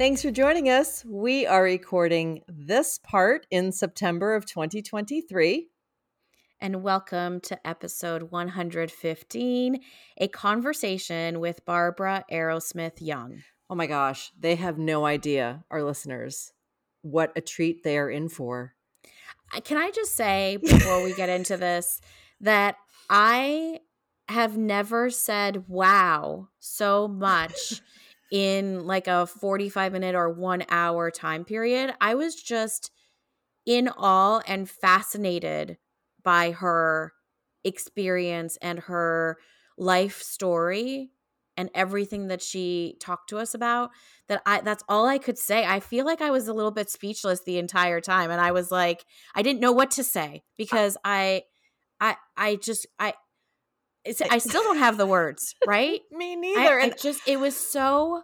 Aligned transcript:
Thanks 0.00 0.22
for 0.22 0.30
joining 0.30 0.70
us. 0.70 1.04
We 1.04 1.46
are 1.46 1.62
recording 1.62 2.40
this 2.48 2.96
part 2.96 3.46
in 3.50 3.70
September 3.70 4.34
of 4.34 4.46
2023. 4.46 5.68
And 6.58 6.82
welcome 6.82 7.38
to 7.40 7.66
episode 7.66 8.30
115 8.30 9.80
a 10.16 10.28
conversation 10.28 11.38
with 11.38 11.66
Barbara 11.66 12.24
Arrowsmith 12.32 13.02
Young. 13.02 13.42
Oh 13.68 13.74
my 13.74 13.86
gosh, 13.86 14.32
they 14.40 14.54
have 14.54 14.78
no 14.78 15.04
idea, 15.04 15.64
our 15.70 15.82
listeners, 15.82 16.54
what 17.02 17.30
a 17.36 17.42
treat 17.42 17.82
they 17.82 17.98
are 17.98 18.08
in 18.08 18.30
for. 18.30 18.72
Can 19.64 19.76
I 19.76 19.90
just 19.90 20.14
say 20.14 20.56
before 20.56 21.04
we 21.04 21.12
get 21.12 21.28
into 21.28 21.56
this 21.58 22.00
that 22.40 22.76
I 23.10 23.80
have 24.30 24.56
never 24.56 25.10
said 25.10 25.64
wow 25.68 26.48
so 26.58 27.06
much 27.06 27.82
in 28.30 28.86
like 28.86 29.06
a 29.06 29.26
45 29.26 29.92
minute 29.92 30.14
or 30.14 30.30
one 30.30 30.64
hour 30.70 31.10
time 31.10 31.44
period. 31.44 31.94
I 32.00 32.14
was 32.14 32.34
just 32.34 32.90
in 33.66 33.88
awe 33.88 34.40
and 34.46 34.68
fascinated 34.68 35.78
by 36.22 36.52
her 36.52 37.12
experience 37.64 38.56
and 38.62 38.78
her 38.80 39.38
life 39.76 40.22
story 40.22 41.10
and 41.56 41.68
everything 41.74 42.28
that 42.28 42.40
she 42.40 42.96
talked 43.00 43.28
to 43.28 43.38
us 43.38 43.54
about 43.54 43.90
that 44.28 44.40
I 44.46 44.60
that's 44.60 44.84
all 44.88 45.06
I 45.06 45.18
could 45.18 45.38
say. 45.38 45.66
I 45.66 45.80
feel 45.80 46.06
like 46.06 46.22
I 46.22 46.30
was 46.30 46.48
a 46.48 46.54
little 46.54 46.70
bit 46.70 46.88
speechless 46.88 47.42
the 47.44 47.58
entire 47.58 48.00
time 48.00 48.30
and 48.30 48.40
I 48.40 48.52
was 48.52 48.70
like 48.70 49.04
I 49.34 49.42
didn't 49.42 49.60
know 49.60 49.72
what 49.72 49.90
to 49.92 50.04
say 50.04 50.42
because 50.56 50.96
I 51.04 51.42
I 52.00 52.16
I 52.36 52.56
just 52.56 52.86
I 52.98 53.14
I 54.06 54.38
still 54.38 54.62
don't 54.62 54.78
have 54.78 54.96
the 54.96 55.06
words, 55.06 55.54
right? 55.66 56.00
Me 56.10 56.36
neither. 56.36 56.80
I, 56.80 56.84
I 56.86 56.90
just 56.90 57.20
it 57.26 57.38
was 57.38 57.56
so 57.56 58.22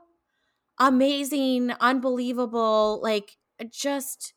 amazing, 0.79 1.73
unbelievable. 1.81 3.01
Like 3.03 3.37
uh, 3.61 3.65
just 3.71 4.35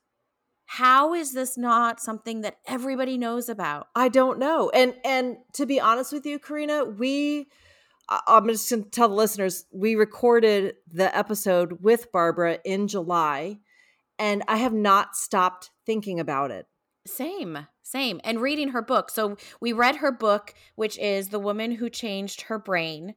how 0.66 1.16
is 1.16 1.34
this 1.34 1.58
not 1.58 2.00
something 2.00 2.42
that 2.42 2.58
everybody 2.68 3.18
knows 3.18 3.50
about? 3.50 3.88
I 3.96 4.10
don't 4.10 4.38
know. 4.38 4.70
And 4.70 4.94
and 5.04 5.38
to 5.54 5.66
be 5.66 5.80
honest 5.80 6.14
with 6.14 6.26
you, 6.26 6.40
Karina, 6.40 6.86
we 6.86 7.48
I'm 8.28 8.48
just 8.48 8.70
going 8.70 8.84
to 8.84 8.90
tell 8.90 9.10
the 9.10 9.16
listeners 9.16 9.66
we 9.72 9.96
recorded 9.96 10.76
the 10.92 11.16
episode 11.16 11.80
with 11.82 12.12
Barbara 12.12 12.60
in 12.66 12.88
July, 12.88 13.60
and 14.18 14.44
I 14.48 14.58
have 14.58 14.74
not 14.74 15.16
stopped 15.16 15.70
thinking 15.86 16.20
about 16.20 16.52
it. 16.52 16.66
Same, 17.08 17.68
same. 17.82 18.22
And 18.24 18.42
reading 18.42 18.70
her 18.70 18.82
book. 18.82 19.10
So 19.10 19.38
we 19.60 19.74
read 19.74 19.98
her 19.98 20.12
book, 20.12 20.54
which 20.76 20.98
is 21.00 21.30
The 21.30 21.40
Woman 21.40 21.72
Who 21.74 21.90
Changed 21.90 22.42
Her 22.42 22.60
Brain 22.60 23.16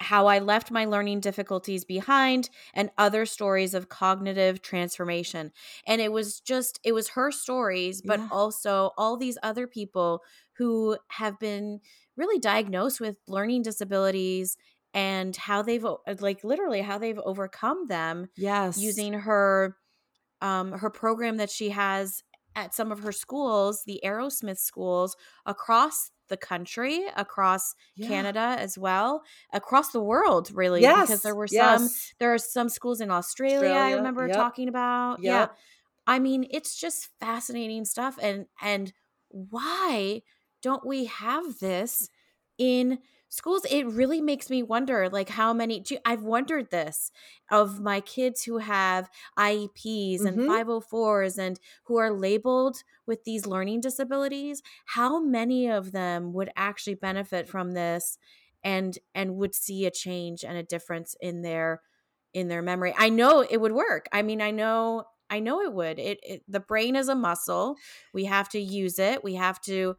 How 0.00 0.26
I 0.26 0.38
Left 0.38 0.70
My 0.70 0.84
Learning 0.84 1.20
Difficulties 1.20 1.84
Behind, 1.84 2.50
and 2.74 2.90
Other 2.98 3.26
Stories 3.26 3.74
of 3.74 3.88
Cognitive 3.88 4.62
Transformation. 4.62 5.52
And 5.86 6.00
it 6.00 6.12
was 6.12 6.40
just, 6.40 6.80
it 6.84 6.92
was 6.92 7.10
her 7.10 7.30
stories, 7.30 8.02
but 8.02 8.18
yeah. 8.18 8.28
also 8.30 8.90
all 8.96 9.16
these 9.16 9.38
other 9.42 9.66
people 9.66 10.22
who 10.56 10.96
have 11.08 11.38
been 11.38 11.80
really 12.16 12.38
diagnosed 12.38 13.00
with 13.00 13.16
learning 13.28 13.62
disabilities 13.62 14.56
and 14.94 15.36
how 15.36 15.62
they've 15.62 15.84
like 16.20 16.42
literally 16.42 16.80
how 16.80 16.98
they've 16.98 17.18
overcome 17.20 17.86
them 17.88 18.28
yes 18.36 18.78
using 18.78 19.12
her 19.12 19.76
um 20.40 20.72
her 20.72 20.90
program 20.90 21.36
that 21.36 21.50
she 21.50 21.70
has 21.70 22.22
at 22.58 22.74
some 22.74 22.90
of 22.90 23.00
her 23.00 23.12
schools, 23.12 23.84
the 23.86 24.00
Arrowsmith 24.04 24.58
schools 24.58 25.16
across 25.46 26.10
the 26.28 26.36
country, 26.36 27.04
across 27.16 27.74
yeah. 27.94 28.08
Canada 28.08 28.56
as 28.58 28.76
well, 28.76 29.22
across 29.52 29.90
the 29.92 30.02
world, 30.02 30.50
really. 30.52 30.82
Yes. 30.82 31.08
Because 31.08 31.22
there 31.22 31.34
were 31.34 31.46
yes. 31.50 31.80
some, 31.80 31.88
there 32.18 32.34
are 32.34 32.38
some 32.38 32.68
schools 32.68 33.00
in 33.00 33.10
Australia, 33.10 33.68
Australia 33.70 33.80
I 33.80 33.92
remember 33.92 34.26
yep. 34.26 34.36
talking 34.36 34.68
about. 34.68 35.22
Yep. 35.22 35.50
Yeah. 35.50 35.56
I 36.06 36.18
mean, 36.18 36.46
it's 36.50 36.78
just 36.78 37.08
fascinating 37.20 37.84
stuff. 37.84 38.18
And 38.20 38.46
and 38.60 38.92
why 39.28 40.22
don't 40.62 40.84
we 40.84 41.04
have 41.04 41.60
this 41.60 42.08
in 42.58 42.98
schools 43.28 43.66
it 43.70 43.86
really 43.86 44.20
makes 44.20 44.48
me 44.48 44.62
wonder 44.62 45.08
like 45.10 45.28
how 45.28 45.52
many 45.52 45.80
do, 45.80 45.98
i've 46.04 46.22
wondered 46.22 46.70
this 46.70 47.10
of 47.50 47.80
my 47.80 48.00
kids 48.00 48.44
who 48.44 48.58
have 48.58 49.10
ieps 49.38 50.24
and 50.24 50.38
mm-hmm. 50.38 50.50
504s 50.50 51.38
and 51.38 51.60
who 51.84 51.96
are 51.98 52.10
labeled 52.10 52.82
with 53.06 53.24
these 53.24 53.46
learning 53.46 53.80
disabilities 53.80 54.62
how 54.86 55.20
many 55.20 55.68
of 55.68 55.92
them 55.92 56.32
would 56.32 56.50
actually 56.56 56.94
benefit 56.94 57.48
from 57.48 57.72
this 57.72 58.18
and 58.64 58.98
and 59.14 59.36
would 59.36 59.54
see 59.54 59.86
a 59.86 59.90
change 59.90 60.44
and 60.44 60.56
a 60.56 60.62
difference 60.62 61.16
in 61.20 61.42
their 61.42 61.82
in 62.34 62.48
their 62.48 62.62
memory? 62.62 62.94
I 62.96 63.08
know 63.08 63.40
it 63.40 63.60
would 63.60 63.72
work. 63.72 64.08
I 64.12 64.22
mean 64.22 64.40
i 64.40 64.50
know 64.50 65.04
i 65.30 65.40
know 65.40 65.60
it 65.60 65.72
would. 65.72 65.98
It, 65.98 66.18
it 66.22 66.42
the 66.48 66.60
brain 66.60 66.96
is 66.96 67.08
a 67.08 67.14
muscle. 67.14 67.76
We 68.12 68.24
have 68.24 68.48
to 68.50 68.60
use 68.60 68.98
it. 68.98 69.22
We 69.22 69.34
have 69.34 69.60
to 69.62 69.96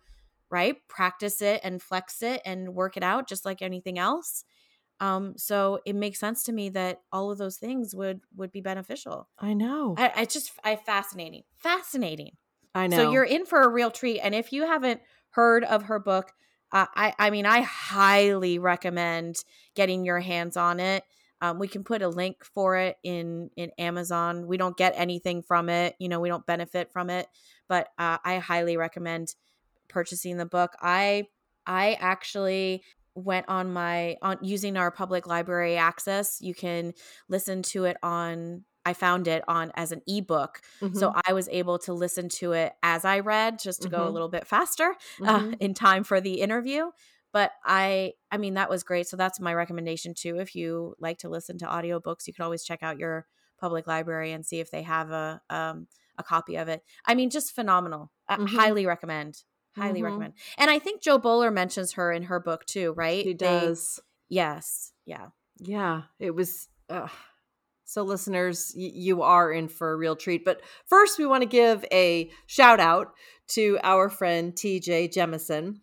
right? 0.50 0.76
Practice 0.88 1.42
it 1.42 1.62
and 1.64 1.82
flex 1.82 2.22
it 2.22 2.42
and 2.46 2.74
work 2.76 2.98
it 2.98 3.04
out 3.04 3.28
just 3.28 3.46
like 3.46 3.62
anything 3.62 4.00
else. 4.00 4.44
Um, 5.00 5.38
so 5.38 5.80
it 5.86 5.96
makes 5.96 6.20
sense 6.20 6.44
to 6.44 6.52
me 6.52 6.70
that 6.70 7.02
all 7.12 7.32
of 7.32 7.38
those 7.38 7.58
things 7.58 7.96
would 7.96 8.22
would 8.36 8.52
be 8.52 8.62
beneficial. 8.62 9.30
I 9.40 9.54
know. 9.54 9.96
I, 9.98 10.12
I 10.16 10.26
just 10.26 10.52
I 10.64 10.76
fascinating, 10.76 11.44
fascinating. 11.58 12.38
I 12.76 12.88
know. 12.88 12.98
So 12.98 13.12
you're 13.12 13.24
in 13.24 13.46
for 13.46 13.62
a 13.62 13.70
real 13.70 13.92
treat. 13.92 14.20
And 14.20 14.36
if 14.36 14.52
you 14.52 14.66
haven't 14.66 15.02
heard 15.32 15.64
of 15.64 15.84
her 15.84 16.00
book, 16.00 16.34
uh, 16.72 16.88
I 16.96 17.14
I 17.18 17.30
mean 17.30 17.46
I 17.46 17.62
highly 17.62 18.60
recommend 18.60 19.38
getting 19.76 20.06
your 20.06 20.20
hands 20.20 20.58
on 20.58 20.80
it. 20.80 21.04
Um, 21.42 21.58
we 21.60 21.70
can 21.70 21.86
put 21.86 22.02
a 22.02 22.10
link 22.10 22.44
for 22.44 22.76
it 22.76 22.98
in 23.04 23.50
in 23.56 23.72
Amazon. 23.78 24.48
We 24.48 24.58
don't 24.58 24.78
get 24.78 24.94
anything 24.96 25.42
from 25.44 25.70
it, 25.70 25.96
you 26.00 26.10
know, 26.10 26.20
we 26.20 26.30
don't 26.30 26.46
benefit 26.46 26.92
from 26.92 27.10
it, 27.10 27.28
but 27.68 27.88
uh, 27.98 28.18
I 28.24 28.38
highly 28.40 28.78
recommend 28.78 29.36
purchasing 29.90 30.38
the 30.38 30.46
book. 30.46 30.74
I 30.82 31.28
I 31.66 31.98
actually 32.00 32.84
went 33.16 33.48
on 33.50 33.74
my 33.74 34.18
on 34.22 34.38
using 34.42 34.78
our 34.78 34.92
public 34.92 35.28
library 35.28 35.78
access. 35.78 36.40
You 36.42 36.54
can 36.54 36.94
listen 37.28 37.62
to 37.64 37.86
it 37.86 37.98
on 38.02 38.64
I 38.86 38.94
found 38.94 39.28
it 39.28 39.44
on 39.48 39.72
as 39.76 39.92
an 39.92 40.02
ebook. 40.08 40.62
Mm-hmm. 40.82 40.98
So 40.98 41.14
I 41.28 41.34
was 41.34 41.50
able 41.50 41.80
to 41.80 41.94
listen 41.94 42.30
to 42.30 42.54
it 42.54 42.74
as 42.82 43.06
I 43.06 43.20
read 43.20 43.60
just 43.60 43.82
to 43.84 43.88
mm-hmm. 43.88 43.98
go 43.98 44.02
a 44.02 44.06
mm-hmm. 44.06 44.14
little 44.14 44.30
bit 44.30 44.48
faster 44.48 44.96
uh, 45.24 45.40
mm-hmm. 45.40 45.54
in 45.60 45.74
time 45.74 46.04
for 46.04 46.22
the 46.22 46.42
interview. 46.42 46.90
But 47.32 47.52
I 47.64 48.14
I 48.32 48.38
mean 48.38 48.56
that 48.56 48.70
was 48.70 48.84
great. 48.84 49.08
So 49.08 49.18
that's 49.18 49.40
my 49.40 49.54
recommendation 49.54 50.14
too. 50.14 50.40
If 50.40 50.56
you 50.56 50.96
like 51.00 51.20
to 51.20 51.30
listen 51.30 51.58
to 51.60 51.66
audiobooks, 51.66 52.26
you 52.26 52.34
can 52.34 52.46
always 52.46 52.64
check 52.64 52.82
out 52.82 52.98
your 52.98 53.28
public 53.60 53.86
library 53.86 54.32
and 54.32 54.46
see 54.46 54.60
if 54.60 54.72
they 54.72 54.84
have 54.84 55.12
a 55.12 55.42
um 55.50 55.88
a 56.18 56.24
copy 56.24 56.56
of 56.56 56.68
it. 56.68 56.82
I 57.06 57.16
mean 57.16 57.30
just 57.30 57.54
phenomenal. 57.54 58.12
I 58.28 58.38
mm-hmm. 58.38 58.56
highly 58.56 58.86
recommend 58.86 59.44
highly 59.80 60.00
mm-hmm. 60.00 60.06
recommend. 60.06 60.34
And 60.58 60.70
I 60.70 60.80
think 60.80 61.02
Jo 61.02 61.18
Boaler 61.18 61.52
mentions 61.52 61.94
her 61.94 62.12
in 62.12 62.24
her 62.24 62.40
book 62.40 62.66
too, 62.66 62.94
right? 62.94 63.24
She 63.24 63.34
does. 63.34 63.96
They, 64.30 64.36
yes. 64.36 64.94
Yeah. 65.06 65.28
Yeah. 65.60 66.04
It 66.20 66.36
was. 66.36 66.68
Uh, 66.90 67.08
so, 67.86 68.04
listeners, 68.04 68.72
y- 68.78 68.92
you 68.94 69.24
are 69.24 69.52
in 69.52 69.68
for 69.68 69.92
a 69.92 69.98
real 69.98 70.16
treat. 70.16 70.46
But 70.46 70.62
first, 70.86 71.18
we 71.18 71.26
want 71.26 71.42
to 71.42 71.50
give 71.50 71.84
a 71.92 72.30
shout 72.46 72.80
out 72.80 73.14
to 73.50 73.80
our 73.84 74.10
friend 74.10 74.54
TJ 74.54 75.12
Jemison. 75.12 75.80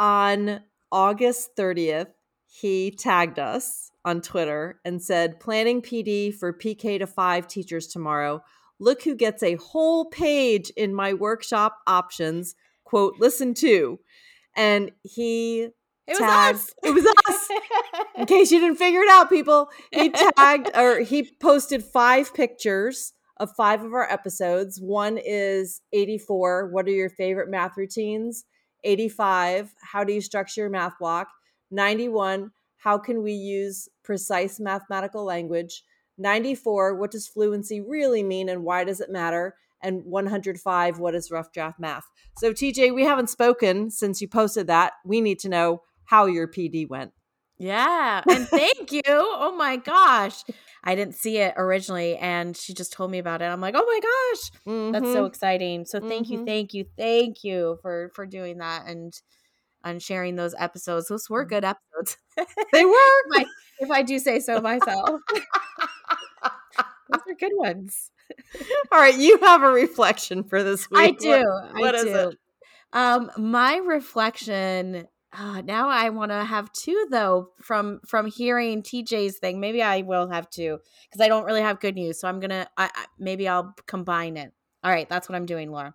On 0.00 0.60
August 0.90 1.56
30th, 1.56 2.08
he 2.46 2.90
tagged 2.90 3.38
us 3.38 3.92
on 4.04 4.20
Twitter 4.20 4.80
and 4.84 5.02
said, 5.02 5.38
Planning 5.38 5.82
PD 5.82 6.34
for 6.34 6.52
PK 6.52 6.98
to 6.98 7.06
5 7.06 7.46
teachers 7.46 7.86
tomorrow. 7.86 8.42
Look 8.80 9.02
who 9.02 9.14
gets 9.14 9.42
a 9.42 9.56
whole 9.56 10.06
page 10.06 10.70
in 10.70 10.94
my 10.94 11.12
workshop 11.12 11.78
options 11.86 12.54
quote 12.88 13.16
listen 13.18 13.52
to 13.52 13.98
and 14.56 14.90
he 15.02 15.68
it 16.06 16.12
was 16.12 16.18
tagged, 16.20 16.56
us. 16.56 16.74
It 16.82 16.94
was 16.94 17.06
us. 17.28 17.48
In 18.16 18.24
case 18.24 18.50
you 18.50 18.60
didn't 18.60 18.78
figure 18.78 19.02
it 19.02 19.10
out, 19.10 19.28
people, 19.28 19.68
he 19.92 20.08
tagged 20.08 20.70
or 20.76 21.00
he 21.00 21.30
posted 21.38 21.84
five 21.84 22.32
pictures 22.32 23.12
of 23.36 23.54
five 23.56 23.84
of 23.84 23.92
our 23.92 24.10
episodes. 24.10 24.80
One 24.80 25.18
is 25.22 25.82
84. 25.92 26.70
What 26.70 26.86
are 26.86 26.92
your 26.92 27.10
favorite 27.10 27.50
math 27.50 27.76
routines? 27.76 28.46
85. 28.84 29.74
How 29.82 30.02
do 30.02 30.14
you 30.14 30.22
structure 30.22 30.62
your 30.62 30.70
math 30.70 30.98
block? 30.98 31.28
91. 31.70 32.52
How 32.78 32.96
can 32.96 33.22
we 33.22 33.32
use 33.32 33.86
precise 34.02 34.58
mathematical 34.58 35.24
language? 35.24 35.82
94, 36.16 36.94
what 36.94 37.10
does 37.10 37.28
fluency 37.28 37.80
really 37.80 38.22
mean 38.22 38.48
and 38.48 38.64
why 38.64 38.82
does 38.82 39.00
it 39.00 39.10
matter? 39.10 39.56
And 39.82 40.02
105, 40.04 40.98
what 40.98 41.14
is 41.14 41.30
rough 41.30 41.52
draft 41.52 41.78
math? 41.78 42.04
So, 42.38 42.52
TJ, 42.52 42.94
we 42.94 43.04
haven't 43.04 43.30
spoken 43.30 43.90
since 43.90 44.20
you 44.20 44.28
posted 44.28 44.66
that. 44.66 44.94
We 45.04 45.20
need 45.20 45.38
to 45.40 45.48
know 45.48 45.82
how 46.04 46.26
your 46.26 46.48
PD 46.48 46.88
went. 46.88 47.12
Yeah. 47.58 48.22
And 48.28 48.48
thank 48.48 48.92
you. 48.92 49.02
Oh 49.06 49.54
my 49.56 49.76
gosh. 49.76 50.44
I 50.84 50.94
didn't 50.94 51.16
see 51.16 51.38
it 51.38 51.54
originally 51.56 52.16
and 52.16 52.56
she 52.56 52.72
just 52.72 52.92
told 52.92 53.10
me 53.10 53.18
about 53.18 53.42
it. 53.42 53.46
I'm 53.46 53.60
like, 53.60 53.74
"Oh 53.76 53.84
my 53.84 54.00
gosh." 54.00 54.50
Mm-hmm. 54.66 54.92
That's 54.92 55.06
so 55.06 55.16
mm-hmm. 55.16 55.26
exciting. 55.26 55.84
So 55.84 56.00
thank 56.00 56.26
mm-hmm. 56.26 56.32
you, 56.32 56.44
thank 56.46 56.72
you, 56.72 56.84
thank 56.96 57.44
you 57.44 57.78
for 57.82 58.10
for 58.14 58.26
doing 58.26 58.58
that 58.58 58.86
and 58.86 59.12
and 59.84 60.02
sharing 60.02 60.36
those 60.36 60.54
episodes. 60.58 61.08
Those 61.08 61.28
were 61.28 61.44
good 61.44 61.64
episodes. 61.64 62.16
They 62.36 62.44
were. 62.84 62.92
if, 62.92 63.32
I, 63.34 63.44
if 63.80 63.90
I 63.90 64.02
do 64.02 64.18
say 64.18 64.40
so 64.40 64.60
myself. 64.60 65.20
those 67.10 67.22
are 67.28 67.34
good 67.38 67.52
ones. 67.54 68.10
All 68.92 68.98
right, 68.98 69.16
you 69.16 69.38
have 69.38 69.62
a 69.62 69.68
reflection 69.68 70.44
for 70.44 70.62
this 70.62 70.90
week. 70.90 71.00
I 71.00 71.10
do. 71.10 71.44
What, 71.44 71.80
what 71.80 71.94
I 71.94 71.98
is 71.98 72.04
do. 72.04 72.28
it? 72.30 72.38
Um, 72.92 73.30
my 73.36 73.76
reflection 73.76 75.06
uh, 75.32 75.60
now 75.60 75.90
I 75.90 76.08
want 76.08 76.30
to 76.32 76.42
have 76.42 76.72
two 76.72 77.06
though 77.10 77.50
from 77.60 78.00
from 78.06 78.26
hearing 78.26 78.82
TJ's 78.82 79.38
thing. 79.38 79.60
Maybe 79.60 79.82
I 79.82 80.00
will 80.02 80.28
have 80.30 80.48
two 80.48 80.78
because 81.08 81.20
I 81.20 81.28
don't 81.28 81.44
really 81.44 81.60
have 81.60 81.80
good 81.80 81.94
news. 81.94 82.18
So 82.20 82.28
I'm 82.28 82.40
gonna 82.40 82.66
I, 82.76 82.90
I, 82.94 83.04
maybe 83.18 83.46
I'll 83.46 83.74
combine 83.86 84.36
it. 84.36 84.52
All 84.82 84.90
right, 84.90 85.08
that's 85.08 85.28
what 85.28 85.36
I'm 85.36 85.44
doing, 85.44 85.70
Laura. 85.70 85.94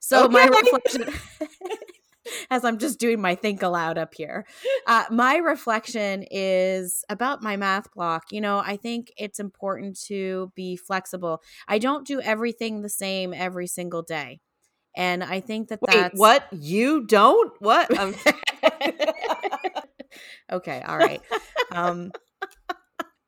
So 0.00 0.24
okay. 0.24 0.32
my 0.32 0.44
reflection, 0.46 1.02
as 2.50 2.64
I'm 2.64 2.78
just 2.78 2.98
doing 2.98 3.20
my 3.20 3.34
think 3.34 3.62
aloud 3.62 3.98
up 3.98 4.14
here, 4.14 4.46
uh, 4.86 5.04
my 5.10 5.36
reflection 5.36 6.24
is 6.30 7.04
about 7.08 7.42
my 7.42 7.56
math 7.56 7.92
block. 7.92 8.24
You 8.30 8.40
know, 8.40 8.58
I 8.58 8.76
think 8.76 9.12
it's 9.16 9.40
important 9.40 10.00
to 10.06 10.52
be 10.54 10.76
flexible. 10.76 11.42
I 11.68 11.78
don't 11.78 12.06
do 12.06 12.20
everything 12.20 12.82
the 12.82 12.88
same 12.88 13.34
every 13.34 13.66
single 13.66 14.02
day. 14.02 14.40
And 14.96 15.22
I 15.22 15.40
think 15.40 15.68
that 15.68 15.80
Wait, 15.82 15.92
that's 15.92 16.18
what 16.18 16.48
you 16.52 17.06
don't. 17.06 17.52
What? 17.60 17.90
okay, 20.52 20.82
all 20.82 20.98
right. 20.98 21.22
Um, 21.70 22.10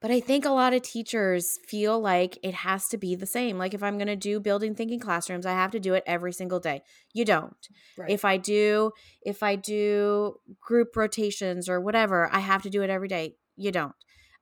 but 0.02 0.10
I 0.10 0.20
think 0.20 0.44
a 0.44 0.50
lot 0.50 0.74
of 0.74 0.82
teachers 0.82 1.58
feel 1.66 1.98
like 1.98 2.38
it 2.42 2.54
has 2.54 2.88
to 2.88 2.98
be 2.98 3.14
the 3.14 3.26
same. 3.26 3.56
Like 3.56 3.72
if 3.72 3.82
I'm 3.82 3.96
going 3.96 4.08
to 4.08 4.16
do 4.16 4.40
building 4.40 4.74
thinking 4.74 5.00
classrooms, 5.00 5.46
I 5.46 5.52
have 5.52 5.70
to 5.70 5.80
do 5.80 5.94
it 5.94 6.02
every 6.06 6.32
single 6.32 6.60
day. 6.60 6.82
You 7.14 7.24
don't. 7.24 7.68
Right. 7.96 8.10
If 8.10 8.24
I 8.24 8.36
do 8.36 8.90
if 9.22 9.42
I 9.42 9.56
do 9.56 10.36
group 10.60 10.96
rotations 10.96 11.68
or 11.68 11.80
whatever, 11.80 12.28
I 12.32 12.40
have 12.40 12.62
to 12.62 12.70
do 12.70 12.82
it 12.82 12.90
every 12.90 13.08
day. 13.08 13.36
You 13.56 13.70
don't 13.70 13.94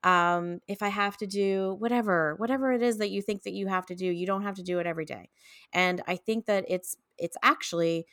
um, 0.02 0.60
if 0.66 0.82
i 0.82 0.88
have 0.88 1.16
to 1.18 1.26
do 1.26 1.76
whatever 1.78 2.34
whatever 2.38 2.72
it 2.72 2.82
is 2.82 2.98
that 2.98 3.10
you 3.10 3.20
think 3.20 3.42
that 3.42 3.52
you 3.52 3.66
have 3.66 3.86
to 3.86 3.94
do 3.94 4.06
you 4.06 4.26
don't 4.26 4.42
have 4.42 4.54
to 4.54 4.62
do 4.62 4.78
it 4.78 4.86
every 4.86 5.04
day 5.04 5.28
and 5.72 6.02
i 6.06 6.16
think 6.16 6.46
that 6.46 6.64
it's 6.68 6.96
it's 7.18 7.36
actually 7.42 8.06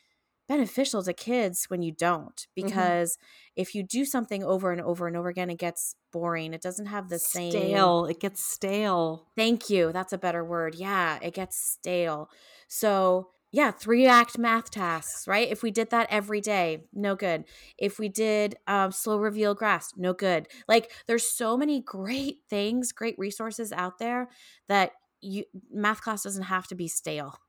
beneficial 0.47 1.03
to 1.03 1.13
kids 1.13 1.65
when 1.67 1.81
you 1.81 1.91
don't 1.91 2.47
mm-hmm. 2.57 2.65
because 2.67 3.17
mm-hmm. 3.17 3.61
if 3.61 3.75
you 3.75 3.83
do 3.83 4.05
something 4.05 4.43
over 4.43 4.71
and 4.71 4.81
over 4.81 5.07
and 5.07 5.17
over 5.17 5.29
again 5.29 5.49
it 5.49 5.59
gets 5.59 5.95
boring 6.11 6.53
it 6.53 6.61
doesn't 6.61 6.87
have 6.87 7.09
the 7.09 7.19
same 7.19 7.51
stale 7.51 8.05
it 8.05 8.19
gets 8.19 8.43
stale 8.43 9.27
thank 9.35 9.69
you 9.69 9.91
that's 9.91 10.13
a 10.13 10.17
better 10.17 10.43
word 10.43 10.75
yeah 10.75 11.19
it 11.21 11.33
gets 11.33 11.57
stale 11.57 12.29
so 12.67 13.29
yeah, 13.51 13.71
three 13.71 14.05
act 14.05 14.37
math 14.37 14.69
tasks, 14.71 15.25
right? 15.27 15.49
If 15.49 15.63
we 15.63 15.71
did 15.71 15.89
that 15.91 16.07
every 16.09 16.41
day, 16.41 16.83
no 16.93 17.15
good. 17.15 17.45
If 17.77 17.97
we 17.97 18.09
did 18.09 18.55
um, 18.67 18.91
slow 18.91 19.17
reveal 19.17 19.55
graphs, 19.55 19.93
no 19.95 20.13
good. 20.13 20.47
Like 20.67 20.91
there's 21.07 21.25
so 21.25 21.55
many 21.55 21.81
great 21.81 22.39
things, 22.49 22.91
great 22.91 23.17
resources 23.17 23.71
out 23.71 23.99
there 23.99 24.29
that 24.67 24.91
you 25.21 25.45
math 25.71 26.01
class 26.01 26.23
doesn't 26.23 26.43
have 26.43 26.67
to 26.67 26.75
be 26.75 26.87
stale. 26.87 27.39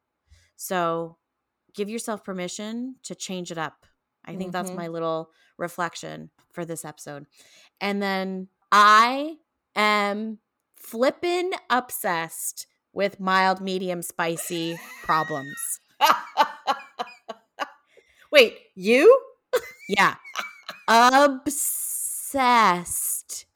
So 0.57 1.17
give 1.75 1.89
yourself 1.89 2.25
permission 2.25 2.97
to 3.05 3.15
change 3.15 3.51
it 3.51 3.59
up. 3.59 3.87
I 4.25 4.33
think 4.33 4.43
mm-hmm. 4.43 4.51
that's 4.51 4.73
my 4.73 4.89
little 4.89 5.31
reflection 5.57 6.31
for 6.53 6.65
this 6.65 6.85
episode. 6.85 7.27
And 7.81 8.03
then 8.03 8.49
I 8.71 9.37
am 9.75 10.39
flippin' 10.77 11.53
obsessed 11.71 12.67
with 12.93 13.21
mild, 13.21 13.61
medium, 13.61 14.03
spicy 14.03 14.79
problems. 15.03 15.81
Wait, 18.31 18.59
you? 18.75 19.21
yeah. 19.89 20.17
Obsessed. 20.89 22.27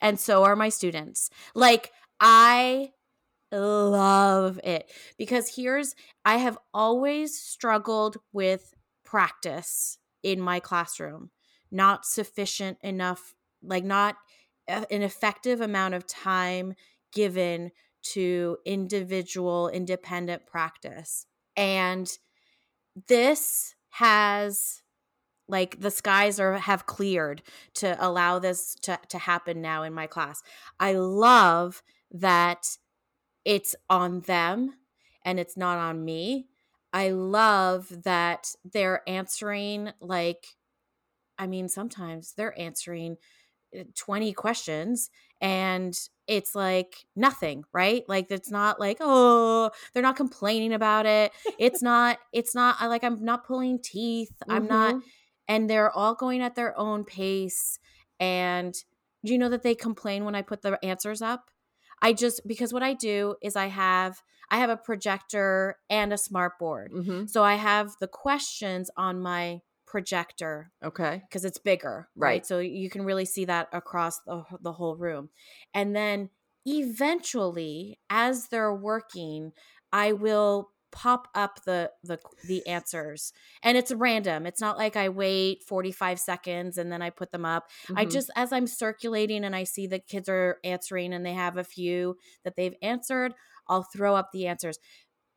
And 0.00 0.18
so 0.18 0.44
are 0.44 0.56
my 0.56 0.70
students. 0.70 1.28
Like, 1.54 1.92
I 2.20 2.92
love 3.58 4.58
it 4.64 4.90
because 5.18 5.54
here's 5.56 5.94
I 6.24 6.36
have 6.36 6.58
always 6.72 7.38
struggled 7.38 8.16
with 8.32 8.74
practice 9.04 9.98
in 10.22 10.40
my 10.40 10.60
classroom. 10.60 11.30
Not 11.70 12.04
sufficient 12.04 12.78
enough, 12.82 13.34
like, 13.62 13.84
not 13.84 14.16
an 14.68 15.02
effective 15.02 15.60
amount 15.60 15.94
of 15.94 16.06
time 16.06 16.74
given 17.12 17.70
to 18.02 18.58
individual 18.64 19.68
independent 19.68 20.46
practice. 20.46 21.26
And 21.56 22.10
this 23.08 23.74
has 23.90 24.82
like 25.48 25.80
the 25.80 25.90
skies 25.90 26.40
are 26.40 26.54
have 26.54 26.86
cleared 26.86 27.42
to 27.74 27.96
allow 28.04 28.38
this 28.38 28.74
to, 28.82 28.98
to 29.08 29.18
happen 29.18 29.60
now 29.60 29.82
in 29.82 29.92
my 29.92 30.06
class 30.06 30.42
i 30.80 30.92
love 30.94 31.82
that 32.10 32.76
it's 33.44 33.74
on 33.90 34.20
them 34.20 34.74
and 35.24 35.38
it's 35.38 35.56
not 35.56 35.78
on 35.78 36.04
me 36.04 36.46
i 36.92 37.10
love 37.10 37.86
that 38.04 38.54
they're 38.64 39.08
answering 39.08 39.90
like 40.00 40.46
i 41.38 41.46
mean 41.46 41.68
sometimes 41.68 42.34
they're 42.36 42.58
answering 42.58 43.16
eh, 43.74 43.84
20 43.94 44.32
questions 44.32 45.10
and 45.40 45.98
it's 46.28 46.54
like 46.54 47.04
nothing 47.16 47.64
right 47.72 48.04
like 48.08 48.30
it's 48.30 48.50
not 48.50 48.78
like 48.78 48.98
oh 49.00 49.70
they're 49.92 50.02
not 50.02 50.16
complaining 50.16 50.72
about 50.72 51.04
it 51.04 51.32
it's 51.58 51.82
not 51.82 52.18
it's 52.32 52.54
not 52.54 52.80
like 52.82 53.02
i'm 53.02 53.24
not 53.24 53.44
pulling 53.44 53.78
teeth 53.82 54.32
mm-hmm. 54.42 54.52
i'm 54.52 54.66
not 54.66 54.94
mm-hmm. 54.94 55.06
and 55.48 55.68
they're 55.68 55.90
all 55.90 56.14
going 56.14 56.40
at 56.40 56.54
their 56.54 56.78
own 56.78 57.04
pace 57.04 57.78
and 58.20 58.74
do 59.24 59.32
you 59.32 59.38
know 59.38 59.48
that 59.48 59.62
they 59.62 59.74
complain 59.74 60.24
when 60.24 60.36
i 60.36 60.42
put 60.42 60.62
the 60.62 60.82
answers 60.84 61.20
up 61.20 61.50
i 62.02 62.12
just 62.12 62.40
because 62.46 62.72
what 62.72 62.82
i 62.82 62.92
do 62.92 63.34
is 63.40 63.56
i 63.56 63.66
have 63.66 64.22
i 64.50 64.58
have 64.58 64.70
a 64.70 64.76
projector 64.76 65.78
and 65.88 66.12
a 66.12 66.18
smart 66.18 66.58
board 66.58 66.92
mm-hmm. 66.92 67.26
so 67.26 67.42
i 67.42 67.54
have 67.54 67.92
the 68.00 68.08
questions 68.08 68.90
on 68.96 69.20
my 69.20 69.60
projector. 69.92 70.72
Okay. 70.82 71.20
Because 71.28 71.44
it's 71.44 71.58
bigger. 71.58 72.08
Right. 72.16 72.28
right. 72.28 72.46
So 72.46 72.60
you 72.60 72.88
can 72.88 73.04
really 73.04 73.26
see 73.26 73.44
that 73.44 73.68
across 73.74 74.20
the, 74.20 74.42
the 74.62 74.72
whole 74.72 74.96
room. 74.96 75.28
And 75.74 75.94
then 75.94 76.30
eventually, 76.64 77.98
as 78.08 78.48
they're 78.48 78.74
working, 78.74 79.52
I 79.92 80.12
will 80.12 80.70
pop 80.92 81.28
up 81.34 81.64
the 81.64 81.90
the 82.04 82.18
the 82.46 82.64
answers 82.66 83.32
and 83.62 83.76
it's 83.76 83.90
random 83.92 84.46
it's 84.46 84.60
not 84.60 84.76
like 84.76 84.94
i 84.94 85.08
wait 85.08 85.62
45 85.64 86.20
seconds 86.20 86.78
and 86.78 86.92
then 86.92 87.02
i 87.02 87.10
put 87.10 87.32
them 87.32 87.44
up 87.44 87.68
mm-hmm. 87.84 87.98
i 87.98 88.04
just 88.04 88.30
as 88.36 88.52
i'm 88.52 88.66
circulating 88.66 89.44
and 89.44 89.56
i 89.56 89.64
see 89.64 89.86
the 89.86 89.98
kids 89.98 90.28
are 90.28 90.58
answering 90.62 91.12
and 91.12 91.24
they 91.24 91.32
have 91.32 91.56
a 91.56 91.64
few 91.64 92.16
that 92.44 92.56
they've 92.56 92.76
answered 92.82 93.32
i'll 93.68 93.82
throw 93.82 94.14
up 94.14 94.30
the 94.32 94.46
answers 94.46 94.78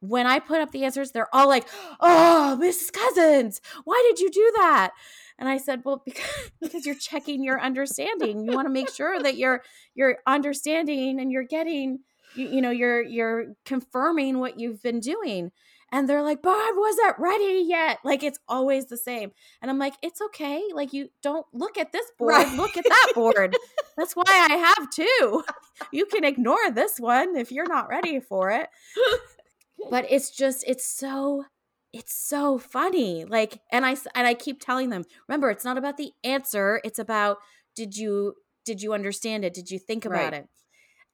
when 0.02 0.28
I 0.28 0.40
put 0.40 0.62
up 0.62 0.72
the 0.72 0.84
answers, 0.84 1.12
they're 1.12 1.34
all 1.34 1.48
like, 1.48 1.68
"Oh, 2.00 2.58
Mrs. 2.62 2.92
Cousins, 2.92 3.62
why 3.86 4.04
did 4.08 4.20
you 4.20 4.30
do 4.30 4.52
that?" 4.58 4.92
And 5.40 5.50
I 5.50 5.58
said, 5.58 5.82
"Well, 5.84 6.02
because, 6.06 6.52
because 6.62 6.86
you're 6.86 6.96
checking 6.96 7.44
your 7.44 7.62
understanding. 7.62 8.46
You 8.46 8.52
want 8.52 8.68
to 8.68 8.74
make 8.74 8.90
sure 8.90 9.20
that 9.20 9.38
you're 9.38 9.64
you're 9.96 10.18
understanding 10.28 11.20
and 11.20 11.32
you're 11.32 11.44
getting, 11.44 12.00
you, 12.36 12.48
you 12.48 12.62
know, 12.62 12.72
you're 12.72 13.02
you're 13.02 13.54
confirming 13.66 14.40
what 14.40 14.60
you've 14.60 14.82
been 14.82 15.00
doing." 15.00 15.52
And 15.92 16.10
they're 16.10 16.24
like, 16.24 16.42
"But 16.42 16.52
I 16.52 16.74
wasn't 16.76 17.16
ready 17.20 17.64
yet." 17.68 18.00
Like 18.04 18.24
it's 18.24 18.40
always 18.48 18.88
the 18.88 18.98
same. 18.98 19.32
And 19.62 19.70
I'm 19.70 19.80
like, 19.80 19.94
"It's 20.02 20.22
okay. 20.22 20.64
Like 20.74 20.94
you 20.94 21.10
don't 21.22 21.46
look 21.54 21.78
at 21.78 21.92
this 21.92 22.12
board. 22.18 22.34
Right. 22.34 22.58
Look 22.58 22.76
at 22.78 22.86
that 22.86 23.12
board. 23.16 23.56
That's 23.98 24.14
why 24.14 24.24
I 24.28 24.56
have 24.56 24.90
two. 24.90 25.44
You 25.92 26.06
can 26.06 26.24
ignore 26.24 26.72
this 26.72 27.02
one 27.02 27.36
if 27.36 27.52
you're 27.52 27.68
not 27.68 27.90
ready 27.90 28.22
for 28.22 28.50
it." 28.50 28.70
but 29.90 30.06
it's 30.10 30.32
just 30.32 30.64
it's 30.66 30.86
so 30.86 31.44
it's 31.96 32.14
so 32.14 32.58
funny 32.58 33.24
like 33.24 33.62
and 33.72 33.86
i 33.86 33.96
and 34.14 34.28
i 34.28 34.34
keep 34.34 34.60
telling 34.60 34.90
them 34.90 35.04
remember 35.28 35.50
it's 35.50 35.64
not 35.64 35.78
about 35.78 35.98
the 35.98 36.12
answer 36.24 36.82
it's 36.84 37.00
about 37.00 37.38
did 37.76 37.96
you 37.96 38.34
did 38.66 38.82
you 38.82 38.94
understand 38.94 39.46
it 39.46 39.54
did 39.54 39.72
you 39.72 39.80
think 39.80 40.04
about 40.06 40.32
right. 40.32 40.34
it 40.34 40.50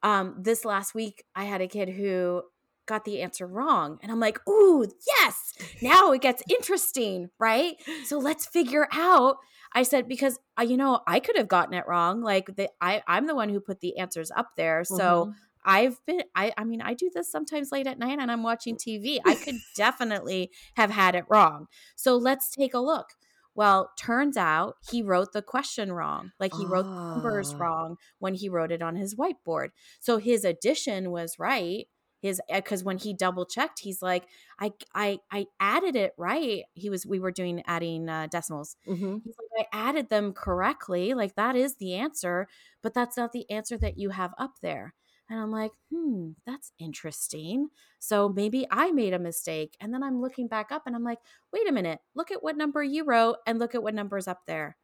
um 0.02 0.34
this 0.38 0.64
last 0.64 0.94
week 0.94 1.24
i 1.34 1.44
had 1.44 1.60
a 1.60 1.68
kid 1.68 1.88
who 1.88 2.42
got 2.86 3.04
the 3.04 3.22
answer 3.22 3.46
wrong 3.46 3.98
and 4.02 4.10
i'm 4.10 4.20
like 4.20 4.38
ooh 4.48 4.86
yes 5.06 5.54
now 5.80 6.12
it 6.12 6.20
gets 6.20 6.42
interesting 6.50 7.28
right 7.38 7.74
so 8.04 8.18
let's 8.18 8.44
figure 8.46 8.88
out 8.92 9.36
i 9.74 9.82
said 9.82 10.08
because 10.08 10.38
uh, 10.58 10.62
you 10.62 10.76
know 10.76 11.00
i 11.06 11.20
could 11.20 11.36
have 11.36 11.48
gotten 11.48 11.74
it 11.74 11.84
wrong 11.86 12.22
like 12.22 12.56
the, 12.56 12.68
i 12.80 13.02
i'm 13.06 13.26
the 13.26 13.34
one 13.34 13.48
who 13.48 13.60
put 13.60 13.80
the 13.80 13.96
answers 13.98 14.30
up 14.36 14.50
there 14.56 14.84
so 14.84 15.26
mm-hmm. 15.26 15.30
I've 15.64 16.04
been 16.06 16.22
I 16.34 16.52
I 16.58 16.64
mean 16.64 16.80
I 16.80 16.94
do 16.94 17.10
this 17.14 17.30
sometimes 17.30 17.70
late 17.70 17.86
at 17.86 17.98
night 17.98 18.18
and 18.18 18.30
I'm 18.30 18.42
watching 18.42 18.76
TV. 18.76 19.18
I 19.24 19.34
could 19.34 19.54
definitely 19.76 20.50
have 20.74 20.90
had 20.90 21.14
it 21.14 21.24
wrong. 21.28 21.66
So 21.94 22.16
let's 22.16 22.50
take 22.50 22.74
a 22.74 22.80
look. 22.80 23.10
Well, 23.54 23.92
turns 23.98 24.36
out 24.36 24.76
he 24.90 25.02
wrote 25.02 25.32
the 25.32 25.42
question 25.42 25.92
wrong. 25.92 26.32
Like 26.40 26.54
he 26.54 26.66
wrote 26.66 26.86
the 26.86 27.14
numbers 27.14 27.54
Ah. 27.54 27.58
wrong 27.58 27.96
when 28.18 28.34
he 28.34 28.48
wrote 28.48 28.72
it 28.72 28.82
on 28.82 28.96
his 28.96 29.14
whiteboard. 29.14 29.70
So 30.00 30.18
his 30.18 30.44
addition 30.44 31.10
was 31.10 31.38
right. 31.38 31.86
His 32.22 32.40
because 32.48 32.84
when 32.84 32.98
he 32.98 33.12
double 33.14 33.44
checked, 33.46 33.80
he's 33.80 34.00
like, 34.02 34.24
I 34.60 34.72
I 34.94 35.18
I 35.30 35.46
added 35.60 35.96
it 35.96 36.12
right. 36.16 36.64
He 36.74 36.88
was 36.88 37.04
we 37.06 37.18
were 37.18 37.32
doing 37.32 37.62
adding 37.66 38.08
uh, 38.08 38.28
decimals. 38.28 38.76
hmm 38.86 39.22
He's 39.24 39.34
like, 39.58 39.66
I 39.72 39.88
added 39.88 40.08
them 40.08 40.32
correctly. 40.32 41.14
Like 41.14 41.34
that 41.36 41.56
is 41.56 41.76
the 41.76 41.94
answer, 41.94 42.48
but 42.82 42.94
that's 42.94 43.16
not 43.16 43.32
the 43.32 43.48
answer 43.50 43.76
that 43.78 43.98
you 43.98 44.10
have 44.10 44.32
up 44.38 44.54
there. 44.62 44.94
And 45.32 45.40
I'm 45.40 45.50
like, 45.50 45.72
hmm, 45.90 46.32
that's 46.44 46.72
interesting. 46.78 47.70
So 47.98 48.28
maybe 48.28 48.66
I 48.70 48.92
made 48.92 49.14
a 49.14 49.18
mistake. 49.18 49.78
And 49.80 49.94
then 49.94 50.02
I'm 50.02 50.20
looking 50.20 50.46
back 50.46 50.70
up 50.70 50.82
and 50.86 50.94
I'm 50.94 51.04
like, 51.04 51.20
wait 51.54 51.66
a 51.66 51.72
minute, 51.72 52.00
look 52.14 52.30
at 52.30 52.42
what 52.42 52.58
number 52.58 52.82
you 52.82 53.04
wrote 53.04 53.38
and 53.46 53.58
look 53.58 53.74
at 53.74 53.82
what 53.82 53.94
number's 53.94 54.28
up 54.28 54.42
there. 54.46 54.76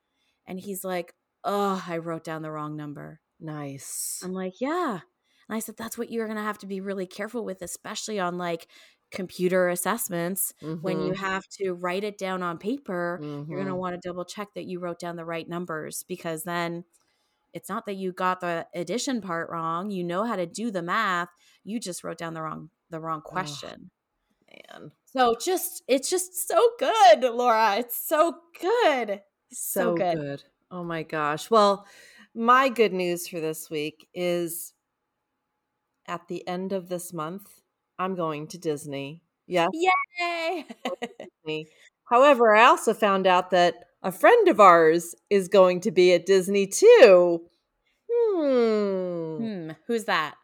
And 0.47 0.59
he's 0.59 0.85
like, 0.85 1.13
oh, 1.45 1.85
I 1.87 1.99
wrote 1.99 2.25
down 2.25 2.41
the 2.41 2.51
wrong 2.51 2.77
number. 2.77 3.21
Nice. 3.39 4.21
I'm 4.25 4.33
like, 4.33 4.61
yeah. 4.63 5.01
And 5.49 5.57
I 5.57 5.59
said, 5.59 5.77
that's 5.77 5.99
what 5.99 6.11
you're 6.11 6.27
going 6.27 6.39
to 6.39 6.43
have 6.43 6.59
to 6.59 6.67
be 6.67 6.81
really 6.81 7.07
careful 7.07 7.45
with, 7.45 7.61
especially 7.61 8.19
on 8.19 8.39
like 8.39 8.69
computer 9.11 9.69
assessments. 9.69 10.55
When 10.81 11.01
you 11.01 11.13
Mhm. 11.13 11.17
have 11.17 11.47
to 11.61 11.73
write 11.73 12.05
it 12.05 12.19
down 12.19 12.43
on 12.43 12.57
paper, 12.59 13.21
you're 13.49 13.59
going 13.59 13.69
to 13.69 13.77
want 13.77 13.95
to 14.01 14.09
double 14.09 14.25
check 14.25 14.49
that 14.55 14.65
you 14.67 14.81
wrote 14.81 14.99
down 14.99 15.17
the 15.17 15.25
right 15.25 15.49
numbers 15.49 16.05
because 16.09 16.45
then 16.45 16.85
it's 17.53 17.69
not 17.69 17.87
that 17.87 17.95
you 17.97 18.13
got 18.13 18.41
the 18.41 18.67
addition 18.75 19.21
part 19.21 19.51
wrong. 19.51 19.91
You 19.91 20.05
know 20.05 20.25
how 20.25 20.37
to 20.37 20.47
do 20.47 20.71
the 20.71 20.83
math. 20.83 21.29
You 21.65 21.81
just 21.81 22.05
wrote 22.05 22.19
down 22.19 22.35
the 22.35 22.43
wrong 22.43 22.71
the 22.91 23.01
wrong 23.01 23.21
question. 23.21 23.91
man. 24.51 24.93
So 25.07 25.35
just 25.41 25.83
it's 25.89 26.11
just 26.11 26.49
so 26.49 26.71
good, 26.79 27.21
Laura. 27.23 27.77
It's 27.79 27.97
so 28.09 28.35
good. 28.61 29.23
So, 29.53 29.81
So 29.81 29.95
good. 29.97 30.17
good. 30.17 30.43
Oh 30.71 30.85
my 30.85 31.03
gosh. 31.03 31.51
Well, 31.51 31.87
my 32.35 32.69
good 32.69 32.93
news 32.93 33.27
for 33.27 33.41
this 33.41 33.71
week 33.71 34.09
is 34.15 34.75
at 36.07 36.29
the 36.29 36.47
end 36.47 36.73
of 36.73 36.89
this 36.89 37.13
month, 37.13 37.61
I'm 37.99 38.15
going 38.15 38.47
to 38.49 38.59
Disney. 38.59 39.23
Yes, 39.47 39.71
Yay! 40.21 40.67
However, 42.05 42.55
I 42.55 42.65
also 42.65 42.93
found 42.95 43.27
out 43.27 43.51
that 43.51 43.88
a 44.03 44.13
friend 44.13 44.49
of 44.49 44.61
ours 44.61 45.15
is 45.31 45.49
going 45.49 45.81
to 45.81 45.91
be 45.91 46.13
at 46.13 46.27
Disney 46.27 46.67
too. 46.67 47.43
Hmm. 48.11 49.37
hmm, 49.37 49.71
who's 49.87 50.05
that? 50.05 50.35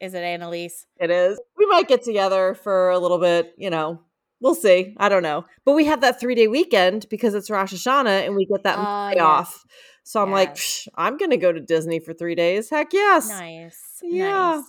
Is 0.00 0.14
it 0.14 0.22
Annalise? 0.22 0.86
It 0.98 1.10
is. 1.10 1.40
We 1.56 1.66
might 1.66 1.88
get 1.88 2.02
together 2.02 2.54
for 2.54 2.90
a 2.90 2.98
little 2.98 3.18
bit, 3.18 3.54
you 3.56 3.70
know. 3.70 4.00
We'll 4.40 4.54
see. 4.54 4.94
I 4.98 5.08
don't 5.08 5.22
know. 5.22 5.46
But 5.64 5.72
we 5.72 5.86
have 5.86 6.02
that 6.02 6.20
three 6.20 6.34
day 6.34 6.46
weekend 6.46 7.06
because 7.08 7.34
it's 7.34 7.48
Rosh 7.48 7.72
Hashanah 7.72 8.26
and 8.26 8.36
we 8.36 8.44
get 8.46 8.64
that 8.64 8.78
Monday 8.78 9.16
yes. 9.16 9.24
off. 9.24 9.64
So 10.04 10.22
I'm 10.22 10.30
like, 10.30 10.54
Psh, 10.54 10.88
I'm 10.94 11.16
going 11.16 11.30
to 11.30 11.36
go 11.36 11.50
to 11.50 11.60
Disney 11.60 11.98
for 11.98 12.12
three 12.12 12.34
days. 12.34 12.68
Heck 12.68 12.92
yes. 12.92 13.28
Nice. 13.28 13.98
Yeah. 14.02 14.56
Nice. 14.56 14.64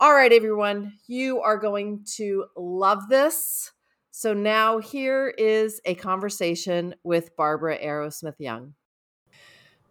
All 0.00 0.14
right, 0.14 0.32
everyone. 0.32 0.94
You 1.06 1.40
are 1.40 1.58
going 1.58 2.04
to 2.16 2.46
love 2.56 3.08
this. 3.10 3.70
So 4.12 4.34
now 4.34 4.78
here 4.78 5.28
is 5.28 5.80
a 5.84 5.94
conversation 5.94 6.94
with 7.04 7.36
Barbara 7.36 7.78
Arrowsmith 7.78 8.34
Young. 8.38 8.74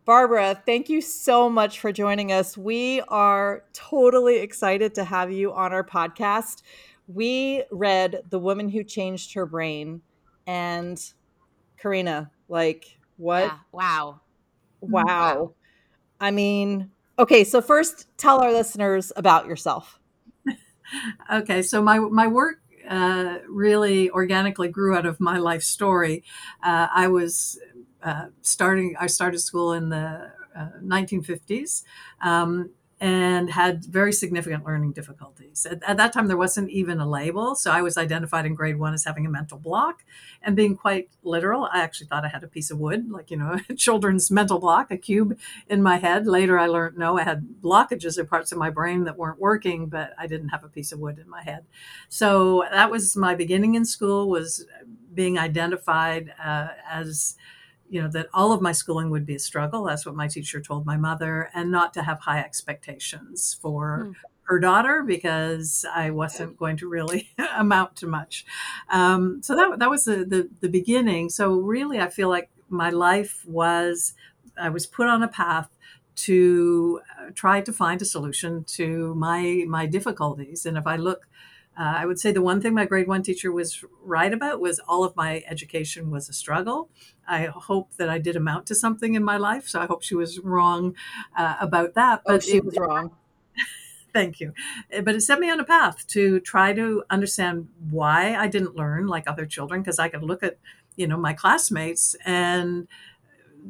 Barbara, 0.06 0.62
thank 0.66 0.90
you 0.90 1.02
so 1.02 1.50
much 1.50 1.80
for 1.80 1.92
joining 1.92 2.32
us. 2.32 2.58
We 2.58 3.02
are 3.08 3.64
totally 3.74 4.38
excited 4.40 4.96
to 4.96 5.04
have 5.04 5.32
you 5.32 5.54
on 5.54 5.72
our 5.72 5.84
podcast. 5.84 6.64
We 7.08 7.64
read 7.72 8.24
The 8.30 8.40
Woman 8.40 8.70
Who 8.70 8.84
Changed 8.84 9.34
Her 9.36 9.46
Brain 9.46 10.02
and 10.48 11.02
Karina, 11.78 12.32
like, 12.50 12.98
what? 13.18 13.46
Yeah. 13.46 13.58
Wow. 13.72 14.22
Mm, 14.84 14.90
wow. 14.90 15.06
Wow. 15.06 15.54
I 16.20 16.32
mean, 16.32 16.92
okay, 17.18 17.44
so 17.44 17.62
first 17.62 18.08
tell 18.18 18.42
our 18.42 18.52
listeners 18.52 19.12
about 19.16 19.48
yourself. 19.48 20.00
Okay, 21.32 21.62
so 21.62 21.84
my 21.84 22.00
my 22.00 22.26
work 22.26 22.62
uh, 22.89 23.38
really 23.48 24.10
organically 24.12 24.67
grew 24.67 24.96
out 24.96 25.05
of 25.05 25.19
my 25.19 25.38
life 25.38 25.63
story. 25.63 26.24
Uh, 26.63 26.88
I 26.93 27.08
was 27.08 27.60
uh, 28.03 28.27
starting. 28.41 28.96
I 29.00 29.08
started 29.08 29.39
school 29.39 29.74
in 29.74 29.89
the 29.89 30.31
uh, 30.55 30.69
1950s. 30.81 31.84
Um, 32.22 32.72
and 33.01 33.50
had 33.50 33.86
very 33.86 34.12
significant 34.12 34.65
learning 34.65 34.91
difficulties. 34.91 35.65
At, 35.65 35.82
at, 35.84 35.98
that 35.98 36.12
time, 36.12 36.27
there 36.27 36.36
wasn't 36.36 36.70
even 36.70 37.00
a 37.00 37.10
label. 37.10 37.56
So 37.56 37.72
I 37.72 37.82
was 37.82 37.98
identified 37.98 38.46
in 38.46 38.56
grade 38.56 38.77
one 38.77 38.94
as 38.94 39.06
having 39.06 39.25
a 39.25 39.29
mental 39.29 39.58
block 39.58 40.03
and 40.41 40.53
being 40.53 40.75
quite 40.75 41.10
literal. 41.24 41.70
I 41.72 41.79
actually 41.79 42.08
thought 42.08 42.25
I 42.25 42.27
had 42.27 42.44
a 42.44 42.48
piece 42.48 42.70
of 42.72 42.77
wood, 42.77 43.10
like, 43.10 43.32
you 43.32 43.38
know, 43.38 43.58
a 43.70 43.74
children's 43.75 44.29
mental 44.29 44.60
block, 44.60 44.91
a 44.91 44.98
cube 44.98 45.38
in 45.70 45.82
my 45.82 45.98
head. 45.98 46.27
Later, 46.27 46.60
I 46.60 46.68
learned 46.68 46.98
no, 46.98 47.18
I 47.18 47.24
had 47.24 47.48
blockages 47.62 48.18
or 48.18 48.25
parts 48.25 48.51
of 48.51 48.58
my 48.58 48.70
brain 48.70 49.06
that 49.06 49.18
weren't 49.18 49.39
working, 49.39 49.88
but 49.88 50.13
I 50.18 50.27
didn't 50.27 50.50
have 50.50 50.65
a 50.65 50.70
piece 50.70 50.91
of 50.91 51.00
wood 51.00 51.20
in 51.20 51.29
my 51.29 51.41
head. 51.41 51.65
So 52.10 52.65
that 52.70 52.91
was 52.91 53.15
my 53.15 53.34
beginning 53.34 53.75
in 53.75 53.86
school, 53.86 54.29
was 54.29 54.65
being 55.13 55.38
identified 55.38 56.34
uh, 56.44 56.70
as 56.89 57.36
you 57.89 58.01
know 58.01 58.08
that 58.10 58.27
all 58.34 58.51
of 58.51 58.62
my 58.62 58.72
schooling 58.72 59.10
would 59.10 59.25
be 59.25 59.36
a 59.36 59.39
struggle 59.39 59.84
that's 59.84 60.05
what 60.05 60.15
my 60.15 60.27
teacher 60.27 60.62
told 60.62 60.86
my 60.86 60.98
mother 60.98 61.50
and 61.53 61.72
not 61.72 61.93
to 61.93 62.03
have 62.03 62.19
high 62.22 62.39
expectations 62.39 63.58
for 63.62 64.05
Hmm. 64.05 64.12
her 64.43 64.60
daughter 64.60 65.03
because 65.03 65.86
i 65.93 66.10
wasn't 66.10 66.58
going 66.58 66.77
to 66.77 66.88
really 66.89 67.29
amount 67.58 67.96
to 67.96 68.08
much. 68.08 68.46
Um, 68.89 69.41
so 69.43 69.55
that, 69.55 69.79
that 69.79 69.89
was 69.89 70.05
the, 70.05 70.17
the, 70.25 70.50
the 70.62 70.69
beginning. 70.69 71.29
So 71.29 71.53
really 71.53 72.00
i 72.00 72.10
feel 72.10 72.29
like 72.29 72.50
my 72.69 72.89
life 72.89 73.43
was 73.48 74.13
i 74.58 74.69
was 74.69 74.86
put 74.86 75.08
on 75.08 75.24
a 75.24 75.27
path 75.27 75.69
to 76.15 77.00
uh, 77.17 77.29
try 77.34 77.62
to 77.62 77.72
find 77.72 78.01
a 78.01 78.05
solution 78.05 78.63
to 78.65 79.15
my 79.15 79.63
my 79.67 79.86
difficulties. 79.86 80.65
And 80.65 80.77
if 80.77 80.86
i 80.88 80.96
look 80.96 81.27
uh, 81.79 81.93
I 81.95 82.05
would 82.05 82.19
say 82.19 82.33
the 82.33 82.41
one 82.41 82.59
thing 82.59 82.74
my 82.74 82.83
grade 82.83 83.07
one 83.07 83.24
teacher 83.24 83.53
was 83.53 83.86
right 84.03 84.33
about 84.33 84.59
was 84.59 84.79
all 84.79 85.05
of 85.05 85.15
my 85.15 85.45
education 85.48 86.12
was 86.12 86.27
a 86.27 86.33
struggle. 86.33 86.89
I 87.25 87.45
hope 87.45 87.95
that 87.95 88.09
I 88.09 88.17
did 88.19 88.36
amount 88.36 88.67
to 88.67 88.75
something 88.75 89.13
in 89.13 89.24
my 89.24 89.38
life, 89.38 89.65
so 89.69 89.79
I 89.79 89.86
hope 89.86 90.03
she 90.03 90.15
was 90.15 90.39
wrong 90.39 90.95
uh, 91.38 91.55
about 91.62 91.93
that. 91.93 92.24
But 92.25 92.36
oh, 92.36 92.39
she 92.39 92.57
it, 92.57 92.65
was 92.65 92.77
wrong. 92.77 93.12
Thank 94.13 94.41
you. 94.41 94.53
But 95.03 95.15
it 95.15 95.21
set 95.21 95.39
me 95.39 95.50
on 95.50 95.62
a 95.62 95.63
path 95.63 96.05
to 96.07 96.41
try 96.41 96.74
to 96.74 97.03
understand 97.09 97.69
why 97.89 98.36
I 98.36 98.50
didn't 98.50 98.75
learn 98.75 99.07
like 99.07 99.29
other 99.29 99.45
children, 99.45 99.81
because 99.81 100.00
I 100.00 100.09
could 100.09 100.24
look 100.24 100.43
at, 100.43 100.57
you 100.98 101.07
know, 101.07 101.17
my 101.17 101.31
classmates 101.31 102.13
and 102.25 102.89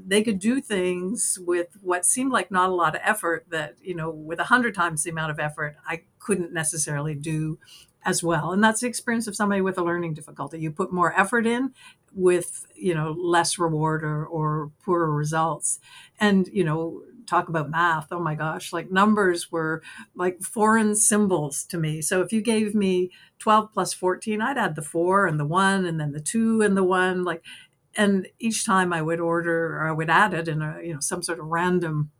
they 0.07 0.23
could 0.23 0.39
do 0.39 0.61
things 0.61 1.37
with 1.45 1.67
what 1.81 2.05
seemed 2.05 2.31
like 2.31 2.49
not 2.49 2.69
a 2.69 2.73
lot 2.73 2.95
of 2.95 3.01
effort 3.03 3.45
that, 3.49 3.75
you 3.83 3.93
know, 3.93 4.09
with 4.09 4.39
a 4.39 4.45
hundred 4.45 4.73
times 4.73 5.03
the 5.03 5.11
amount 5.11 5.29
of 5.29 5.39
effort, 5.39 5.75
I 5.87 6.03
couldn't 6.17 6.53
necessarily 6.53 7.13
do 7.13 7.59
as 8.05 8.23
well. 8.23 8.51
And 8.51 8.63
that's 8.63 8.81
the 8.81 8.87
experience 8.87 9.27
of 9.27 9.35
somebody 9.35 9.61
with 9.61 9.77
a 9.77 9.83
learning 9.83 10.13
difficulty. 10.13 10.59
You 10.59 10.71
put 10.71 10.93
more 10.93 11.17
effort 11.19 11.45
in 11.45 11.73
with, 12.13 12.65
you 12.75 12.93
know, 12.95 13.11
less 13.11 13.59
reward 13.59 14.03
or, 14.03 14.25
or 14.25 14.71
poorer 14.83 15.11
results. 15.11 15.79
And, 16.19 16.47
you 16.51 16.63
know, 16.63 17.03
talk 17.29 17.47
about 17.47 17.69
math. 17.69 18.07
Oh 18.11 18.19
my 18.19 18.35
gosh, 18.35 18.73
like 18.73 18.91
numbers 18.91 19.51
were 19.51 19.81
like 20.15 20.41
foreign 20.41 20.95
symbols 20.95 21.63
to 21.65 21.77
me. 21.77 22.01
So 22.01 22.21
if 22.21 22.33
you 22.33 22.41
gave 22.41 22.73
me 22.73 23.11
12 23.37 23.71
plus 23.73 23.93
14, 23.93 24.41
I'd 24.41 24.57
add 24.57 24.75
the 24.75 24.81
four 24.81 25.27
and 25.27 25.39
the 25.39 25.45
one 25.45 25.85
and 25.85 25.99
then 25.99 26.11
the 26.11 26.19
two 26.19 26.61
and 26.61 26.75
the 26.75 26.83
one. 26.83 27.23
Like, 27.23 27.43
and 27.95 28.27
each 28.39 28.65
time 28.65 28.91
I 28.91 29.01
would 29.01 29.19
order 29.19 29.77
or 29.77 29.87
I 29.87 29.91
would 29.91 30.09
add 30.09 30.33
it 30.33 30.47
in 30.47 30.61
a, 30.61 30.79
you 30.83 30.93
know, 30.93 30.99
some 30.99 31.21
sort 31.21 31.39
of 31.39 31.45
random 31.45 32.11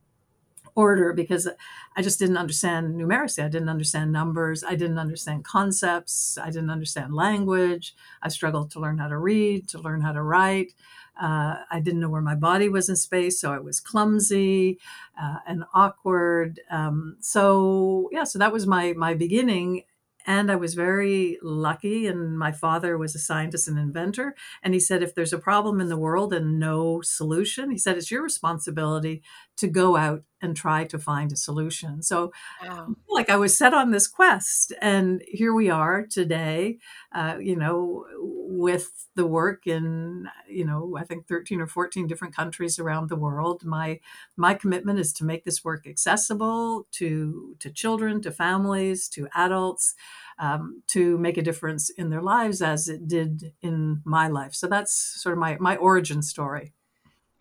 order 0.76 1.14
because 1.14 1.48
I 1.96 2.02
just 2.02 2.20
didn't 2.20 2.38
understand 2.38 2.96
numeracy. 2.96 3.44
I 3.44 3.50
didn't 3.50 3.70
understand 3.70 4.12
numbers. 4.12 4.64
I 4.64 4.76
didn't 4.76 5.00
understand 5.00 5.44
concepts. 5.44 6.38
I 6.38 6.48
didn't 6.48 6.70
understand 6.70 7.14
language. 7.14 7.96
I 8.22 8.30
struggled 8.30 8.72
to 8.72 8.80
learn 8.80 8.98
how 8.98 9.08
to 9.08 9.18
read, 9.18 9.68
to 9.70 9.80
learn 9.80 10.02
how 10.02 10.12
to 10.12 10.22
write. 10.22 10.74
Uh, 11.22 11.58
I 11.70 11.82
didn't 11.82 12.00
know 12.00 12.10
where 12.10 12.22
my 12.22 12.36
body 12.36 12.70
was 12.70 12.88
in 12.88 12.96
space, 12.96 13.42
so 13.42 13.52
I 13.52 13.60
was 13.60 13.82
clumsy 13.82 14.80
uh, 15.22 15.40
and 15.46 15.66
awkward. 15.74 16.62
Um, 16.72 17.18
so 17.20 18.10
yeah, 18.12 18.24
so 18.24 18.40
that 18.40 18.54
was 18.54 18.66
my 18.66 18.94
my 18.94 19.14
beginning. 19.14 19.84
And 20.28 20.52
I 20.52 20.58
was 20.58 20.76
very 20.76 21.40
lucky, 21.42 22.06
and 22.06 22.38
my 22.38 22.52
father 22.52 22.98
was 22.98 23.16
a 23.16 23.20
scientist 23.20 23.68
and 23.68 23.80
inventor. 23.80 24.36
And 24.62 24.74
he 24.74 24.80
said, 24.80 25.02
if 25.02 25.16
there's 25.16 25.34
a 25.34 25.40
problem 25.40 25.82
in 25.82 25.88
the 25.88 25.98
world 25.98 26.34
and 26.34 26.60
no 26.60 27.02
solution, 27.02 27.72
he 27.72 27.78
said, 27.80 27.98
it's 27.98 28.12
your 28.12 28.22
responsibility 28.22 29.24
to 29.60 29.68
go 29.68 29.96
out 29.98 30.24
and 30.42 30.56
try 30.56 30.86
to 30.86 30.98
find 30.98 31.32
a 31.34 31.36
solution. 31.36 32.01
So, 32.01 32.32
Wow. 32.63 32.96
like 33.10 33.30
I 33.30 33.36
was 33.36 33.58
set 33.58 33.74
on 33.74 33.92
this 33.92 34.08
quest, 34.08 34.72
and 34.82 35.22
here 35.28 35.54
we 35.54 35.70
are 35.70 36.06
today. 36.06 36.80
Uh, 37.13 37.38
you 37.39 37.56
know, 37.58 38.06
with 38.18 39.08
the 39.16 39.28
work 39.28 39.68
in 39.68 40.28
you 40.48 40.66
know 40.66 40.96
I 40.98 41.04
think 41.04 41.28
thirteen 41.28 41.62
or 41.62 41.68
fourteen 41.68 42.08
different 42.08 42.36
countries 42.36 42.80
around 42.80 43.10
the 43.10 43.16
world. 43.18 43.66
My 43.66 44.00
my 44.38 44.54
commitment 44.54 45.00
is 45.00 45.13
to 45.13 45.25
make 45.25 45.44
this 45.44 45.63
work 45.63 45.86
accessible 45.88 46.88
to 46.94 47.56
to 47.60 47.70
children, 47.72 48.22
to 48.22 48.32
families, 48.32 49.10
to 49.10 49.28
adults. 49.34 49.96
Um, 50.42 50.84
to 50.88 51.18
make 51.18 51.38
a 51.38 51.42
difference 51.42 51.89
in 51.89 52.12
their 52.12 52.22
lives 52.22 52.62
as 52.62 52.88
it 52.88 53.10
did 53.10 53.51
in 53.62 54.01
my 54.06 54.30
life. 54.30 54.54
So 54.56 54.68
that's 54.68 54.94
sort 54.94 55.34
of 55.34 55.39
my 55.39 55.58
my 55.60 55.75
origin 55.75 56.22
story. 56.22 56.74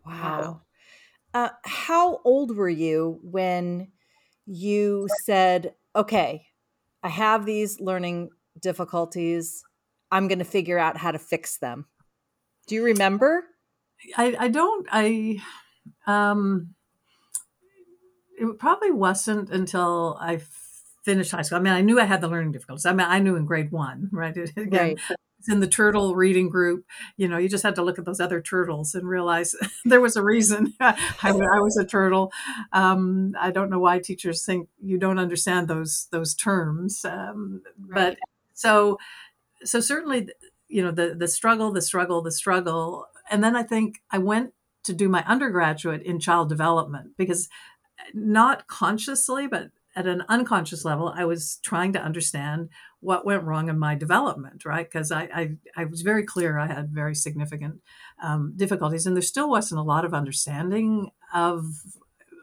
Wow. 0.05 0.63
Uh, 1.35 1.51
how 1.65 2.21
old 2.25 2.57
were 2.57 2.69
you 2.69 3.19
when 3.23 3.89
you 4.47 5.09
said, 5.25 5.75
okay, 5.95 6.47
I 7.03 7.09
have 7.09 7.45
these 7.45 7.81
learning 7.81 8.31
difficulties. 8.61 9.63
I'm 10.11 10.27
going 10.29 10.39
to 10.39 10.45
figure 10.45 10.79
out 10.79 10.97
how 10.97 11.13
to 11.13 11.19
fix 11.19 11.59
them. 11.59 11.87
Do 12.67 12.75
you 12.75 12.85
remember? 12.85 13.45
I, 14.17 14.37
I 14.39 14.49
don't. 14.49 14.87
I 14.91 15.39
um, 16.07 16.75
it 18.39 18.59
probably 18.59 18.91
wasn't 18.91 19.51
until 19.51 20.17
I 20.21 20.41
finished 21.05 21.31
high 21.31 21.43
school. 21.43 21.59
I 21.59 21.63
mean, 21.63 21.73
I 21.73 21.81
knew 21.81 22.01
I 22.01 22.05
had 22.05 22.21
the 22.21 22.29
learning 22.29 22.53
difficulties. 22.53 22.87
I 22.87 22.93
mean, 22.93 23.07
I 23.07 23.19
knew 23.19 23.37
in 23.37 23.47
grade 23.47 23.73
one, 23.73 24.09
right? 24.13 24.37
Again, 24.57 24.67
Right. 24.71 24.99
In 25.49 25.61
the 25.61 25.67
turtle 25.67 26.15
reading 26.15 26.49
group. 26.49 26.85
You 27.17 27.29
know, 27.29 27.39
you 27.39 27.49
just 27.49 27.63
had 27.63 27.75
to 27.77 27.83
look 27.83 27.99
at 27.99 28.05
those 28.05 28.21
other 28.21 28.41
turtles 28.41 28.95
and 28.95 29.09
realize 29.09 29.55
there 29.85 30.01
was 30.01 30.17
a 30.17 30.23
reason 30.23 30.75
I, 30.81 30.97
I 31.23 31.33
was 31.33 31.77
a 31.77 31.85
turtle. 31.85 32.33
Um, 32.73 33.35
I 33.39 33.51
don't 33.51 33.71
know 33.71 33.79
why 33.79 33.99
teachers 33.99 34.45
think 34.45 34.69
you 34.83 34.99
don't 34.99 35.19
understand 35.19 35.69
those 35.69 36.09
those 36.11 36.35
terms, 36.35 37.05
um, 37.05 37.63
but 37.79 38.19
so 38.55 38.99
so 39.65 39.81
certainly, 39.81 40.29
you 40.69 40.83
know, 40.83 40.91
the 40.91 41.15
the 41.15 41.29
struggle, 41.29 41.73
the 41.73 41.83
struggle, 41.83 42.23
the 42.23 42.33
struggle, 42.33 43.07
and 43.31 43.43
then 43.43 43.57
I 43.57 43.63
think 43.63 44.03
I 44.11 44.19
went 44.19 44.53
to 44.85 44.93
do 44.93 45.09
my 45.09 45.25
undergraduate 45.27 46.03
in 46.03 46.21
child 46.21 46.49
development 46.49 47.11
because 47.17 47.49
not 48.15 48.67
consciously, 48.69 49.47
but 49.47 49.71
at 49.97 50.07
an 50.07 50.23
unconscious 50.29 50.85
level, 50.85 51.13
I 51.15 51.25
was 51.25 51.59
trying 51.63 51.93
to 51.95 52.03
understand 52.03 52.69
what 53.01 53.25
went 53.25 53.45
wrong 53.45 53.69
in 53.69 53.79
my 53.79 53.95
development, 53.95 54.65
right? 54.65 54.91
Because 54.91 55.13
I, 55.13 55.23
I, 55.35 55.57
I 55.77 55.85
was 55.85 56.03
very 56.03 56.25
clear 56.25 56.59
I 56.59 56.67
had 56.67 56.91
very 56.91 57.15
significant 57.15 57.81
um, 58.23 58.55
difficulties, 58.57 59.07
and 59.07 59.17
there 59.17 59.23
still 59.23 59.49
wasn't 59.49 59.81
a 59.81 59.85
lot 59.85 60.05
of 60.05 60.15
understanding 60.15 61.11
of. 61.33 61.65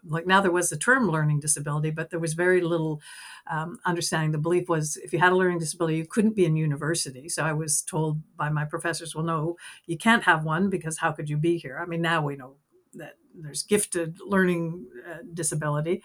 Like 0.08 0.28
now, 0.28 0.40
there 0.40 0.52
was 0.52 0.70
the 0.70 0.78
term 0.78 1.10
learning 1.10 1.40
disability, 1.40 1.90
but 1.90 2.12
there 2.12 2.20
was 2.20 2.36
very 2.36 2.62
little 2.62 3.02
um, 3.50 3.80
understanding. 3.88 4.34
The 4.34 4.38
belief 4.38 4.70
was 4.70 4.98
if 4.98 5.12
you 5.12 5.18
had 5.18 5.32
a 5.32 5.36
learning 5.36 5.58
disability, 5.58 5.98
you 5.98 6.06
couldn't 6.06 6.36
be 6.36 6.46
in 6.46 6.56
university. 6.56 7.28
So 7.28 7.44
I 7.44 7.54
was 7.54 7.82
told 7.82 8.22
by 8.38 8.50
my 8.50 8.66
professors, 8.66 9.16
well, 9.16 9.26
no, 9.26 9.56
you 9.88 9.98
can't 9.98 10.24
have 10.26 10.44
one 10.44 10.70
because 10.70 11.00
how 11.00 11.12
could 11.12 11.28
you 11.28 11.38
be 11.38 11.58
here? 11.58 11.80
I 11.82 11.88
mean, 11.88 12.04
now 12.04 12.22
we 12.22 12.36
know 12.36 12.58
that 12.94 13.16
there's 13.34 13.64
gifted 13.64 14.20
learning 14.22 14.86
uh, 15.10 15.24
disability. 15.34 16.04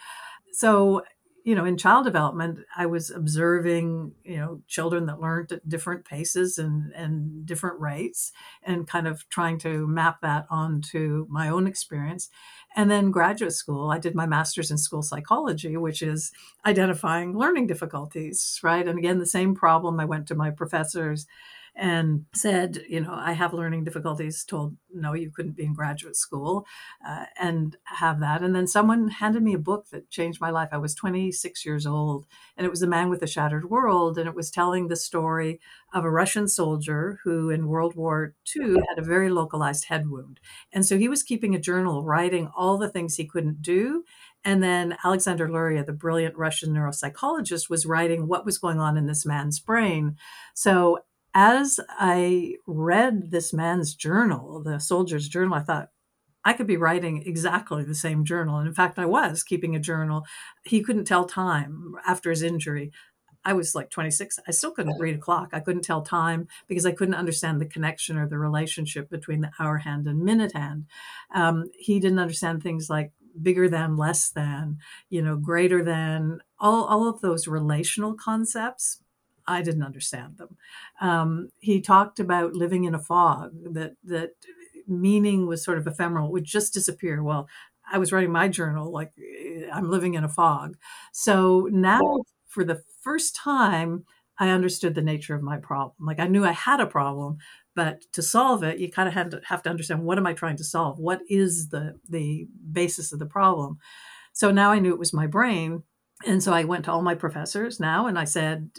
So, 0.53 1.03
you 1.51 1.57
know, 1.57 1.65
in 1.65 1.77
child 1.77 2.05
development, 2.05 2.61
I 2.77 2.87
was 2.87 3.11
observing, 3.11 4.13
you 4.23 4.37
know, 4.37 4.63
children 4.69 5.07
that 5.07 5.19
learned 5.19 5.51
at 5.51 5.69
different 5.69 6.05
paces 6.05 6.59
and, 6.59 6.93
and 6.93 7.45
different 7.45 7.81
rates 7.81 8.31
and 8.63 8.87
kind 8.87 9.09
of 9.09 9.29
trying 9.31 9.59
to 9.59 9.85
map 9.89 10.21
that 10.21 10.47
onto 10.49 11.27
my 11.29 11.49
own 11.49 11.67
experience. 11.67 12.29
And 12.77 12.89
then 12.89 13.11
graduate 13.11 13.53
school, 13.53 13.91
I 13.91 13.99
did 13.99 14.15
my 14.15 14.27
master's 14.27 14.71
in 14.71 14.79
school 14.79 15.03
psychology, 15.03 15.77
which 15.77 16.03
is 16.03 16.31
identifying 16.65 17.37
learning 17.37 17.67
difficulties, 17.67 18.61
right? 18.63 18.87
And 18.87 18.97
again, 18.97 19.19
the 19.19 19.27
same 19.27 19.57
problem. 19.57 19.99
I 19.99 20.05
went 20.05 20.29
to 20.29 20.37
my 20.37 20.51
professors 20.51 21.27
and 21.77 22.27
said, 22.35 22.81
you 22.89 23.01
know, 23.01 23.15
I 23.15 23.33
have 23.33 23.55
learning 23.55 23.85
difficulties, 23.85 24.45
told, 24.45 24.77
no, 24.93 25.15
you 25.15 25.31
couldn't 25.31 25.57
be 25.57 25.65
in 25.65 25.75
graduate 25.75 26.17
school 26.17 26.67
uh, 27.07 27.27
and 27.39 27.77
have 27.85 28.21
that. 28.21 28.43
And 28.43 28.55
then 28.55 28.67
someone 28.67 29.09
handed 29.09 29.43
me 29.43 29.55
a 29.55 29.59
book 29.59 29.89
that 29.91 30.11
changed 30.11 30.41
my 30.41 30.51
life. 30.51 30.71
I 30.73 30.79
was 30.79 30.95
26 30.95 31.65
years 31.65 31.87
old, 31.87 32.27
and 32.57 32.67
it 32.67 32.71
was 32.71 32.81
The 32.81 32.87
Man 32.87 33.09
with 33.09 33.21
the 33.21 33.27
Shattered 33.27 33.71
World. 33.71 34.19
And 34.19 34.29
it 34.29 34.35
was 34.35 34.51
telling 34.51 34.89
the 34.89 34.97
story 34.97 35.61
of 35.93 36.05
a 36.05 36.11
Russian 36.11 36.49
soldier 36.49 37.19
who 37.25 37.51
in 37.51 37.69
World 37.69 37.97
War 37.97 38.35
II 38.55 38.75
had 38.89 38.99
a 38.99 39.03
very 39.03 39.31
localized 39.31 39.87
head 39.87 40.11
wound. 40.11 40.41
And 40.73 40.85
so 40.85 40.99
he 40.99 41.09
was 41.09 41.23
keeping 41.23 41.55
a 41.55 41.61
journal, 41.61 42.05
writing 42.05 42.51
all 42.57 42.79
the 42.79 42.91
things 42.91 43.17
he 43.17 43.27
couldn't 43.27 43.63
do. 43.63 44.05
And 44.45 44.63
then 44.63 44.97
Alexander 45.05 45.51
Luria, 45.51 45.85
the 45.85 45.93
brilliant 45.93 46.37
Russian 46.37 46.73
neuropsychologist, 46.73 47.69
was 47.69 47.85
writing 47.85 48.27
what 48.27 48.47
was 48.47 48.59
going 48.59 48.81
on 48.81 48.97
in 48.97 49.07
this 49.07 49.27
man's 49.27 49.61
brain. 49.61 50.17
So 50.55 51.01
as 51.35 51.79
I 51.89 52.57
read 52.67 53.31
this 53.31 53.53
man's 53.53 53.95
journal, 53.95 54.63
the 54.63 54.79
soldier's 54.79 55.29
journal, 55.29 55.55
I 55.55 55.61
thought, 55.61 55.89
I 56.45 56.55
could 56.55 56.67
be 56.67 56.77
writing 56.77 57.23
exactly 57.27 57.85
the 57.85 57.95
same 57.95 58.25
journal. 58.25 58.57
And 58.57 58.67
in 58.67 58.75
fact, 58.75 58.99
I 58.99 59.07
was 59.07 59.43
keeping 59.43 59.77
a 59.77 59.81
journal. 59.81 60.25
He 60.65 60.83
couldn't 60.83 61.05
tell 61.05 61.27
time 61.27 61.95
after 62.07 62.31
his 62.31 62.43
injury. 62.43 62.93
I 63.45 63.53
was 63.53 63.75
like 63.75 63.91
26. 63.91 64.39
I 64.47 64.51
still 64.51 64.71
couldn't 64.71 64.99
read 64.99 65.17
a 65.17 65.19
clock. 65.19 65.51
I 65.53 65.61
couldn't 65.61 65.83
tell 65.83 66.03
time 66.03 66.49
because 66.67 66.85
I 66.85 66.93
couldn't 66.93 67.15
understand 67.15 67.61
the 67.61 67.67
connection 67.67 68.19
or 68.19 68.27
the 68.27 68.39
relationship 68.39 69.09
between 69.09 69.41
the 69.41 69.51
hour 69.59 69.79
hand 69.79 70.07
and 70.07 70.23
minute 70.23 70.53
hand. 70.53 70.87
Um, 71.35 71.71
he 71.79 72.01
didn't 72.01 72.19
understand 72.19 72.63
things 72.63 72.91
like 72.91 73.13
bigger 73.41 73.69
than, 73.69 73.97
less 73.97 74.31
than, 74.31 74.79
you 75.09 75.23
know, 75.23 75.37
greater 75.37 75.83
than, 75.83 76.41
all, 76.59 76.85
all 76.85 77.09
of 77.09 77.21
those 77.21 77.49
relational 77.49 78.15
concepts. 78.15 79.03
I 79.51 79.63
didn't 79.63 79.83
understand 79.83 80.39
them. 80.39 80.57
Um, 81.01 81.49
he 81.59 81.81
talked 81.81 82.21
about 82.21 82.55
living 82.55 82.85
in 82.85 82.95
a 82.95 82.99
fog, 82.99 83.53
that 83.73 83.97
that 84.05 84.31
meaning 84.87 85.47
was 85.47 85.65
sort 85.65 85.79
of 85.79 85.87
ephemeral, 85.87 86.33
would 86.33 86.45
just 86.45 86.75
disappear. 86.75 87.23
Well, 87.23 87.49
I 87.93 87.99
was 87.99 88.13
writing 88.13 88.33
my 88.33 88.49
journal 88.49 88.91
like 88.91 89.13
I'm 89.73 89.91
living 89.91 90.15
in 90.15 90.25
a 90.25 90.29
fog. 90.29 90.77
So 91.13 91.69
now, 91.71 92.01
for 92.47 92.65
the 92.65 92.83
first 93.03 93.35
time, 93.35 94.05
I 94.39 94.51
understood 94.51 94.95
the 94.95 95.03
nature 95.03 95.35
of 95.35 95.43
my 95.43 95.59
problem. 95.59 96.07
Like 96.07 96.21
I 96.21 96.27
knew 96.27 96.45
I 96.45 96.53
had 96.53 96.81
a 96.81 96.87
problem, 96.87 97.37
but 97.75 98.03
to 98.13 98.23
solve 98.23 98.63
it, 98.63 98.79
you 98.79 98.91
kind 98.91 99.09
of 99.09 99.15
had 99.15 99.31
to 99.33 99.41
have 99.45 99.63
to 99.65 99.71
understand 99.71 100.03
what 100.03 100.19
am 100.19 100.27
I 100.27 100.33
trying 100.33 100.57
to 100.57 100.65
solve? 100.65 100.99
What 100.99 101.21
is 101.29 101.69
the 101.69 101.99
the 102.09 102.49
basis 102.73 103.13
of 103.13 103.19
the 103.19 103.27
problem? 103.27 103.79
So 104.33 104.51
now 104.51 104.71
I 104.71 104.79
knew 104.79 104.93
it 104.93 104.99
was 104.99 105.13
my 105.13 105.27
brain. 105.27 105.83
And 106.27 106.43
so 106.43 106.53
I 106.53 106.65
went 106.65 106.85
to 106.85 106.93
all 106.93 107.03
my 107.03 107.15
professors 107.15 107.81
now 107.81 108.07
and 108.07 108.19
I 108.19 108.25
said, 108.25 108.71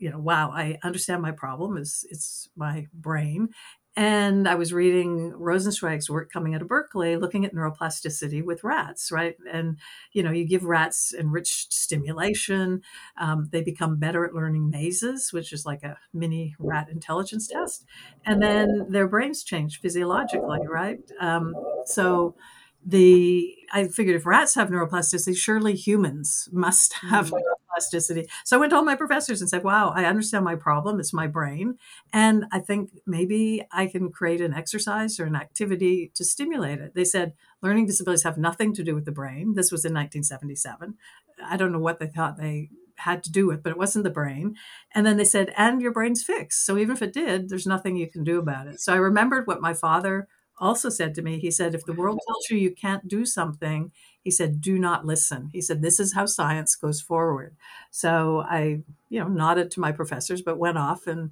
you 0.00 0.10
know, 0.10 0.18
wow, 0.18 0.50
I 0.50 0.78
understand 0.82 1.22
my 1.22 1.30
problem 1.30 1.76
is 1.76 2.04
it's 2.10 2.48
my 2.56 2.86
brain. 2.92 3.50
And 3.96 4.48
I 4.48 4.54
was 4.54 4.72
reading 4.72 5.32
Rosenzweig's 5.32 6.08
work 6.08 6.30
coming 6.32 6.54
out 6.54 6.62
of 6.62 6.68
Berkeley, 6.68 7.16
looking 7.16 7.44
at 7.44 7.54
neuroplasticity 7.54 8.42
with 8.42 8.64
rats, 8.64 9.10
right? 9.12 9.36
And, 9.52 9.78
you 10.12 10.22
know, 10.22 10.30
you 10.30 10.46
give 10.46 10.62
rats 10.64 11.12
enriched 11.12 11.72
stimulation. 11.74 12.82
Um, 13.20 13.48
they 13.52 13.62
become 13.62 13.98
better 13.98 14.24
at 14.24 14.32
learning 14.32 14.70
mazes, 14.70 15.32
which 15.32 15.52
is 15.52 15.66
like 15.66 15.82
a 15.82 15.98
mini 16.14 16.54
rat 16.58 16.88
intelligence 16.88 17.48
test. 17.48 17.84
And 18.24 18.40
then 18.40 18.86
their 18.88 19.08
brains 19.08 19.42
change 19.42 19.80
physiologically, 19.80 20.66
right? 20.66 20.98
Um, 21.20 21.54
so, 21.84 22.36
the 22.82 23.54
I 23.74 23.88
figured 23.88 24.16
if 24.16 24.24
rats 24.24 24.54
have 24.54 24.70
neuroplasticity, 24.70 25.36
surely 25.36 25.74
humans 25.74 26.48
must 26.50 26.94
have 26.94 27.30
Neuroplasticity. 27.70 28.28
So 28.44 28.56
I 28.56 28.60
went 28.60 28.70
to 28.70 28.76
all 28.76 28.84
my 28.84 28.96
professors 28.96 29.40
and 29.40 29.48
said, 29.48 29.64
"Wow, 29.64 29.90
I 29.94 30.04
understand 30.04 30.44
my 30.44 30.56
problem. 30.56 31.00
It's 31.00 31.12
my 31.12 31.26
brain, 31.26 31.78
and 32.12 32.46
I 32.52 32.60
think 32.60 32.90
maybe 33.06 33.64
I 33.72 33.86
can 33.86 34.10
create 34.10 34.40
an 34.40 34.54
exercise 34.54 35.18
or 35.20 35.24
an 35.24 35.36
activity 35.36 36.10
to 36.14 36.24
stimulate 36.24 36.80
it." 36.80 36.94
They 36.94 37.04
said, 37.04 37.34
"Learning 37.62 37.86
disabilities 37.86 38.24
have 38.24 38.38
nothing 38.38 38.74
to 38.74 38.84
do 38.84 38.94
with 38.94 39.04
the 39.04 39.12
brain." 39.12 39.54
This 39.54 39.72
was 39.72 39.84
in 39.84 39.92
1977. 39.92 40.94
I 41.42 41.56
don't 41.56 41.72
know 41.72 41.78
what 41.78 41.98
they 41.98 42.08
thought 42.08 42.36
they 42.36 42.70
had 42.96 43.22
to 43.24 43.32
do 43.32 43.46
with, 43.46 43.62
but 43.62 43.70
it 43.70 43.78
wasn't 43.78 44.04
the 44.04 44.10
brain. 44.10 44.56
And 44.94 45.06
then 45.06 45.16
they 45.16 45.24
said, 45.24 45.54
"And 45.56 45.80
your 45.80 45.92
brain's 45.92 46.22
fixed. 46.22 46.66
So 46.66 46.76
even 46.76 46.94
if 46.94 47.02
it 47.02 47.14
did, 47.14 47.48
there's 47.48 47.66
nothing 47.66 47.96
you 47.96 48.10
can 48.10 48.24
do 48.24 48.38
about 48.38 48.66
it." 48.66 48.80
So 48.80 48.92
I 48.92 48.96
remembered 48.96 49.46
what 49.46 49.62
my 49.62 49.72
father 49.72 50.28
also 50.60 50.88
said 50.90 51.14
to 51.14 51.22
me, 51.22 51.38
he 51.38 51.50
said, 51.50 51.74
if 51.74 51.84
the 51.84 51.94
world 51.94 52.20
tells 52.26 52.50
you 52.50 52.58
you 52.58 52.74
can't 52.74 53.08
do 53.08 53.24
something, 53.24 53.90
he 54.22 54.30
said, 54.30 54.60
do 54.60 54.78
not 54.78 55.06
listen. 55.06 55.48
He 55.52 55.62
said, 55.62 55.80
this 55.80 55.98
is 55.98 56.12
how 56.12 56.26
science 56.26 56.76
goes 56.76 57.00
forward. 57.00 57.56
So 57.90 58.44
I, 58.46 58.82
you 59.08 59.18
know, 59.18 59.28
nodded 59.28 59.70
to 59.72 59.80
my 59.80 59.92
professors, 59.92 60.42
but 60.42 60.58
went 60.58 60.78
off 60.78 61.06
and 61.06 61.30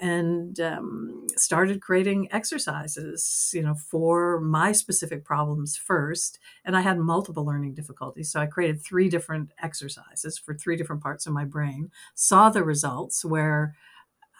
and 0.00 0.60
um, 0.60 1.26
started 1.36 1.82
creating 1.82 2.28
exercises, 2.32 3.50
you 3.52 3.62
know, 3.62 3.74
for 3.74 4.40
my 4.40 4.70
specific 4.70 5.24
problems 5.24 5.76
first. 5.76 6.38
And 6.64 6.76
I 6.76 6.82
had 6.82 6.98
multiple 7.00 7.44
learning 7.44 7.74
difficulties, 7.74 8.30
so 8.30 8.38
I 8.38 8.46
created 8.46 8.80
three 8.80 9.08
different 9.08 9.50
exercises 9.60 10.38
for 10.38 10.54
three 10.54 10.76
different 10.76 11.02
parts 11.02 11.26
of 11.26 11.32
my 11.32 11.44
brain. 11.44 11.90
Saw 12.14 12.48
the 12.48 12.62
results 12.62 13.24
where 13.24 13.74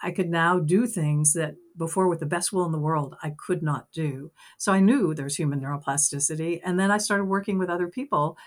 I 0.01 0.11
could 0.11 0.29
now 0.29 0.59
do 0.59 0.87
things 0.87 1.33
that 1.33 1.55
before, 1.77 2.07
with 2.07 2.19
the 2.19 2.25
best 2.25 2.51
will 2.51 2.65
in 2.65 2.71
the 2.71 2.79
world, 2.79 3.15
I 3.23 3.31
could 3.31 3.63
not 3.63 3.91
do. 3.91 4.31
So 4.57 4.71
I 4.71 4.79
knew 4.79 5.13
there's 5.13 5.35
human 5.35 5.61
neuroplasticity. 5.61 6.59
And 6.63 6.79
then 6.79 6.91
I 6.91 6.97
started 6.97 7.25
working 7.25 7.57
with 7.57 7.69
other 7.69 7.87
people 7.87 8.37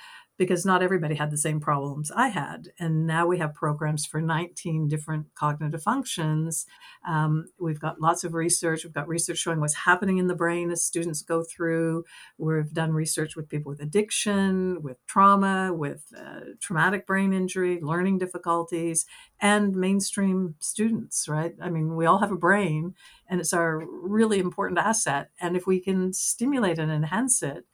because 0.42 0.66
not 0.66 0.82
everybody 0.82 1.14
had 1.14 1.30
the 1.30 1.38
same 1.38 1.60
problems 1.60 2.10
I 2.10 2.26
had. 2.26 2.72
And 2.76 3.06
now 3.06 3.28
we 3.28 3.38
have 3.38 3.54
programs 3.54 4.04
for 4.04 4.20
19 4.20 4.88
different 4.88 5.26
cognitive 5.36 5.84
functions. 5.84 6.66
Um, 7.06 7.46
we've 7.60 7.78
got 7.78 8.00
lots 8.00 8.24
of 8.24 8.34
research. 8.34 8.82
We've 8.82 8.92
got 8.92 9.06
research 9.06 9.38
showing 9.38 9.60
what's 9.60 9.76
happening 9.76 10.18
in 10.18 10.26
the 10.26 10.34
brain 10.34 10.72
as 10.72 10.84
students 10.84 11.22
go 11.22 11.44
through. 11.44 12.02
We've 12.38 12.72
done 12.72 12.90
research 12.90 13.36
with 13.36 13.48
people 13.48 13.70
with 13.70 13.80
addiction, 13.80 14.82
with 14.82 14.96
trauma, 15.06 15.72
with 15.72 16.12
uh, 16.18 16.40
traumatic 16.60 17.06
brain 17.06 17.32
injury, 17.32 17.78
learning 17.80 18.18
difficulties, 18.18 19.06
and 19.38 19.76
mainstream 19.76 20.56
students, 20.58 21.28
right? 21.28 21.54
I 21.62 21.70
mean, 21.70 21.94
we 21.94 22.04
all 22.04 22.18
have 22.18 22.32
a 22.32 22.36
brain 22.36 22.94
and 23.28 23.38
it's 23.38 23.52
our 23.52 23.78
really 23.86 24.40
important 24.40 24.80
asset. 24.80 25.30
And 25.40 25.56
if 25.56 25.68
we 25.68 25.78
can 25.78 26.12
stimulate 26.12 26.80
and 26.80 26.90
enhance 26.90 27.44
it, 27.44 27.64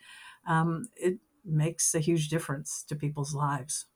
um, 0.46 0.88
it 0.96 1.18
makes 1.48 1.94
a 1.94 2.00
huge 2.00 2.28
difference 2.28 2.84
to 2.88 2.96
people's 2.96 3.34
lives. 3.34 3.86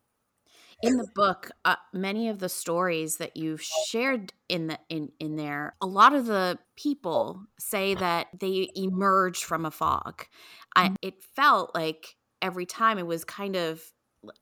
In 0.83 0.97
the 0.97 1.09
book, 1.15 1.53
uh, 1.65 1.77
many 1.93 2.29
of 2.29 2.41
the 2.41 2.49
stories 2.49 3.19
that 3.19 3.37
you've 3.37 3.63
shared 3.63 4.33
in 4.49 4.67
the 4.67 4.79
in 4.89 5.13
in 5.21 5.37
there, 5.37 5.77
a 5.81 5.87
lot 5.87 6.13
of 6.13 6.27
the 6.27 6.59
people 6.77 7.45
say 7.57 7.95
that 7.95 8.27
they 8.39 8.69
emerged 8.75 9.45
from 9.45 9.65
a 9.65 9.71
fog. 9.71 10.25
I, 10.75 10.87
mm-hmm. 10.87 10.95
it 11.03 11.23
felt 11.23 11.73
like 11.75 12.17
every 12.41 12.67
time 12.67 12.99
it 12.99 13.07
was 13.07 13.25
kind 13.25 13.55
of 13.55 13.81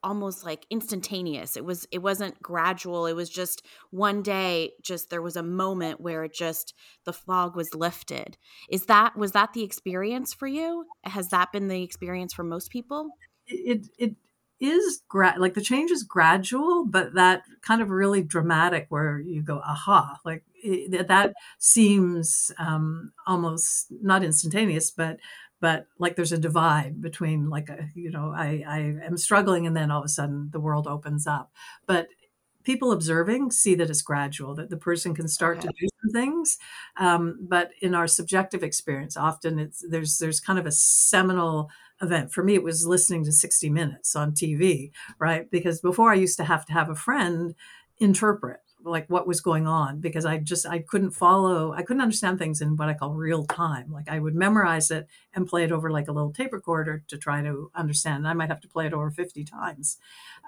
almost 0.03 0.45
like 0.45 0.67
instantaneous. 0.71 1.57
It 1.57 1.65
was 1.65 1.87
it 1.91 1.99
wasn't 1.99 2.41
gradual. 2.43 3.07
It 3.07 3.15
was 3.15 3.31
just 3.31 3.65
one 3.91 4.23
day 4.23 4.73
just 4.83 5.11
there 5.11 5.23
was 5.23 5.37
a 5.37 5.43
moment 5.43 6.01
where 6.01 6.25
it 6.25 6.35
just 6.35 6.75
the 7.05 7.13
fog 7.13 7.57
was 7.57 7.75
lifted. 7.75 8.37
Is 8.69 8.87
that 8.87 9.17
was 9.17 9.33
that 9.33 9.53
the 9.53 9.63
experience 9.63 10.35
for 10.35 10.47
you? 10.47 10.87
Has 11.05 11.29
that 11.29 11.53
been 11.53 11.69
the 11.69 11.83
experience 11.83 12.33
for 12.35 12.43
most 12.43 12.71
people? 12.71 13.11
It 13.47 13.89
it 13.99 14.17
is 14.61 15.03
gra- 15.09 15.37
like 15.39 15.55
the 15.55 15.61
change 15.63 15.91
is 15.91 16.03
gradual 16.03 16.85
but 16.85 17.15
that 17.15 17.43
kind 17.63 17.81
of 17.81 17.89
really 17.89 18.23
dramatic 18.23 18.87
where 18.91 19.19
you 19.19 19.43
go 19.43 19.59
aha 19.61 20.21
like 20.23 20.45
it, 20.55 21.09
that 21.09 21.33
seems 21.59 22.53
um 22.59 23.11
almost 23.27 23.87
not 24.03 24.23
instantaneous 24.23 24.91
but 24.91 25.19
but 25.61 25.87
like 25.99 26.17
there's 26.17 26.33
a 26.33 26.39
divide 26.39 27.01
between 27.01 27.51
like 27.51 27.69
a 27.69 27.89
you 27.95 28.11
know 28.11 28.33
i 28.35 28.65
i 28.67 28.79
am 29.05 29.17
struggling 29.17 29.67
and 29.67 29.77
then 29.77 29.91
all 29.91 30.01
of 30.01 30.05
a 30.05 30.09
sudden 30.09 30.49
the 30.53 30.61
world 30.61 30.87
opens 30.87 31.27
up. 31.27 31.53
But 31.87 32.09
people 32.65 32.93
observing 32.93 33.51
see 33.51 33.75
that 33.75 33.89
it's 33.91 34.03
gradual 34.03 34.55
that 34.55 34.71
the 34.71 34.77
person 34.77 35.15
can 35.15 35.29
start 35.29 35.59
okay. 35.59 35.69
to 35.69 35.75
do 35.81 35.89
some 36.03 36.11
things 36.13 36.59
um, 36.99 37.39
but 37.41 37.71
in 37.81 37.95
our 37.95 38.07
subjective 38.07 38.63
experience 38.63 39.17
often 39.17 39.59
it's 39.59 39.85
there's 39.89 40.19
there's 40.19 40.41
kind 40.41 40.59
of 40.59 40.67
a 40.67 40.73
seminal 40.73 41.71
event. 42.03 42.33
For 42.33 42.43
me 42.43 42.55
it 42.55 42.63
was 42.63 42.87
listening 42.87 43.25
to 43.25 43.33
60 43.33 43.71
minutes 43.71 44.17
on 44.17 44.33
tv 44.33 44.91
right? 45.19 45.51
Because 45.51 45.81
before 45.81 46.11
i 46.11 46.15
used 46.15 46.37
to 46.39 46.45
have 46.45 46.67
to 46.67 46.73
have 46.73 46.91
a 46.91 46.95
friend 46.95 47.55
interpret 47.99 48.61
like 48.85 49.09
what 49.09 49.27
was 49.27 49.41
going 49.41 49.67
on 49.67 50.01
because 50.01 50.25
I 50.25 50.39
just 50.39 50.67
I 50.67 50.81
couldn't 50.81 51.11
follow 51.11 51.73
I 51.73 51.83
couldn't 51.83 52.03
understand 52.03 52.39
things 52.39 52.61
in 52.61 52.77
what 52.77 52.89
I 52.89 52.95
call 52.95 53.15
real 53.15 53.45
time. 53.45 53.93
Like 53.93 54.09
I 54.09 54.19
would 54.19 54.35
memorize 54.35 54.91
it 54.91 55.07
and 55.35 55.47
play 55.47 55.65
it 55.65 55.73
over 55.73 55.91
like 55.91 56.09
a 56.09 56.13
little 56.13 56.33
tape 56.33 56.53
recorder 56.53 57.03
to 57.09 57.19
try 57.19 57.43
to 57.43 57.71
understand. 57.75 58.27
I 58.27 58.33
might 58.33 58.49
have 58.49 58.61
to 58.63 58.69
play 58.69 58.87
it 58.87 58.93
over 58.93 59.11
50 59.11 59.45
times, 59.45 59.99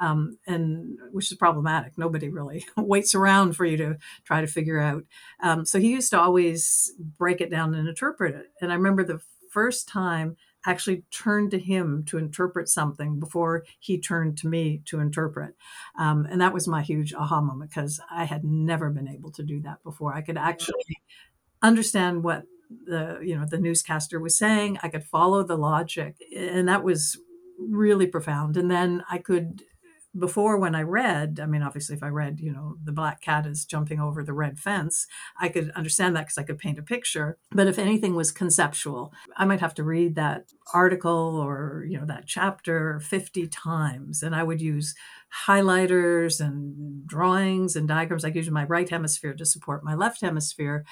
um, 0.01 0.39
and 0.47 0.99
which 1.13 1.31
is 1.31 1.39
problematic. 1.39 1.97
Nobody 1.97 2.29
really 2.29 2.65
waits 2.77 3.15
around 3.15 3.55
for 3.55 3.65
you 3.65 3.77
to 3.77 3.97
try 4.25 4.41
to 4.41 4.47
figure 4.47 4.81
out. 4.81 5.05
Um, 5.43 5.65
so 5.65 5.79
he 5.79 5.91
used 5.91 6.11
to 6.11 6.21
always 6.21 6.93
break 7.19 7.41
it 7.41 7.51
down 7.51 7.75
and 7.75 7.89
interpret 7.89 8.35
it. 8.35 8.47
And 8.61 8.73
I 8.73 8.77
remember 8.77 9.05
the 9.05 9.21
first 9.51 9.89
time 9.89 10.37
actually 10.67 11.05
turned 11.11 11.51
to 11.51 11.59
him 11.59 12.05
to 12.07 12.19
interpret 12.19 12.69
something 12.69 13.19
before 13.19 13.65
he 13.79 13.99
turned 14.01 14.39
to 14.39 14.49
me 14.49 14.83
to 14.87 15.01
interpret. 15.01 15.55
Um, 15.99 16.27
and 16.31 16.41
that 16.41 16.55
was 16.55 16.69
my 16.69 16.83
huge 16.83 17.13
aha 17.15 17.41
moment 17.41 17.71
because 17.71 18.01
I 18.11 18.25
had 18.25 18.45
never 18.45 18.91
been 18.91 19.09
able 19.09 19.31
to 19.33 19.43
do 19.43 19.61
that 19.63 19.83
before. 19.83 20.15
I 20.15 20.23
could 20.23 20.39
actually 20.39 20.99
understand 21.63 22.23
what 22.25 22.45
the 22.87 23.19
you 23.23 23.37
know 23.37 23.45
the 23.45 23.59
newscaster 23.59 24.19
was 24.19 24.37
saying. 24.37 24.79
I 24.83 24.89
could 24.89 25.05
follow 25.05 25.43
the 25.43 25.57
logic, 25.57 26.17
and 26.35 26.69
that 26.69 26.83
was 26.83 27.19
really 27.59 28.07
profound. 28.07 28.57
And 28.57 28.71
then 28.71 29.05
I 29.11 29.19
could 29.19 29.63
before 30.19 30.59
when 30.59 30.75
I 30.75 30.83
read, 30.83 31.41
I 31.43 31.47
mean, 31.47 31.63
obviously, 31.63 31.97
if 31.97 32.03
I 32.03 32.09
read, 32.09 32.39
you 32.39 32.53
know, 32.53 32.77
the 32.83 32.93
black 32.93 33.23
cat 33.23 33.47
is 33.47 33.65
jumping 33.65 33.99
over 33.99 34.23
the 34.23 34.35
red 34.35 34.59
fence, 34.59 35.07
I 35.41 35.49
could 35.49 35.71
understand 35.71 36.15
that 36.17 36.23
because 36.23 36.39
I 36.39 36.43
could 36.43 36.59
paint 36.59 36.79
a 36.79 36.83
picture. 36.83 37.39
But 37.51 37.67
if 37.67 37.79
anything 37.79 38.15
was 38.15 38.31
conceptual, 38.31 39.13
I 39.37 39.47
might 39.47 39.61
have 39.61 39.75
to 39.75 39.85
read 39.85 40.15
that 40.17 40.53
article 40.75 41.41
or, 41.43 41.87
you 41.89 41.99
know, 41.99 42.07
that 42.07 42.27
chapter 42.27 43.01
50 43.01 43.49
times. 43.49 44.23
And 44.23 44.35
I 44.35 44.43
would 44.43 44.61
use 44.61 44.95
highlighters 45.47 46.41
and 46.41 47.07
drawings 47.07 47.75
and 47.75 47.89
diagrams. 47.89 48.25
I 48.25 48.29
use 48.29 48.51
my 48.51 48.65
right 48.65 48.89
hemisphere 48.89 49.33
to 49.35 49.47
support 49.47 49.83
my 49.83 49.95
left 49.95 50.21
hemisphere. 50.21 50.85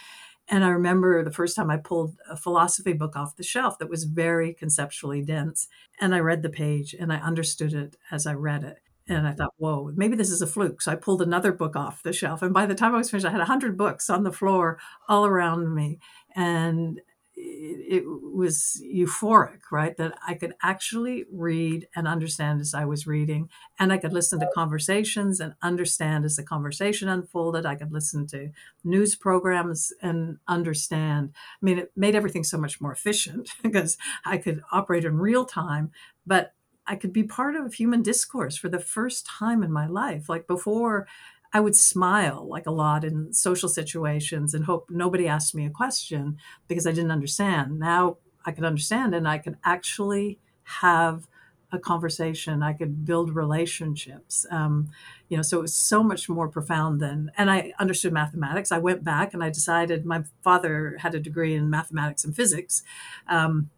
And 0.49 0.65
I 0.65 0.69
remember 0.69 1.23
the 1.23 1.31
first 1.31 1.55
time 1.55 1.71
I 1.71 1.77
pulled 1.77 2.17
a 2.29 2.37
philosophy 2.37 2.95
book 2.95 3.15
off 3.17 3.37
the 3.37 3.45
shelf 3.45 3.79
that 3.79 3.91
was 3.91 4.05
very 4.05 4.55
conceptually 4.55 5.23
dense. 5.23 5.69
And 6.01 6.15
I 6.15 6.21
read 6.21 6.43
the 6.43 6.49
page 6.49 6.95
and 6.99 7.13
I 7.13 7.19
understood 7.19 7.75
it 7.75 7.97
as 8.11 8.27
I 8.27 8.33
read 8.33 8.65
it. 8.65 8.79
And 9.11 9.27
I 9.27 9.33
thought, 9.33 9.55
whoa, 9.57 9.93
maybe 9.97 10.17
this 10.17 10.31
is 10.31 10.41
a 10.41 10.47
fluke. 10.47 10.81
So 10.81 10.93
I 10.93 10.95
pulled 10.95 11.21
another 11.21 11.53
book 11.53 11.75
off 11.75 12.03
the 12.03 12.13
shelf. 12.13 12.43
And 12.43 12.55
by 12.55 12.65
the 12.65 12.75
time 12.75 12.95
I 12.95 12.99
was 12.99 13.11
finished, 13.11 13.27
I 13.27 13.31
had 13.31 13.39
100 13.39 13.77
books 13.77 14.09
on 14.09 14.23
the 14.23 14.33
floor 14.33 14.79
all 15.09 15.27
around 15.27 15.75
me. 15.75 15.99
And 16.37 17.01
it, 17.37 18.05
was 18.07 18.81
euphoric, 18.85 19.61
right? 19.71 19.97
That 19.97 20.17
I 20.27 20.35
could 20.35 20.55
actually 20.63 21.25
read 21.31 21.89
and 21.95 22.07
understand 22.07 22.61
as 22.61 22.75
I 22.75 22.85
was 22.85 23.07
reading. 23.07 23.49
And 23.79 23.93
I 23.93 23.99
could 23.99 24.13
listen 24.13 24.41
to 24.41 24.49
conversations 24.55 25.41
and 25.41 25.55
understand 25.63 26.25
as 26.25 26.37
the 26.37 26.43
conversation 26.43 27.09
unfolded. 27.09 27.67
I 27.67 27.75
could 27.75 27.93
listen 27.93 28.27
to 28.29 28.51
news 28.85 29.17
programs 29.17 29.93
and 30.01 30.39
understand. 30.49 31.31
I 31.35 31.65
mean, 31.65 31.79
it 31.79 31.93
made 31.97 32.15
everything 32.15 32.45
so 32.45 32.59
much 32.59 32.81
more 32.81 32.93
efficient 32.93 33.51
because 33.63 33.99
I 34.25 34.39
could 34.39 34.63
operate 34.73 35.05
in 35.05 35.19
real 35.19 35.45
time. 35.45 35.91
But 36.27 36.55
I 36.91 36.97
could 36.97 37.13
be 37.13 37.23
part 37.23 37.55
of 37.55 37.73
human 37.73 38.03
discourse 38.03 38.57
for 38.57 38.69
the 38.69 38.81
first 38.81 39.25
time 39.25 39.63
in 39.63 39.71
my 39.71 39.87
life. 39.87 40.29
Like 40.29 40.49
before, 40.49 41.07
I 41.53 41.61
would 41.61 41.77
smile 41.77 42.45
like 42.49 42.67
a 42.67 42.73
lot 42.73 43.05
in 43.05 43.33
social 43.33 43.69
situations 43.69 44.55
and 44.55 44.65
hope 44.65 44.89
nobody 44.91 45.29
asked 45.29 45.55
me 45.55 45.65
a 45.65 45.71
question 45.71 46.37
because 46.67 46.89
I 46.89 46.93
didn't 46.93 47.13
understand. 47.13 47.79
Now 47.79 48.17
I 48.45 48.51
could 48.51 48.65
understand 48.65 49.15
and 49.15 49.29
I 49.29 49.39
could 49.39 49.57
actually 49.65 50.41
have 50.65 51.29
a 51.71 51.79
conversation. 51.79 52.61
I 52.61 52.73
could 52.73 53.05
build 53.05 53.37
relationships. 53.37 54.45
Um, 54.51 54.91
you 55.29 55.37
know, 55.37 55.45
so 55.45 55.59
it 55.59 55.63
was 55.63 55.77
so 55.77 56.03
much 56.03 56.29
more 56.29 56.49
profound 56.49 57.01
than. 57.01 57.31
And 57.39 57.53
I 57.53 57.73
understood 57.79 58.13
mathematics. 58.13 58.73
I 58.73 58.79
went 58.79 59.05
back 59.05 59.33
and 59.33 59.45
I 59.45 59.51
decided. 59.51 60.05
My 60.05 60.25
father 60.43 60.97
had 60.99 61.15
a 61.15 61.21
degree 61.21 61.55
in 61.55 61.71
mathematics 61.71 62.25
and 62.25 62.35
physics. 62.35 62.83
Um, 63.29 63.71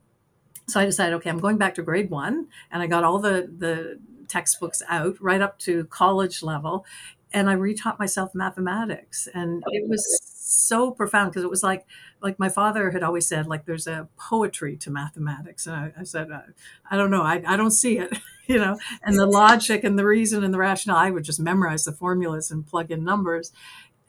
so 0.73 0.81
I 0.81 0.85
decided, 0.85 1.15
okay, 1.17 1.31
I'm 1.31 1.39
going 1.39 1.59
back 1.59 1.75
to 1.77 1.83
grade 1.83 2.11
one, 2.11 2.49
and 2.71 2.83
I 2.83 2.87
got 2.87 3.05
all 3.05 3.19
the 3.19 3.51
the 3.57 4.01
textbooks 4.29 4.83
out 4.89 5.21
right 5.21 5.41
up 5.41 5.59
to 5.61 5.85
college 5.87 6.43
level, 6.43 6.87
and 7.33 7.51
I 7.51 7.55
retaught 7.55 7.99
myself 7.99 8.35
mathematics, 8.35 9.29
and 9.35 9.63
oh, 9.67 9.71
it 9.73 9.89
was 9.89 10.05
so 10.53 10.91
profound 10.91 11.31
because 11.31 11.45
it 11.45 11.51
was 11.51 11.63
like 11.63 11.87
like 12.21 12.39
my 12.39 12.49
father 12.49 12.91
had 12.91 13.03
always 13.03 13.27
said 13.27 13.47
like 13.47 13.65
there's 13.65 13.87
a 13.87 14.09
poetry 14.19 14.77
to 14.77 14.91
mathematics 14.91 15.67
and 15.67 15.75
i, 15.75 15.93
I 15.99 16.05
said 16.05 16.31
I, 16.31 16.43
I, 16.91 16.97
don't 16.97 17.11
know 17.11 17.23
I, 17.23 17.43
I 17.47 17.57
don't 17.57 17.71
see 17.71 17.99
it 17.99 18.19
you 18.47 18.59
know? 18.59 18.79
And 19.03 19.19
the 19.19 19.27
logic 19.27 19.83
and 19.83 19.99
the 19.99 20.05
reason 20.05 20.45
and 20.45 20.53
the 20.53 20.59
rationale 20.59 20.99
i 20.99 21.11
would 21.11 21.25
just 21.25 21.41
memorize 21.41 21.85
the 21.85 21.93
formulas 21.93 22.51
and 22.51 22.67
plug 22.67 22.91
in 22.91 23.03
numbers 23.03 23.53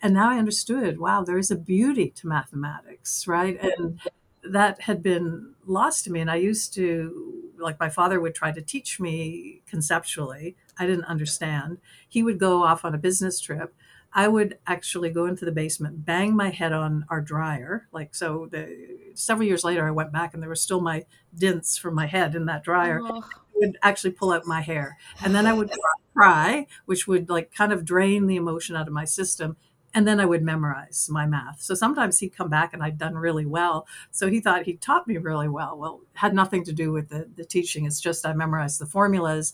and 0.01 0.13
now 0.13 0.31
i 0.31 0.37
understood 0.37 0.99
wow 0.99 1.23
there 1.23 1.37
is 1.37 1.49
a 1.49 1.55
beauty 1.55 2.09
to 2.09 2.27
mathematics 2.27 3.25
right? 3.27 3.57
And 3.61 3.99
that 4.43 4.81
had 4.81 5.01
been 5.01 5.53
lost 5.65 6.03
to 6.05 6.11
me. 6.11 6.19
And 6.19 6.29
I 6.29 6.35
used 6.35 6.73
to, 6.75 7.51
like, 7.57 7.79
my 7.79 7.89
father 7.89 8.19
would 8.19 8.35
try 8.35 8.51
to 8.51 8.61
teach 8.61 8.99
me 8.99 9.61
conceptually. 9.67 10.55
I 10.77 10.85
didn't 10.85 11.05
understand. 11.05 11.77
He 12.07 12.23
would 12.23 12.39
go 12.39 12.63
off 12.63 12.83
on 12.85 12.93
a 12.93 12.97
business 12.97 13.39
trip. 13.39 13.73
I 14.15 14.27
would 14.27 14.59
actually 14.67 15.09
go 15.09 15.25
into 15.25 15.43
the 15.43 15.51
basement, 15.51 16.05
bang 16.05 16.35
my 16.35 16.49
head 16.49 16.71
on 16.71 17.05
our 17.09 17.19
dryer. 17.19 17.87
Like, 17.91 18.13
so 18.13 18.47
the, 18.51 18.97
several 19.15 19.47
years 19.47 19.63
later, 19.63 19.87
I 19.87 19.91
went 19.91 20.11
back 20.11 20.33
and 20.33 20.43
there 20.43 20.49
were 20.49 20.55
still 20.55 20.81
my 20.81 21.05
dents 21.35 21.77
from 21.77 21.95
my 21.95 22.05
head 22.05 22.35
in 22.35 22.45
that 22.45 22.63
dryer. 22.63 22.99
Oh. 23.03 23.23
would 23.55 23.77
actually 23.81 24.11
pull 24.11 24.31
out 24.31 24.45
my 24.45 24.61
hair. 24.61 24.97
And 25.23 25.33
then 25.33 25.47
I 25.47 25.53
would 25.53 25.71
cry, 26.13 26.67
which 26.85 27.07
would 27.07 27.29
like 27.29 27.53
kind 27.53 27.71
of 27.71 27.85
drain 27.85 28.27
the 28.27 28.35
emotion 28.35 28.75
out 28.75 28.87
of 28.87 28.93
my 28.93 29.05
system 29.05 29.57
and 29.93 30.07
then 30.07 30.19
I 30.19 30.25
would 30.25 30.41
memorize 30.41 31.07
my 31.11 31.25
math. 31.25 31.61
So 31.61 31.75
sometimes 31.75 32.19
he'd 32.19 32.35
come 32.35 32.49
back 32.49 32.73
and 32.73 32.81
I'd 32.81 32.97
done 32.97 33.15
really 33.15 33.45
well. 33.45 33.87
So 34.11 34.27
he 34.27 34.39
thought 34.39 34.63
he 34.63 34.73
taught 34.73 35.07
me 35.07 35.17
really 35.17 35.47
well. 35.47 35.77
Well, 35.77 36.01
had 36.13 36.33
nothing 36.33 36.63
to 36.65 36.73
do 36.73 36.91
with 36.91 37.09
the, 37.09 37.29
the 37.35 37.45
teaching. 37.45 37.85
It's 37.85 38.01
just 38.01 38.25
I 38.25 38.33
memorized 38.33 38.79
the 38.79 38.85
formulas 38.85 39.53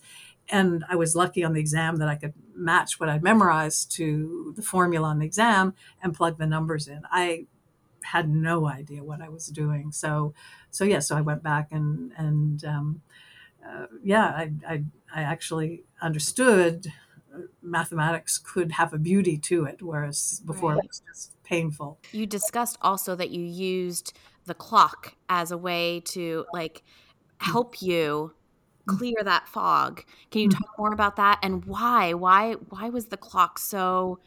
and 0.49 0.84
I 0.89 0.95
was 0.95 1.15
lucky 1.15 1.43
on 1.43 1.54
the 1.54 1.60
exam 1.60 1.97
that 1.97 2.08
I 2.08 2.15
could 2.15 2.34
match 2.56 2.99
what 2.99 3.10
I'd 3.10 3.23
memorized 3.23 3.91
to 3.93 4.54
the 4.56 4.62
formula 4.62 5.10
on 5.10 5.19
the 5.19 5.25
exam 5.25 5.73
and 6.02 6.15
plug 6.15 6.38
the 6.38 6.47
numbers 6.47 6.88
in. 6.88 7.02
I 7.12 7.45
had 8.04 8.30
no 8.30 8.67
idea 8.67 9.04
what 9.04 9.21
I 9.21 9.30
was 9.30 9.47
doing. 9.47 9.91
So, 9.91 10.34
so 10.71 10.84
yeah, 10.86 10.99
so 10.99 11.17
I 11.17 11.21
went 11.21 11.43
back 11.43 11.71
and 11.71 12.13
and 12.17 12.63
um, 12.65 13.02
uh, 13.67 13.86
yeah, 14.04 14.25
I, 14.25 14.52
I 14.67 14.84
I 15.13 15.21
actually 15.21 15.84
understood 16.02 16.91
mathematics 17.62 18.38
could 18.38 18.72
have 18.74 18.94
a 18.94 18.98
beauty 18.98 19.38
to 19.38 19.65
it, 19.65 19.82
whereas 19.82 20.42
before 20.46 20.72
right. 20.72 20.84
it 20.84 20.88
was 20.88 21.02
just 21.08 21.44
painful. 21.44 22.00
You 22.12 22.26
discussed 22.26 22.78
also 22.82 23.15
that 23.15 23.30
you 23.30 23.44
used 23.44 24.13
the 24.46 24.54
clock 24.54 25.15
as 25.30 25.52
a 25.52 25.58
way 25.58 26.02
to 26.06 26.46
like 26.54 26.84
help 27.38 27.82
you 27.82 28.34
clear 28.88 29.15
that 29.24 29.48
fog. 29.48 30.04
Can 30.32 30.42
you 30.42 30.50
mm-hmm. 30.50 30.58
talk 30.58 30.78
more 30.78 30.94
about 30.94 31.15
that 31.18 31.39
and 31.44 31.65
why? 31.65 32.13
Why 32.13 32.54
why 32.54 32.89
was 32.89 33.06
the 33.06 33.18
clock 33.18 33.60
so 33.60 34.20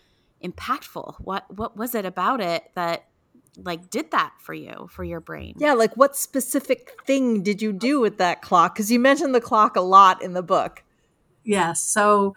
impactful? 0.42 1.16
What 1.18 1.44
what 1.56 1.76
was 1.76 1.94
it 1.94 2.04
about 2.04 2.40
it 2.40 2.70
that 2.74 3.06
like 3.56 3.90
did 3.90 4.10
that 4.12 4.32
for 4.38 4.54
you 4.54 4.88
for 4.90 5.04
your 5.04 5.20
brain? 5.20 5.54
Yeah, 5.58 5.74
like 5.74 5.96
what 5.96 6.16
specific 6.16 6.92
thing 7.06 7.42
did 7.42 7.60
you 7.60 7.72
do 7.72 8.00
with 8.00 8.18
that 8.18 8.42
clock? 8.42 8.76
Cuz 8.76 8.90
you 8.90 8.98
mentioned 8.98 9.34
the 9.34 9.40
clock 9.40 9.76
a 9.76 9.80
lot 9.80 10.22
in 10.22 10.32
the 10.32 10.42
book. 10.42 10.84
Yes. 11.44 11.80
So 11.80 12.34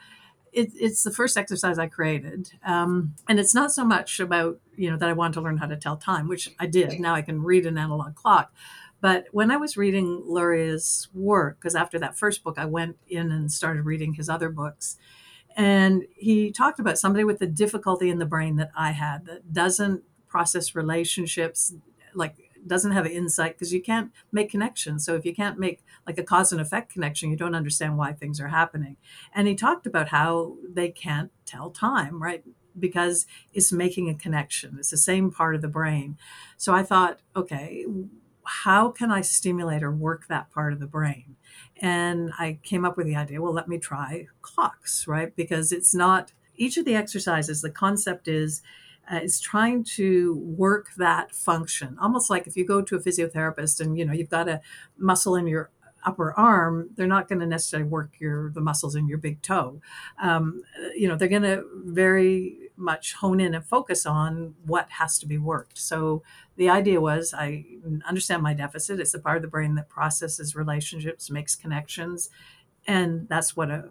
it, 0.56 0.72
it's 0.76 1.04
the 1.04 1.12
first 1.12 1.38
exercise 1.38 1.78
I 1.78 1.88
created, 1.88 2.52
um, 2.66 3.16
and 3.28 3.40
it's 3.40 3.54
not 3.54 3.72
so 3.72 3.84
much 3.86 4.20
about 4.20 4.60
you 4.76 4.90
know 4.90 4.98
that 4.98 5.10
I 5.10 5.14
wanted 5.14 5.34
to 5.36 5.42
learn 5.42 5.58
how 5.58 5.68
to 5.68 5.78
tell 5.78 5.98
time, 5.98 6.28
which 6.28 6.50
I 6.60 6.66
did. 6.66 7.00
Now 7.00 7.14
I 7.14 7.22
can 7.22 7.44
read 7.44 7.66
an 7.66 7.78
analog 7.78 8.16
clock, 8.16 8.54
but 9.02 9.28
when 9.32 9.52
I 9.52 9.58
was 9.58 9.78
reading 9.78 10.24
Luria's 10.26 11.10
work, 11.14 11.60
because 11.60 11.76
after 11.76 12.00
that 12.00 12.18
first 12.18 12.44
book, 12.44 12.58
I 12.58 12.66
went 12.66 12.98
in 13.08 13.32
and 13.32 13.52
started 13.52 13.86
reading 13.86 14.14
his 14.14 14.30
other 14.30 14.50
books. 14.50 14.98
And 15.56 16.06
he 16.16 16.52
talked 16.52 16.80
about 16.80 16.98
somebody 16.98 17.24
with 17.24 17.40
the 17.40 17.48
difficulty 17.48 18.10
in 18.10 18.20
the 18.20 18.26
brain 18.26 18.58
that 18.58 18.72
I 18.76 18.92
had 18.92 19.26
that 19.26 19.54
doesn't 19.54 20.04
process 20.28 20.76
relationships, 20.76 21.74
like 22.14 22.45
doesn't 22.68 22.92
have 22.92 23.06
insight 23.06 23.54
because 23.54 23.74
you 23.74 23.82
can't 23.82 24.12
make 24.32 24.50
connections. 24.50 25.06
So 25.06 25.16
if 25.16 25.26
you 25.26 25.34
can't 25.34 25.60
make 25.60 25.84
like 26.08 26.18
a 26.18 26.24
cause 26.24 26.52
and 26.52 26.62
effect 26.62 26.92
connection, 26.92 27.30
you 27.30 27.38
don't 27.38 27.56
understand 27.56 27.98
why 27.98 28.14
things 28.14 28.40
are 28.40 28.48
happening. 28.48 28.98
And 29.34 29.48
he 29.48 29.56
talked 29.56 29.86
about 29.86 30.10
how 30.10 30.56
they 30.68 30.90
can't 30.90 31.32
tell 31.46 31.70
time, 31.70 32.22
right? 32.22 32.44
Because 32.78 33.26
it's 33.54 33.72
making 33.72 34.10
a 34.10 34.16
connection. 34.16 34.78
It's 34.80 34.90
the 34.90 34.98
same 34.98 35.32
part 35.32 35.56
of 35.56 35.62
the 35.62 35.68
brain. 35.68 36.18
So 36.58 36.74
I 36.74 36.84
thought, 36.84 37.20
okay, 37.36 37.86
how 38.44 38.90
can 38.90 39.12
I 39.12 39.22
stimulate 39.22 39.84
or 39.84 39.92
work 39.92 40.28
that 40.28 40.52
part 40.52 40.74
of 40.74 40.80
the 40.80 40.86
brain? 40.86 41.36
And 41.82 42.32
I 42.38 42.60
came 42.64 42.86
up 42.86 42.98
with 42.98 43.08
the 43.08 43.16
idea, 43.16 43.42
well, 43.42 43.54
let 43.54 43.68
me 43.68 43.80
try 43.80 44.28
clocks, 44.42 45.08
right? 45.08 45.36
Because 45.36 45.72
it's 45.72 45.94
not 45.94 46.32
each 46.56 46.78
of 46.78 46.86
the 46.86 46.96
exercises, 46.96 47.62
the 47.62 47.70
concept 47.70 48.28
is 48.28 48.62
uh, 49.12 49.18
is 49.18 49.40
trying 49.40 49.84
to 49.84 50.36
work 50.58 50.94
that 50.98 51.34
function 51.34 51.98
almost 52.02 52.30
like 52.30 52.48
if 52.48 52.56
you 52.56 52.66
go 52.66 52.82
to 52.82 52.96
a 52.96 53.00
physiotherapist 53.00 53.80
and 53.80 53.98
you 53.98 54.06
know 54.06 54.14
you've 54.14 54.30
got 54.30 54.50
a 54.50 54.62
muscle 54.98 55.36
in 55.36 55.48
your 55.48 55.70
upper 56.06 56.34
arm 56.34 56.90
they're 56.96 57.08
not 57.08 57.28
going 57.28 57.40
to 57.40 57.48
necessarily 57.48 57.88
work 57.90 58.12
your 58.20 58.52
the 58.52 58.62
muscles 58.62 58.96
in 58.96 59.08
your 59.08 59.18
big 59.18 59.42
toe 59.42 59.82
um, 60.22 60.62
you 60.96 61.08
know 61.08 61.16
they're 61.16 61.28
going 61.28 61.42
to 61.42 61.64
very 61.86 62.70
much 62.78 63.14
hone 63.14 63.40
in 63.40 63.56
and 63.56 63.66
focus 63.66 64.06
on 64.06 64.54
what 64.66 64.88
has 64.92 65.18
to 65.18 65.26
be 65.26 65.38
worked 65.38 65.78
so 65.78 66.22
the 66.58 66.70
idea 66.70 67.02
was 67.02 67.34
I 67.34 67.66
understand 68.08 68.42
my 68.42 68.54
deficit. 68.54 69.00
It's 69.00 69.12
the 69.12 69.20
part 69.20 69.38
of 69.38 69.42
the 69.42 69.48
brain 69.48 69.76
that 69.76 69.90
processes 69.90 70.56
relationships, 70.56 71.30
makes 71.30 71.56
connections, 71.56 72.30
and 72.88 73.28
that's 73.28 73.56
what 73.58 73.70
a 73.70 73.90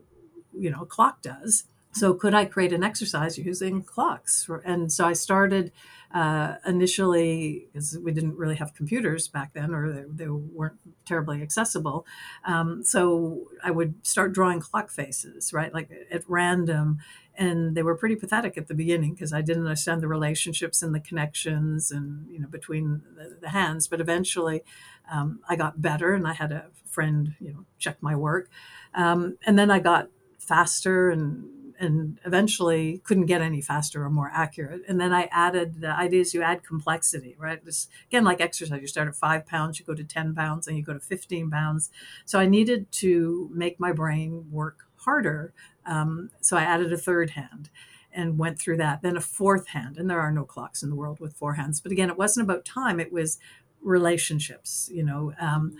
you 0.56 0.70
know 0.70 0.82
a 0.82 0.86
clock 0.86 1.22
does. 1.22 1.64
So 1.94 2.12
could 2.12 2.34
I 2.34 2.44
create 2.44 2.72
an 2.72 2.82
exercise 2.82 3.38
using 3.38 3.82
clocks? 3.82 4.48
And 4.64 4.92
so 4.92 5.06
I 5.06 5.12
started 5.12 5.70
uh, 6.12 6.56
initially 6.66 7.68
because 7.72 7.98
we 7.98 8.12
didn't 8.12 8.36
really 8.36 8.56
have 8.56 8.74
computers 8.74 9.28
back 9.28 9.52
then, 9.52 9.72
or 9.72 9.92
they, 9.92 10.04
they 10.24 10.28
weren't 10.28 10.78
terribly 11.04 11.40
accessible. 11.40 12.04
Um, 12.44 12.84
so 12.84 13.48
I 13.62 13.70
would 13.70 13.94
start 14.06 14.32
drawing 14.32 14.60
clock 14.60 14.90
faces, 14.90 15.52
right, 15.52 15.72
like 15.72 15.90
at 16.10 16.22
random, 16.28 16.98
and 17.36 17.76
they 17.76 17.82
were 17.82 17.96
pretty 17.96 18.16
pathetic 18.16 18.56
at 18.56 18.68
the 18.68 18.74
beginning 18.74 19.14
because 19.14 19.32
I 19.32 19.40
didn't 19.40 19.64
understand 19.64 20.02
the 20.02 20.08
relationships 20.08 20.82
and 20.82 20.94
the 20.94 21.00
connections 21.00 21.90
and 21.90 22.28
you 22.30 22.38
know 22.38 22.48
between 22.48 23.02
the, 23.16 23.38
the 23.40 23.48
hands. 23.50 23.88
But 23.88 24.00
eventually, 24.00 24.62
um, 25.10 25.40
I 25.48 25.56
got 25.56 25.82
better, 25.82 26.12
and 26.14 26.26
I 26.26 26.34
had 26.34 26.52
a 26.52 26.66
friend 26.88 27.34
you 27.40 27.52
know 27.52 27.64
check 27.78 27.96
my 28.00 28.14
work, 28.14 28.48
um, 28.94 29.36
and 29.46 29.58
then 29.58 29.70
I 29.70 29.80
got 29.80 30.10
faster 30.38 31.10
and 31.10 31.63
and 31.84 32.18
eventually 32.24 32.98
couldn't 33.04 33.26
get 33.26 33.40
any 33.40 33.60
faster 33.60 34.04
or 34.04 34.10
more 34.10 34.30
accurate. 34.34 34.82
And 34.88 35.00
then 35.00 35.12
I 35.12 35.28
added 35.30 35.80
the 35.80 35.90
ideas 35.90 36.34
you 36.34 36.42
add 36.42 36.64
complexity, 36.64 37.36
right? 37.38 37.64
This 37.64 37.88
again, 38.08 38.24
like 38.24 38.40
exercise, 38.40 38.80
you 38.80 38.88
start 38.88 39.06
at 39.08 39.14
five 39.14 39.46
pounds, 39.46 39.78
you 39.78 39.86
go 39.86 39.94
to 39.94 40.02
10 40.02 40.34
pounds, 40.34 40.66
and 40.66 40.76
you 40.76 40.82
go 40.82 40.94
to 40.94 41.00
15 41.00 41.50
pounds. 41.50 41.90
So 42.24 42.40
I 42.40 42.46
needed 42.46 42.90
to 42.92 43.50
make 43.52 43.78
my 43.78 43.92
brain 43.92 44.46
work 44.50 44.88
harder 44.96 45.52
um, 45.86 46.30
so 46.40 46.56
I 46.56 46.62
added 46.62 46.92
a 46.92 46.96
third 46.98 47.30
hand 47.30 47.70
and 48.12 48.38
went 48.38 48.58
through 48.58 48.76
that. 48.78 49.02
Then 49.02 49.16
a 49.16 49.20
fourth 49.20 49.68
hand, 49.68 49.96
and 49.96 50.08
there 50.08 50.20
are 50.20 50.30
no 50.30 50.44
clocks 50.44 50.82
in 50.82 50.90
the 50.90 50.96
world 50.96 51.20
with 51.20 51.34
four 51.34 51.54
hands. 51.54 51.80
But 51.80 51.92
again, 51.92 52.10
it 52.10 52.18
wasn't 52.18 52.44
about 52.44 52.64
time; 52.64 53.00
it 53.00 53.12
was 53.12 53.38
relationships. 53.82 54.90
You 54.92 55.04
know, 55.04 55.32
um, 55.40 55.76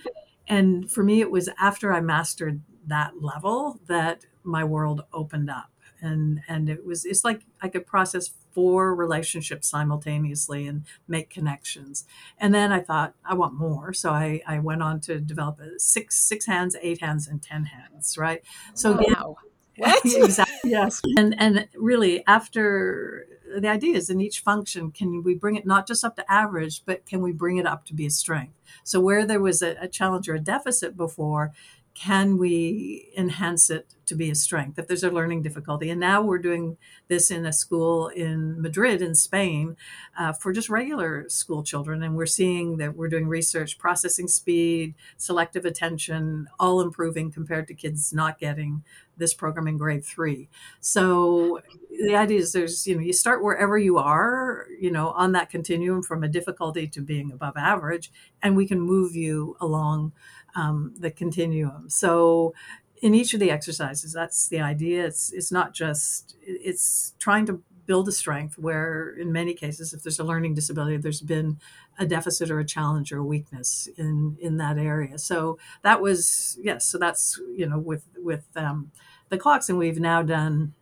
and 0.49 0.91
for 0.91 1.03
me, 1.03 1.21
it 1.21 1.31
was 1.31 1.49
after 1.59 1.93
I 1.93 2.01
mastered 2.01 2.61
that 2.87 3.23
level 3.23 3.81
that 3.87 4.27
my 4.43 4.65
world 4.65 5.05
opened 5.13 5.49
up, 5.49 5.71
and 6.05 6.41
and 6.49 6.69
it 6.69 6.85
was 6.85 7.05
it's 7.05 7.25
like 7.25 7.43
I 7.61 7.69
could 7.69 7.87
process 7.87 8.31
four 8.53 8.95
relationships 8.95 9.69
simultaneously 9.69 10.67
and 10.67 10.85
make 11.09 11.31
connections. 11.31 12.05
And 12.39 12.55
then 12.55 12.71
I 12.73 12.81
thought 12.81 13.15
I 13.25 13.35
want 13.35 13.55
more, 13.55 13.93
so 13.93 14.11
I 14.11 14.43
I 14.47 14.59
went 14.59 14.83
on 14.83 15.01
to 15.03 15.21
develop 15.21 15.61
a 15.61 15.79
six 15.79 16.17
six 16.17 16.47
hands, 16.47 16.77
eight 16.83 17.01
hands, 17.01 17.27
and 17.27 17.43
ten 17.43 17.65
hands. 17.65 18.17
Right. 18.19 18.43
So 18.75 18.99
again, 18.99 19.15
wow 19.17 19.37
what? 19.77 20.05
exactly. 20.05 20.71
Yes. 20.71 21.01
And 21.17 21.35
and 21.39 21.69
really 21.75 22.25
after 22.27 23.27
the 23.59 23.69
idea 23.69 23.97
is 23.97 24.11
in 24.11 24.21
each 24.21 24.41
function, 24.41 24.91
can 24.91 25.23
we 25.23 25.35
bring 25.35 25.57
it 25.57 25.67
not 25.67 25.87
just 25.87 26.05
up 26.05 26.17
to 26.17 26.33
average, 26.33 26.83
but 26.85 27.07
can 27.07 27.23
we 27.23 27.33
bring 27.33 27.57
it 27.57 27.67
up 27.67 27.85
to 27.87 27.95
be 27.95 28.07
a 28.07 28.11
strength? 28.11 28.55
So 28.83 29.01
where 29.01 29.25
there 29.27 29.41
was 29.41 29.63
a, 29.63 29.77
a 29.81 29.89
challenge 29.89 30.29
or 30.29 30.35
a 30.35 30.41
deficit 30.41 30.97
before, 30.97 31.53
can 31.95 32.39
we 32.39 33.13
enhance 33.17 33.71
it 33.71 33.95
to 34.07 34.15
be 34.17 34.29
a 34.29 34.35
strength? 34.35 34.79
If 34.79 34.89
there's 34.89 35.05
a 35.05 35.11
learning 35.11 35.43
difficulty 35.43 35.91
and 35.91 36.01
now 36.01 36.23
we're 36.23 36.39
doing 36.39 36.77
this 37.09 37.31
in 37.31 37.47
a 37.47 37.53
school 37.53 38.09
in 38.09 38.61
madrid 38.61 39.01
in 39.01 39.15
spain 39.15 39.77
uh, 40.19 40.33
for 40.33 40.53
just 40.53 40.69
regular 40.69 41.29
school 41.29 41.63
children 41.63 42.03
and 42.03 42.17
we're 42.17 42.27
seeing 42.27 42.79
that 42.79 42.97
we're 42.97 43.09
doing 43.09 43.29
research 43.29 43.79
processing 43.79 44.27
speed 44.27 44.95
selective 45.17 45.65
attention 45.65 46.49
all 46.59 46.81
improving 46.81 47.31
compared 47.31 47.69
to 47.69 47.75
kids 47.75 48.13
not 48.13 48.39
getting 48.39 48.83
this 49.17 49.35
program 49.35 49.69
in 49.69 49.79
grade 49.79 50.05
three. 50.05 50.49
So 50.81 51.61
the 51.91 52.17
idea 52.17 52.41
is 52.41 52.53
there's 52.53 52.87
you 52.87 52.97
know 52.97 53.01
you 53.01 53.13
start 53.13 53.43
wherever 53.43 53.79
you 53.79 53.99
are 53.99 54.67
you 54.81 54.91
know 54.91 55.11
on 55.11 55.33
that 55.33 55.49
continuum 55.49 56.03
from 56.03 56.25
a 56.25 56.29
difficulty 56.29 56.89
to 56.89 57.01
being 57.01 57.31
above 57.31 57.57
average 57.57 58.11
and 58.43 58.57
we 58.57 58.67
can 58.67 58.81
move 58.81 59.15
you 59.15 59.57
along 59.61 60.13
um, 60.55 60.95
the 60.99 61.11
continuum. 61.11 61.91
So 61.91 62.55
in 63.03 63.15
each 63.15 63.35
of 63.35 63.41
the 63.41 63.51
exercises, 63.51 64.13
that's 64.13 64.49
the 64.49 64.61
idea. 64.61 65.05
It's 65.05 65.33
it's 65.33 65.53
not 65.53 65.75
just 65.75 66.37
it's 66.43 67.15
trying 67.19 67.47
to 67.47 67.63
build 67.87 68.09
a 68.09 68.13
strength 68.13 68.59
where 68.59 69.11
in 69.11 69.31
many 69.31 69.55
cases 69.55 69.93
if 69.93 70.03
there's 70.03 70.19
a 70.19 70.25
learning 70.25 70.55
disability 70.55 70.97
there's 70.97 71.21
been 71.21 71.59
a 71.99 72.07
deficit 72.07 72.51
or 72.51 72.59
a 72.59 72.65
challenge 72.65 73.13
or 73.13 73.19
a 73.19 73.25
weakness 73.25 73.89
in 73.99 74.37
in 74.41 74.57
that 74.57 74.79
area 74.79 75.19
so 75.19 75.59
that 75.83 76.01
was 76.01 76.59
yes 76.63 76.87
so 76.87 76.99
that's 76.99 77.39
you 77.55 77.67
know 77.67 77.79
with 77.79 78.05
with 78.17 78.47
um, 78.57 78.91
the 79.29 79.39
clocks 79.39 79.69
and 79.69 79.79
we've 79.79 80.01
now 80.01 80.23
done 80.23 80.73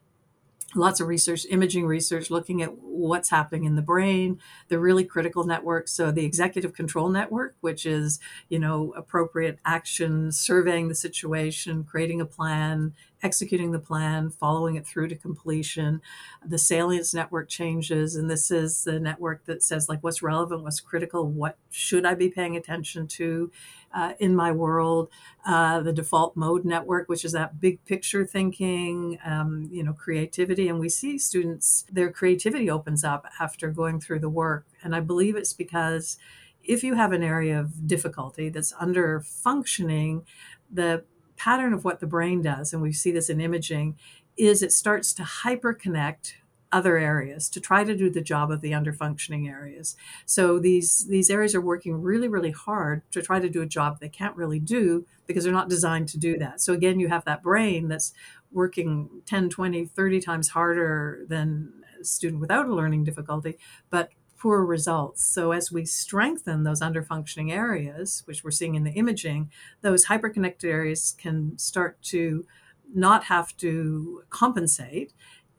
lots 0.74 1.00
of 1.00 1.08
research, 1.08 1.46
imaging 1.50 1.86
research, 1.86 2.30
looking 2.30 2.62
at 2.62 2.76
what's 2.78 3.30
happening 3.30 3.64
in 3.64 3.76
the 3.76 3.82
brain, 3.82 4.40
the 4.68 4.78
really 4.78 5.04
critical 5.04 5.44
networks. 5.44 5.92
So 5.92 6.10
the 6.10 6.24
executive 6.24 6.72
control 6.72 7.08
network, 7.08 7.54
which 7.60 7.84
is, 7.84 8.20
you 8.48 8.58
know, 8.58 8.92
appropriate 8.96 9.58
action, 9.64 10.32
surveying 10.32 10.88
the 10.88 10.94
situation, 10.94 11.84
creating 11.84 12.20
a 12.20 12.26
plan, 12.26 12.94
executing 13.22 13.72
the 13.72 13.78
plan, 13.78 14.30
following 14.30 14.76
it 14.76 14.86
through 14.86 15.08
to 15.08 15.14
completion. 15.14 16.00
The 16.44 16.58
salience 16.58 17.14
network 17.14 17.48
changes, 17.48 18.16
and 18.16 18.28
this 18.28 18.50
is 18.50 18.84
the 18.84 18.98
network 18.98 19.44
that 19.44 19.62
says 19.62 19.88
like 19.88 20.02
what's 20.02 20.22
relevant, 20.22 20.62
what's 20.62 20.80
critical, 20.80 21.26
what 21.26 21.56
should 21.70 22.04
I 22.04 22.14
be 22.14 22.28
paying 22.28 22.56
attention 22.56 23.06
to 23.08 23.50
uh, 23.94 24.12
in 24.18 24.34
my 24.34 24.52
world. 24.52 25.08
Uh, 25.44 25.80
the 25.80 25.92
default 25.92 26.36
mode 26.36 26.64
network, 26.64 27.08
which 27.08 27.24
is 27.24 27.32
that 27.32 27.60
big 27.60 27.84
picture 27.84 28.24
thinking, 28.26 29.18
um, 29.24 29.68
you 29.72 29.82
know, 29.82 29.92
creativity, 29.92 30.68
and 30.68 30.78
we 30.78 30.88
see 30.88 31.18
students 31.18 31.84
their 31.90 32.10
creativity 32.10 32.70
opens 32.70 33.02
up 33.02 33.26
after 33.40 33.70
going 33.70 34.00
through 34.00 34.20
the 34.20 34.28
work, 34.28 34.66
and 34.82 34.94
I 34.94 35.00
believe 35.00 35.36
it's 35.36 35.52
because 35.52 36.16
if 36.64 36.84
you 36.84 36.94
have 36.94 37.12
an 37.12 37.22
area 37.22 37.58
of 37.58 37.88
difficulty 37.88 38.48
that's 38.48 38.72
under 38.78 39.20
functioning, 39.20 40.24
the 40.70 41.04
pattern 41.36 41.72
of 41.72 41.84
what 41.84 41.98
the 41.98 42.06
brain 42.06 42.40
does, 42.40 42.72
and 42.72 42.80
we 42.80 42.92
see 42.92 43.10
this 43.10 43.28
in 43.28 43.40
imaging, 43.40 43.98
is 44.36 44.62
it 44.62 44.72
starts 44.72 45.12
to 45.14 45.22
hyperconnect 45.22 46.34
other 46.72 46.96
areas 46.96 47.48
to 47.50 47.60
try 47.60 47.84
to 47.84 47.96
do 47.96 48.10
the 48.10 48.20
job 48.20 48.50
of 48.50 48.60
the 48.60 48.72
underfunctioning 48.72 49.48
areas. 49.48 49.96
So 50.26 50.58
these 50.58 51.06
these 51.08 51.30
areas 51.30 51.54
are 51.54 51.60
working 51.60 52.00
really 52.00 52.28
really 52.28 52.50
hard 52.50 53.02
to 53.12 53.22
try 53.22 53.40
to 53.40 53.48
do 53.48 53.62
a 53.62 53.66
job 53.66 54.00
they 54.00 54.08
can't 54.08 54.36
really 54.36 54.58
do 54.58 55.06
because 55.26 55.44
they're 55.44 55.52
not 55.52 55.68
designed 55.68 56.08
to 56.08 56.18
do 56.18 56.38
that. 56.38 56.60
So 56.60 56.72
again, 56.72 56.98
you 56.98 57.08
have 57.08 57.24
that 57.24 57.42
brain 57.42 57.88
that's 57.88 58.12
working 58.50 59.22
10, 59.26 59.48
20, 59.48 59.86
30 59.86 60.20
times 60.20 60.48
harder 60.50 61.24
than 61.28 61.72
a 62.00 62.04
student 62.04 62.40
without 62.40 62.66
a 62.66 62.74
learning 62.74 63.04
difficulty, 63.04 63.58
but 63.90 64.10
poor 64.42 64.64
results. 64.64 65.24
So 65.24 65.52
as 65.52 65.70
we 65.70 65.84
strengthen 65.84 66.64
those 66.64 66.80
underfunctioning 66.80 67.52
areas, 67.52 68.22
which 68.26 68.42
we're 68.42 68.50
seeing 68.50 68.74
in 68.74 68.82
the 68.82 68.90
imaging, 68.90 69.50
those 69.82 70.06
hyperconnected 70.06 70.64
areas 70.64 71.14
can 71.16 71.56
start 71.58 72.02
to 72.02 72.44
not 72.92 73.24
have 73.24 73.56
to 73.58 74.24
compensate 74.30 75.12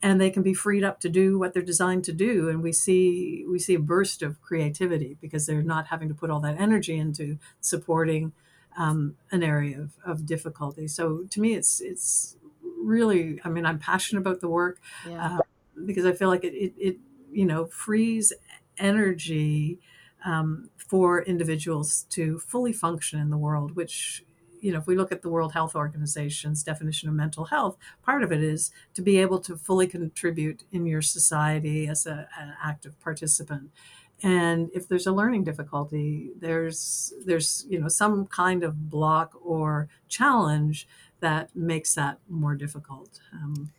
and 0.03 0.19
they 0.19 0.29
can 0.29 0.43
be 0.43 0.53
freed 0.53 0.83
up 0.83 0.99
to 0.99 1.09
do 1.09 1.39
what 1.39 1.53
they're 1.53 1.63
designed 1.63 2.03
to 2.03 2.11
do 2.11 2.49
and 2.49 2.61
we 2.61 2.73
see 2.73 3.45
we 3.49 3.57
see 3.57 3.73
a 3.73 3.79
burst 3.79 4.21
of 4.21 4.39
creativity 4.41 5.17
because 5.21 5.45
they're 5.45 5.63
not 5.63 5.87
having 5.87 6.09
to 6.09 6.13
put 6.13 6.29
all 6.29 6.41
that 6.41 6.59
energy 6.59 6.97
into 6.97 7.39
supporting 7.61 8.33
um, 8.77 9.15
an 9.31 9.41
area 9.41 9.79
of, 9.79 9.91
of 10.05 10.25
difficulty 10.25 10.87
so 10.87 11.23
to 11.29 11.39
me 11.39 11.53
it's 11.53 11.79
it's 11.81 12.35
really 12.83 13.39
i 13.45 13.49
mean 13.49 13.65
i'm 13.65 13.79
passionate 13.79 14.19
about 14.19 14.41
the 14.41 14.49
work 14.49 14.79
yeah. 15.07 15.37
uh, 15.37 15.41
because 15.85 16.05
i 16.05 16.11
feel 16.11 16.27
like 16.27 16.43
it, 16.43 16.53
it, 16.53 16.73
it 16.77 16.97
you 17.31 17.45
know 17.45 17.65
frees 17.65 18.33
energy 18.77 19.79
um, 20.25 20.69
for 20.77 21.21
individuals 21.23 22.05
to 22.09 22.39
fully 22.39 22.73
function 22.73 23.19
in 23.19 23.29
the 23.29 23.37
world 23.37 23.75
which 23.75 24.23
you 24.63 24.71
know, 24.71 24.79
if 24.79 24.87
we 24.87 24.95
look 24.95 25.11
at 25.11 25.21
the 25.21 25.29
World 25.29 25.51
Health 25.51 25.75
Organization's 25.75 26.63
definition 26.63 27.09
of 27.09 27.15
mental 27.15 27.43
health, 27.45 27.75
part 28.01 28.23
of 28.23 28.31
it 28.31 28.41
is 28.41 28.71
to 28.93 29.01
be 29.01 29.17
able 29.17 29.39
to 29.39 29.57
fully 29.57 29.87
contribute 29.87 30.63
in 30.71 30.85
your 30.85 31.01
society 31.01 31.85
as 31.85 32.05
a, 32.05 32.29
an 32.39 32.53
active 32.63 32.99
participant. 33.01 33.71
And 34.23 34.71
if 34.73 34.87
there's 34.87 35.05
a 35.05 35.11
learning 35.11 35.43
difficulty, 35.43 36.29
there's 36.39 37.11
there's 37.25 37.65
you 37.67 37.77
know 37.77 37.89
some 37.89 38.25
kind 38.25 38.63
of 38.63 38.89
block 38.89 39.33
or 39.43 39.89
challenge 40.07 40.87
that 41.19 41.53
makes 41.53 41.93
that 41.95 42.19
more 42.29 42.55
difficult. 42.55 43.19
Um, 43.33 43.73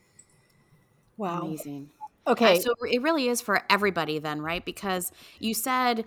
wow, 1.16 1.46
amazing. 1.46 1.88
Okay, 2.26 2.58
uh, 2.58 2.60
so 2.60 2.74
it 2.90 3.00
really 3.00 3.28
is 3.28 3.40
for 3.40 3.62
everybody 3.70 4.18
then, 4.18 4.42
right? 4.42 4.64
Because 4.64 5.12
you 5.38 5.54
said 5.54 6.04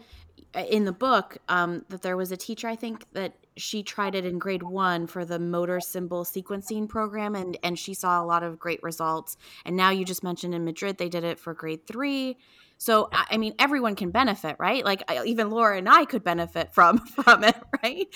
in 0.54 0.86
the 0.86 0.92
book 0.92 1.38
um, 1.50 1.86
that 1.90 2.02
there 2.02 2.18
was 2.18 2.32
a 2.32 2.38
teacher, 2.38 2.68
I 2.68 2.76
think 2.76 3.06
that 3.14 3.34
she 3.58 3.84
tried 3.84 4.16
it 4.16 4.26
in 4.26 4.40
grade 4.40 4.64
one 4.64 5.08
for 5.08 5.26
the 5.26 5.40
motor 5.40 5.80
symbol 5.80 6.24
sequencing 6.24 6.88
program 6.88 7.36
and 7.36 7.58
and 7.64 7.78
she 7.78 7.94
saw 7.94 8.22
a 8.22 8.26
lot 8.26 8.44
of 8.44 8.60
great 8.60 8.82
results. 8.84 9.38
And 9.66 9.76
now 9.76 9.90
you 9.90 10.06
just 10.06 10.24
mentioned 10.24 10.54
in 10.54 10.64
madrid 10.64 10.98
they 10.98 11.10
did 11.10 11.24
it 11.24 11.40
for 11.40 11.54
grade 11.54 11.86
three. 11.88 12.38
So 12.78 13.10
i 13.12 13.38
mean 13.38 13.56
everyone 13.58 13.96
can 13.96 14.12
benefit 14.12 14.56
right? 14.60 14.86
Like 14.86 15.04
even 15.26 15.50
laura 15.50 15.78
and 15.78 15.90
i 15.90 16.06
could 16.06 16.24
benefit 16.24 16.74
from 16.74 17.00
from 17.08 17.44
it 17.44 17.56
right? 17.84 18.08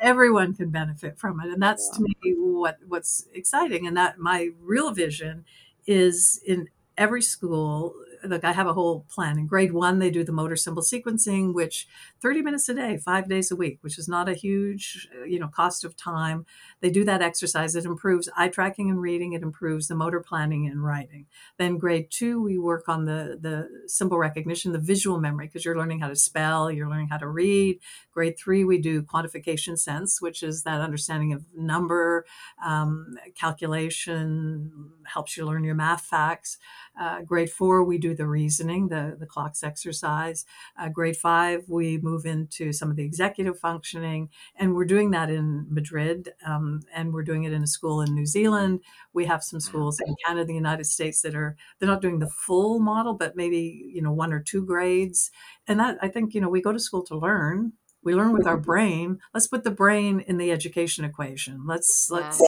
Everyone 0.00 0.54
can 0.54 0.70
benefit 0.70 1.18
from 1.18 1.40
it 1.40 1.52
and 1.52 1.62
that's 1.62 1.88
to 1.90 2.02
me 2.02 2.32
what 2.32 2.78
what's 2.86 3.26
exciting 3.32 3.86
and 3.86 3.96
that 3.96 4.18
my 4.18 4.50
real 4.60 4.90
vision 4.90 5.44
is 5.86 6.40
in 6.44 6.68
every 6.98 7.22
school 7.22 7.94
like 8.30 8.44
I 8.44 8.52
have 8.52 8.66
a 8.66 8.72
whole 8.72 9.06
plan. 9.08 9.38
In 9.38 9.46
grade 9.46 9.72
one, 9.72 9.98
they 9.98 10.10
do 10.10 10.24
the 10.24 10.32
motor 10.32 10.56
symbol 10.56 10.82
sequencing, 10.82 11.54
which 11.54 11.86
30 12.20 12.42
minutes 12.42 12.68
a 12.68 12.74
day, 12.74 12.96
five 12.98 13.28
days 13.28 13.50
a 13.50 13.56
week, 13.56 13.78
which 13.82 13.98
is 13.98 14.08
not 14.08 14.28
a 14.28 14.34
huge, 14.34 15.08
uh, 15.20 15.24
you 15.24 15.38
know, 15.38 15.48
cost 15.48 15.84
of 15.84 15.96
time. 15.96 16.46
They 16.80 16.90
do 16.90 17.04
that 17.04 17.22
exercise. 17.22 17.74
It 17.74 17.84
improves 17.84 18.28
eye 18.36 18.48
tracking 18.48 18.90
and 18.90 19.00
reading. 19.00 19.32
It 19.32 19.42
improves 19.42 19.88
the 19.88 19.94
motor 19.94 20.20
planning 20.20 20.66
and 20.66 20.84
writing. 20.84 21.26
Then 21.58 21.78
grade 21.78 22.10
two, 22.10 22.42
we 22.42 22.58
work 22.58 22.88
on 22.88 23.04
the 23.04 23.38
the 23.40 23.68
symbol 23.88 24.18
recognition, 24.18 24.72
the 24.72 24.78
visual 24.78 25.20
memory, 25.20 25.46
because 25.46 25.64
you're 25.64 25.76
learning 25.76 26.00
how 26.00 26.08
to 26.08 26.16
spell, 26.16 26.70
you're 26.70 26.88
learning 26.88 27.08
how 27.08 27.18
to 27.18 27.28
read. 27.28 27.80
Grade 28.16 28.38
three, 28.38 28.64
we 28.64 28.78
do 28.78 29.02
quantification 29.02 29.78
sense, 29.78 30.22
which 30.22 30.42
is 30.42 30.62
that 30.62 30.80
understanding 30.80 31.34
of 31.34 31.44
number, 31.54 32.24
um, 32.64 33.18
calculation, 33.34 34.90
helps 35.04 35.36
you 35.36 35.44
learn 35.44 35.64
your 35.64 35.74
math 35.74 36.06
facts. 36.06 36.56
Uh, 36.98 37.20
grade 37.20 37.50
four, 37.50 37.84
we 37.84 37.98
do 37.98 38.14
the 38.14 38.26
reasoning, 38.26 38.88
the, 38.88 39.18
the 39.20 39.26
clocks 39.26 39.62
exercise. 39.62 40.46
Uh, 40.78 40.88
grade 40.88 41.18
five, 41.18 41.68
we 41.68 41.98
move 41.98 42.24
into 42.24 42.72
some 42.72 42.88
of 42.90 42.96
the 42.96 43.04
executive 43.04 43.58
functioning, 43.58 44.30
and 44.56 44.74
we're 44.74 44.86
doing 44.86 45.10
that 45.10 45.28
in 45.28 45.66
Madrid, 45.68 46.32
um, 46.46 46.80
and 46.94 47.12
we're 47.12 47.22
doing 47.22 47.44
it 47.44 47.52
in 47.52 47.62
a 47.62 47.66
school 47.66 48.00
in 48.00 48.14
New 48.14 48.24
Zealand. 48.24 48.80
We 49.12 49.26
have 49.26 49.44
some 49.44 49.60
schools 49.60 50.00
in 50.00 50.16
Canada, 50.24 50.46
the 50.46 50.54
United 50.54 50.84
States 50.84 51.20
that 51.20 51.34
are 51.34 51.54
they're 51.78 51.86
not 51.86 52.00
doing 52.00 52.20
the 52.20 52.30
full 52.30 52.78
model, 52.78 53.12
but 53.12 53.36
maybe 53.36 53.90
you 53.92 54.00
know 54.00 54.12
one 54.12 54.32
or 54.32 54.40
two 54.40 54.64
grades. 54.64 55.30
And 55.68 55.78
that 55.80 55.98
I 56.00 56.08
think 56.08 56.32
you 56.32 56.40
know 56.40 56.48
we 56.48 56.62
go 56.62 56.72
to 56.72 56.80
school 56.80 57.02
to 57.04 57.14
learn. 57.14 57.74
We 58.06 58.14
learn 58.14 58.32
with 58.32 58.46
our 58.46 58.56
brain. 58.70 59.18
Let's 59.34 59.48
put 59.48 59.64
the 59.64 59.70
brain 59.70 60.20
in 60.20 60.38
the 60.38 60.50
education 60.50 61.04
equation. 61.04 61.66
Let's 61.66 62.08
let's 62.10 62.40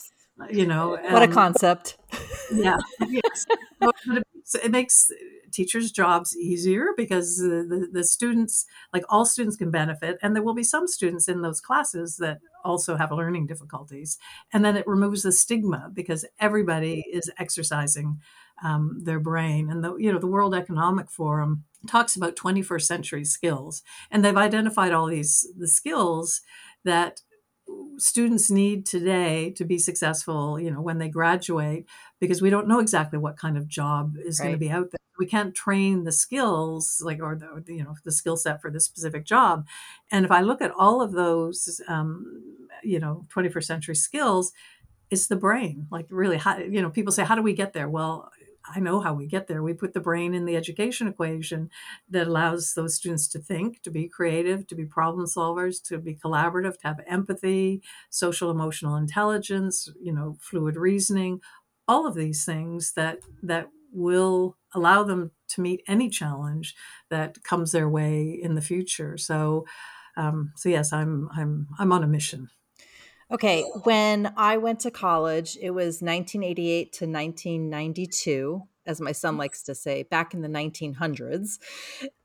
you 0.50 0.66
know 0.66 0.90
what 0.90 1.22
a 1.22 1.24
um, 1.24 1.32
concept 1.32 1.96
yeah 2.52 2.76
yes 3.08 3.46
so 4.44 4.58
it 4.62 4.70
makes 4.70 5.10
teachers 5.50 5.90
jobs 5.90 6.36
easier 6.36 6.88
because 6.96 7.38
the, 7.38 7.66
the, 7.68 7.88
the, 7.90 8.04
students 8.04 8.66
like 8.92 9.02
all 9.08 9.24
students 9.24 9.56
can 9.56 9.70
benefit 9.70 10.18
and 10.22 10.36
there 10.36 10.42
will 10.42 10.54
be 10.54 10.62
some 10.62 10.86
students 10.86 11.26
in 11.26 11.42
those 11.42 11.60
classes 11.60 12.16
that 12.18 12.38
also 12.64 12.96
have 12.96 13.10
learning 13.10 13.46
difficulties 13.46 14.18
and 14.52 14.64
then 14.64 14.76
it 14.76 14.86
removes 14.86 15.22
the 15.22 15.32
stigma 15.32 15.90
because 15.92 16.24
everybody 16.38 17.04
is 17.12 17.30
exercising 17.38 18.18
um, 18.62 19.00
their 19.02 19.20
brain. 19.20 19.70
And 19.70 19.82
the 19.84 19.96
you 19.96 20.12
know 20.12 20.18
the 20.18 20.26
world 20.26 20.54
economic 20.54 21.10
forum 21.10 21.64
talks 21.86 22.16
about 22.16 22.36
21st 22.36 22.82
century 22.82 23.24
skills. 23.24 23.82
And 24.10 24.24
they've 24.24 24.36
identified 24.36 24.92
all 24.92 25.06
these 25.06 25.46
the 25.56 25.68
skills 25.68 26.40
that 26.84 27.20
students 27.98 28.50
need 28.50 28.86
today 28.86 29.50
to 29.50 29.62
be 29.62 29.78
successful 29.78 30.58
you 30.58 30.70
know 30.70 30.80
when 30.80 30.96
they 30.96 31.08
graduate 31.08 31.84
because 32.18 32.40
we 32.40 32.48
don't 32.48 32.66
know 32.66 32.78
exactly 32.78 33.18
what 33.18 33.36
kind 33.36 33.58
of 33.58 33.68
job 33.68 34.14
is 34.24 34.38
right. 34.38 34.46
going 34.46 34.54
to 34.54 34.58
be 34.58 34.70
out 34.70 34.90
there. 34.90 34.98
We 35.18 35.26
can't 35.26 35.54
train 35.54 36.04
the 36.04 36.12
skills 36.12 37.02
like 37.04 37.20
or 37.20 37.36
the 37.36 37.72
you 37.72 37.84
know 37.84 37.94
the 38.04 38.12
skill 38.12 38.36
set 38.36 38.62
for 38.62 38.70
this 38.70 38.84
specific 38.84 39.24
job. 39.24 39.66
And 40.10 40.24
if 40.24 40.30
i 40.30 40.40
look 40.40 40.62
at 40.62 40.72
all 40.72 41.02
of 41.02 41.12
those 41.12 41.80
um, 41.88 42.42
you 42.82 42.98
know 42.98 43.26
21st 43.34 43.64
century 43.64 43.96
skills 43.96 44.52
it's 45.10 45.26
the 45.26 45.36
brain. 45.36 45.86
Like 45.90 46.06
really 46.10 46.36
how 46.36 46.58
you 46.58 46.82
know 46.82 46.90
people 46.90 47.12
say 47.12 47.24
how 47.24 47.34
do 47.34 47.42
we 47.42 47.54
get 47.54 47.72
there? 47.72 47.88
Well 47.88 48.30
I 48.74 48.80
know 48.80 49.00
how 49.00 49.14
we 49.14 49.26
get 49.26 49.46
there. 49.46 49.62
We 49.62 49.74
put 49.74 49.94
the 49.94 50.00
brain 50.00 50.34
in 50.34 50.44
the 50.44 50.56
education 50.56 51.08
equation 51.08 51.70
that 52.08 52.26
allows 52.26 52.74
those 52.74 52.94
students 52.94 53.28
to 53.28 53.38
think, 53.38 53.82
to 53.82 53.90
be 53.90 54.08
creative, 54.08 54.66
to 54.68 54.74
be 54.74 54.84
problem 54.84 55.26
solvers, 55.26 55.82
to 55.84 55.98
be 55.98 56.14
collaborative, 56.14 56.78
to 56.80 56.86
have 56.88 57.00
empathy, 57.06 57.82
social 58.10 58.50
emotional 58.50 58.96
intelligence, 58.96 59.88
you 60.00 60.12
know, 60.12 60.36
fluid 60.40 60.76
reasoning, 60.76 61.40
all 61.86 62.06
of 62.06 62.14
these 62.14 62.44
things 62.44 62.92
that 62.92 63.20
that 63.42 63.68
will 63.90 64.56
allow 64.74 65.02
them 65.02 65.30
to 65.48 65.62
meet 65.62 65.82
any 65.88 66.10
challenge 66.10 66.74
that 67.08 67.42
comes 67.42 67.72
their 67.72 67.88
way 67.88 68.28
in 68.30 68.54
the 68.54 68.60
future. 68.60 69.16
So 69.16 69.66
um, 70.16 70.52
so 70.56 70.68
yes, 70.68 70.92
I'm 70.92 71.28
I'm 71.32 71.68
I'm 71.78 71.92
on 71.92 72.04
a 72.04 72.08
mission. 72.08 72.50
Okay, 73.30 73.62
when 73.84 74.32
I 74.36 74.56
went 74.56 74.80
to 74.80 74.90
college, 74.90 75.58
it 75.60 75.70
was 75.70 76.00
1988 76.00 76.92
to 76.94 77.04
1992, 77.04 78.62
as 78.86 79.00
my 79.00 79.12
son 79.12 79.36
likes 79.36 79.62
to 79.64 79.74
say, 79.74 80.02
back 80.04 80.32
in 80.32 80.40
the 80.40 80.48
1900s. 80.48 81.58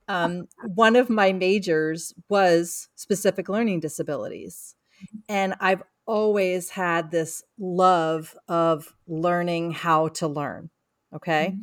Um, 0.07 0.47
one 0.75 0.95
of 0.95 1.09
my 1.09 1.33
majors 1.33 2.13
was 2.29 2.87
specific 2.95 3.49
learning 3.49 3.81
disabilities. 3.81 4.75
And 5.27 5.55
I've 5.59 5.83
always 6.05 6.69
had 6.69 7.11
this 7.11 7.43
love 7.57 8.35
of 8.47 8.93
learning 9.07 9.71
how 9.71 10.09
to 10.09 10.27
learn. 10.27 10.69
Okay. 11.13 11.53
Mm-hmm. 11.53 11.61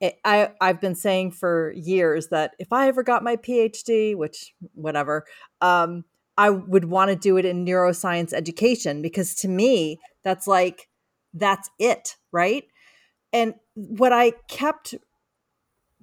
It, 0.00 0.18
I, 0.24 0.50
I've 0.60 0.80
been 0.80 0.94
saying 0.94 1.32
for 1.32 1.72
years 1.72 2.28
that 2.28 2.52
if 2.58 2.72
I 2.72 2.88
ever 2.88 3.02
got 3.02 3.24
my 3.24 3.36
PhD, 3.36 4.16
which 4.16 4.54
whatever, 4.74 5.24
um, 5.60 6.04
I 6.38 6.50
would 6.50 6.84
want 6.84 7.10
to 7.10 7.16
do 7.16 7.36
it 7.36 7.44
in 7.44 7.66
neuroscience 7.66 8.32
education 8.32 9.02
because 9.02 9.34
to 9.36 9.48
me, 9.48 9.98
that's 10.22 10.46
like, 10.46 10.88
that's 11.34 11.68
it, 11.80 12.16
right? 12.32 12.64
And 13.32 13.54
what 13.74 14.12
I 14.12 14.30
kept 14.48 14.94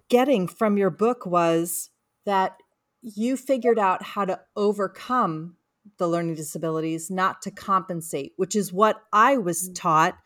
getting 0.09 0.47
from 0.47 0.77
your 0.77 0.89
book 0.89 1.25
was 1.25 1.89
that 2.25 2.57
you 3.01 3.37
figured 3.37 3.79
out 3.79 4.03
how 4.03 4.25
to 4.25 4.39
overcome 4.57 5.55
the 5.97 6.07
learning 6.07 6.35
disabilities, 6.35 7.09
not 7.09 7.41
to 7.43 7.51
compensate, 7.51 8.33
which 8.35 8.55
is 8.55 8.73
what 8.73 8.97
I 9.13 9.37
was 9.37 9.69
mm. 9.69 9.75
taught 9.75 10.17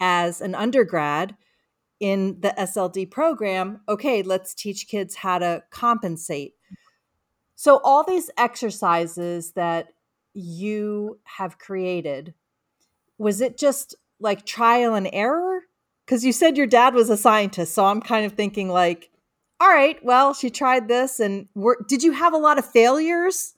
as 0.00 0.40
an 0.40 0.54
undergrad 0.54 1.36
in 1.98 2.40
the 2.40 2.54
SLD 2.56 3.10
program. 3.10 3.80
Okay, 3.88 4.22
let's 4.22 4.54
teach 4.54 4.88
kids 4.88 5.16
how 5.16 5.38
to 5.38 5.62
compensate. 5.70 6.54
So, 7.60 7.76
all 7.84 8.04
these 8.04 8.30
exercises 8.38 9.52
that 9.52 9.88
you 10.32 11.18
have 11.24 11.58
created, 11.58 12.32
was 13.18 13.42
it 13.42 13.58
just 13.58 13.94
like 14.18 14.46
trial 14.46 14.94
and 14.94 15.10
error? 15.12 15.64
Because 16.06 16.24
you 16.24 16.32
said 16.32 16.56
your 16.56 16.66
dad 16.66 16.94
was 16.94 17.10
a 17.10 17.18
scientist, 17.18 17.74
so 17.74 17.84
I'm 17.84 18.00
kind 18.00 18.24
of 18.24 18.32
thinking 18.32 18.70
like, 18.70 19.10
all 19.60 19.68
right, 19.68 20.02
well, 20.02 20.32
she 20.32 20.48
tried 20.48 20.88
this, 20.88 21.20
and 21.20 21.48
were, 21.54 21.76
did 21.86 22.02
you 22.02 22.12
have 22.12 22.32
a 22.32 22.38
lot 22.38 22.58
of 22.58 22.64
failures? 22.64 23.52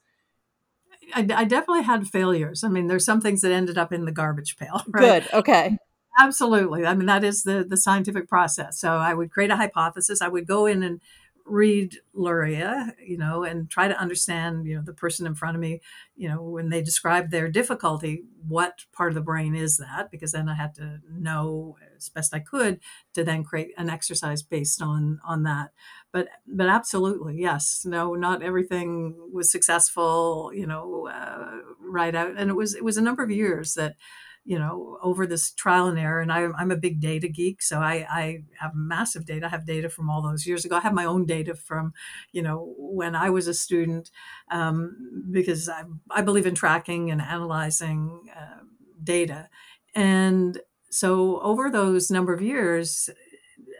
I, 1.14 1.20
I, 1.20 1.44
definitely 1.44 1.84
had 1.84 2.08
failures. 2.08 2.64
I 2.64 2.68
mean, 2.70 2.88
there's 2.88 3.04
some 3.04 3.20
things 3.20 3.42
that 3.42 3.52
ended 3.52 3.78
up 3.78 3.92
in 3.92 4.04
the 4.04 4.10
garbage 4.10 4.56
pail. 4.56 4.82
Right? 4.88 5.22
Good. 5.22 5.32
Okay. 5.32 5.78
Absolutely. 6.18 6.86
I 6.86 6.94
mean, 6.94 7.06
that 7.06 7.22
is 7.22 7.44
the 7.44 7.64
the 7.66 7.76
scientific 7.76 8.28
process. 8.28 8.80
So 8.80 8.94
I 8.94 9.14
would 9.14 9.30
create 9.30 9.52
a 9.52 9.56
hypothesis. 9.56 10.20
I 10.20 10.26
would 10.28 10.46
go 10.48 10.66
in 10.66 10.82
and 10.82 11.00
read 11.44 11.96
Luria, 12.14 12.94
you 13.04 13.18
know, 13.18 13.42
and 13.44 13.70
try 13.70 13.88
to 13.88 13.98
understand, 13.98 14.66
you 14.66 14.76
know, 14.76 14.82
the 14.82 14.92
person 14.92 15.26
in 15.26 15.34
front 15.34 15.56
of 15.56 15.60
me, 15.60 15.80
you 16.16 16.28
know, 16.28 16.42
when 16.42 16.68
they 16.68 16.82
describe 16.82 17.30
their 17.30 17.48
difficulty, 17.48 18.24
what 18.46 18.84
part 18.92 19.10
of 19.10 19.14
the 19.14 19.20
brain 19.20 19.54
is 19.54 19.76
that? 19.78 20.10
Because 20.10 20.32
then 20.32 20.48
I 20.48 20.54
had 20.54 20.74
to 20.76 21.00
know 21.10 21.76
as 21.96 22.08
best 22.08 22.34
I 22.34 22.40
could 22.40 22.80
to 23.14 23.24
then 23.24 23.44
create 23.44 23.72
an 23.76 23.90
exercise 23.90 24.42
based 24.42 24.82
on 24.82 25.20
on 25.24 25.42
that. 25.44 25.70
But 26.12 26.28
but 26.46 26.68
absolutely, 26.68 27.40
yes, 27.40 27.84
no, 27.84 28.14
not 28.14 28.42
everything 28.42 29.14
was 29.32 29.50
successful, 29.50 30.50
you 30.54 30.66
know, 30.66 31.08
uh, 31.08 31.58
right 31.80 32.14
out, 32.14 32.34
and 32.36 32.50
it 32.50 32.54
was 32.54 32.74
it 32.74 32.84
was 32.84 32.96
a 32.96 33.02
number 33.02 33.22
of 33.22 33.30
years 33.30 33.74
that 33.74 33.96
you 34.44 34.58
know, 34.58 34.98
over 35.02 35.26
this 35.26 35.52
trial 35.52 35.86
and 35.86 35.98
error. 35.98 36.20
And 36.20 36.32
I, 36.32 36.42
am 36.42 36.70
a 36.70 36.76
big 36.76 37.00
data 37.00 37.28
geek, 37.28 37.62
so 37.62 37.78
I, 37.78 38.06
I 38.10 38.42
have 38.58 38.74
massive 38.74 39.24
data. 39.24 39.46
I 39.46 39.50
have 39.50 39.66
data 39.66 39.88
from 39.88 40.10
all 40.10 40.22
those 40.22 40.46
years 40.46 40.64
ago. 40.64 40.76
I 40.76 40.80
have 40.80 40.94
my 40.94 41.04
own 41.04 41.26
data 41.26 41.54
from, 41.54 41.92
you 42.32 42.42
know, 42.42 42.74
when 42.76 43.14
I 43.14 43.30
was 43.30 43.46
a 43.46 43.54
student, 43.54 44.10
um, 44.50 45.28
because 45.30 45.68
I, 45.68 45.84
I 46.10 46.22
believe 46.22 46.46
in 46.46 46.54
tracking 46.54 47.10
and 47.10 47.20
analyzing 47.20 48.28
uh, 48.36 48.64
data. 49.02 49.48
And 49.94 50.60
so 50.90 51.40
over 51.40 51.70
those 51.70 52.10
number 52.10 52.32
of 52.34 52.42
years, 52.42 53.08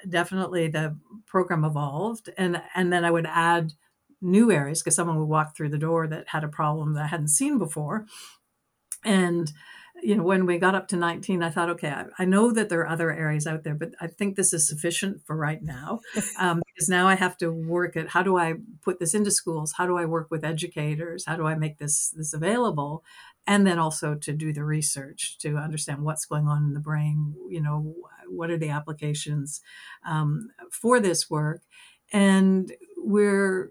definitely 0.09 0.69
the 0.69 0.97
program 1.27 1.65
evolved, 1.65 2.31
and 2.37 2.63
and 2.75 2.93
then 2.93 3.05
I 3.05 3.11
would 3.11 3.27
add 3.27 3.73
new 4.21 4.51
areas 4.51 4.81
because 4.81 4.95
someone 4.95 5.19
would 5.19 5.29
walk 5.29 5.57
through 5.57 5.71
the 5.71 5.79
door 5.79 6.07
that 6.07 6.29
had 6.29 6.45
a 6.45 6.49
problem 6.49 6.95
that 6.95 7.05
I 7.05 7.09
hadn't 7.09 7.29
seen 7.29 7.59
before, 7.59 8.07
and 9.05 9.53
you 10.03 10.17
know, 10.17 10.23
when 10.25 10.47
we 10.47 10.59
got 10.59 10.75
up 10.75 10.89
to 10.89 10.97
19, 10.97 11.43
I 11.43 11.51
thought, 11.51 11.71
okay, 11.71 11.89
I, 11.89 12.05
I, 12.19 12.25
know 12.25 12.51
that 12.53 12.69
there 12.69 12.81
are 12.81 12.89
other 12.89 13.13
areas 13.13 13.47
out 13.47 13.63
there, 13.63 13.75
but 13.75 13.91
I 14.01 14.09
think 14.09 14.35
this 14.35 14.53
is 14.53 14.67
sufficient 14.67 15.25
for 15.25 15.37
right 15.37 15.63
now. 15.63 16.01
Um, 16.39 16.63
because 16.67 16.89
now 16.89 17.07
I 17.07 17.15
have 17.15 17.37
to 17.39 17.53
work 17.53 17.97
at 17.97 18.09
how 18.09 18.23
do 18.23 18.37
I 18.37 18.55
put 18.81 18.99
this 18.99 19.15
into 19.15 19.31
schools? 19.31 19.75
How 19.77 19.87
do 19.87 19.99
I 19.99 20.07
work 20.07 20.31
with 20.31 20.45
educators? 20.45 21.25
How 21.27 21.37
do 21.37 21.47
I 21.47 21.55
make 21.55 21.79
this 21.79 22.09
this 22.09 22.33
available? 22.33 23.05
And 23.47 23.67
then 23.67 23.79
also 23.79 24.15
to 24.15 24.33
do 24.33 24.53
the 24.53 24.65
research 24.65 25.37
to 25.39 25.57
understand 25.57 26.03
what's 26.03 26.25
going 26.25 26.49
on 26.49 26.65
in 26.65 26.75
the 26.75 26.81
brain. 26.81 27.35
You 27.49 27.61
know, 27.61 27.95
what 28.29 28.51
are 28.51 28.57
the 28.57 28.71
applications 28.71 29.61
um, 30.07 30.49
for 30.71 30.99
this 30.99 31.29
work? 31.31 31.63
And 32.13 32.73
we're 32.97 33.69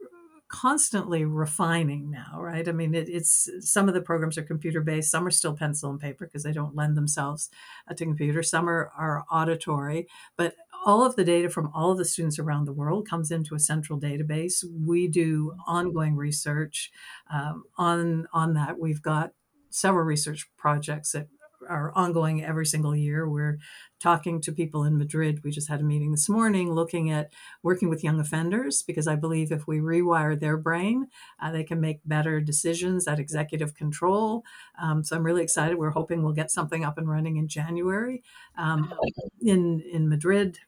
constantly 0.51 1.23
refining 1.23 2.11
now, 2.11 2.39
right? 2.41 2.67
I 2.67 2.73
mean, 2.73 2.93
it, 2.93 3.07
it's 3.07 3.49
some 3.61 3.87
of 3.87 3.93
the 3.93 4.01
programs 4.01 4.37
are 4.37 4.43
computer 4.43 4.81
based, 4.81 5.09
some 5.09 5.25
are 5.25 5.31
still 5.31 5.55
pencil 5.55 5.89
and 5.89 5.99
paper 5.99 6.25
because 6.25 6.43
they 6.43 6.51
don't 6.51 6.75
lend 6.75 6.97
themselves 6.97 7.49
uh, 7.89 7.93
to 7.93 8.03
computer, 8.03 8.43
some 8.43 8.69
are, 8.69 8.91
are 8.97 9.23
auditory, 9.31 10.07
but 10.35 10.55
all 10.85 11.05
of 11.05 11.15
the 11.15 11.23
data 11.23 11.49
from 11.49 11.71
all 11.73 11.91
of 11.91 11.97
the 11.97 12.05
students 12.05 12.37
around 12.37 12.65
the 12.65 12.73
world 12.73 13.07
comes 13.07 13.31
into 13.31 13.55
a 13.55 13.59
central 13.59 13.99
database. 13.99 14.63
We 14.85 15.07
do 15.07 15.53
ongoing 15.67 16.15
research 16.15 16.91
um, 17.31 17.63
on 17.77 18.27
on 18.33 18.53
that. 18.55 18.79
We've 18.79 19.01
got 19.01 19.31
several 19.69 20.05
research 20.05 20.49
projects 20.57 21.11
that 21.11 21.27
are 21.67 21.91
ongoing 21.95 22.43
every 22.43 22.65
single 22.65 22.95
year. 22.95 23.29
We're 23.29 23.59
talking 23.99 24.41
to 24.41 24.51
people 24.51 24.83
in 24.83 24.97
Madrid. 24.97 25.41
We 25.43 25.51
just 25.51 25.69
had 25.69 25.79
a 25.79 25.83
meeting 25.83 26.11
this 26.11 26.27
morning 26.27 26.71
looking 26.71 27.11
at 27.11 27.31
working 27.63 27.89
with 27.89 28.03
young 28.03 28.19
offenders 28.19 28.81
because 28.81 29.07
I 29.07 29.15
believe 29.15 29.51
if 29.51 29.67
we 29.67 29.79
rewire 29.79 30.39
their 30.39 30.57
brain, 30.57 31.07
uh, 31.41 31.51
they 31.51 31.63
can 31.63 31.79
make 31.79 31.99
better 32.05 32.41
decisions 32.41 33.07
at 33.07 33.19
executive 33.19 33.75
control. 33.75 34.43
Um, 34.81 35.03
so 35.03 35.15
I'm 35.15 35.23
really 35.23 35.43
excited. 35.43 35.77
We're 35.77 35.91
hoping 35.91 36.23
we'll 36.23 36.33
get 36.33 36.51
something 36.51 36.83
up 36.83 36.97
and 36.97 37.09
running 37.09 37.37
in 37.37 37.47
January 37.47 38.23
um, 38.57 38.93
in 39.41 39.81
in 39.81 40.09
Madrid 40.09 40.59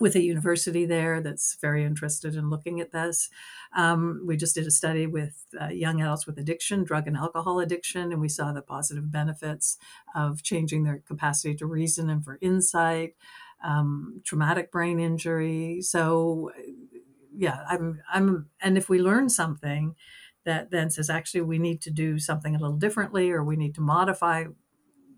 with 0.00 0.16
a 0.16 0.22
university 0.22 0.86
there 0.86 1.20
that's 1.20 1.56
very 1.60 1.84
interested 1.84 2.34
in 2.34 2.50
looking 2.50 2.80
at 2.80 2.92
this. 2.92 3.28
Um, 3.76 4.22
we 4.26 4.36
just 4.36 4.54
did 4.54 4.66
a 4.66 4.70
study 4.70 5.06
with 5.06 5.44
uh, 5.60 5.68
young 5.68 6.00
adults 6.00 6.26
with 6.26 6.38
addiction, 6.38 6.84
drug 6.84 7.06
and 7.06 7.16
alcohol 7.16 7.60
addiction, 7.60 8.10
and 8.10 8.20
we 8.20 8.28
saw 8.28 8.52
the 8.52 8.62
positive 8.62 9.12
benefits 9.12 9.76
of 10.14 10.42
changing 10.42 10.84
their 10.84 10.98
capacity 10.98 11.54
to 11.56 11.66
reason 11.66 12.08
and 12.10 12.24
for 12.24 12.38
insight, 12.40 13.14
um, 13.62 14.22
traumatic 14.24 14.72
brain 14.72 14.98
injury. 14.98 15.82
So, 15.82 16.50
yeah, 17.36 17.64
I'm, 17.68 18.00
I'm, 18.10 18.48
and 18.60 18.78
if 18.78 18.88
we 18.88 19.00
learn 19.00 19.28
something, 19.28 19.94
that 20.44 20.70
then 20.70 20.90
says 20.90 21.10
actually 21.10 21.42
we 21.42 21.58
need 21.58 21.82
to 21.82 21.90
do 21.90 22.18
something 22.18 22.56
a 22.56 22.58
little 22.58 22.76
differently 22.76 23.30
or 23.30 23.44
we 23.44 23.56
need 23.56 23.74
to 23.74 23.80
modify 23.80 24.44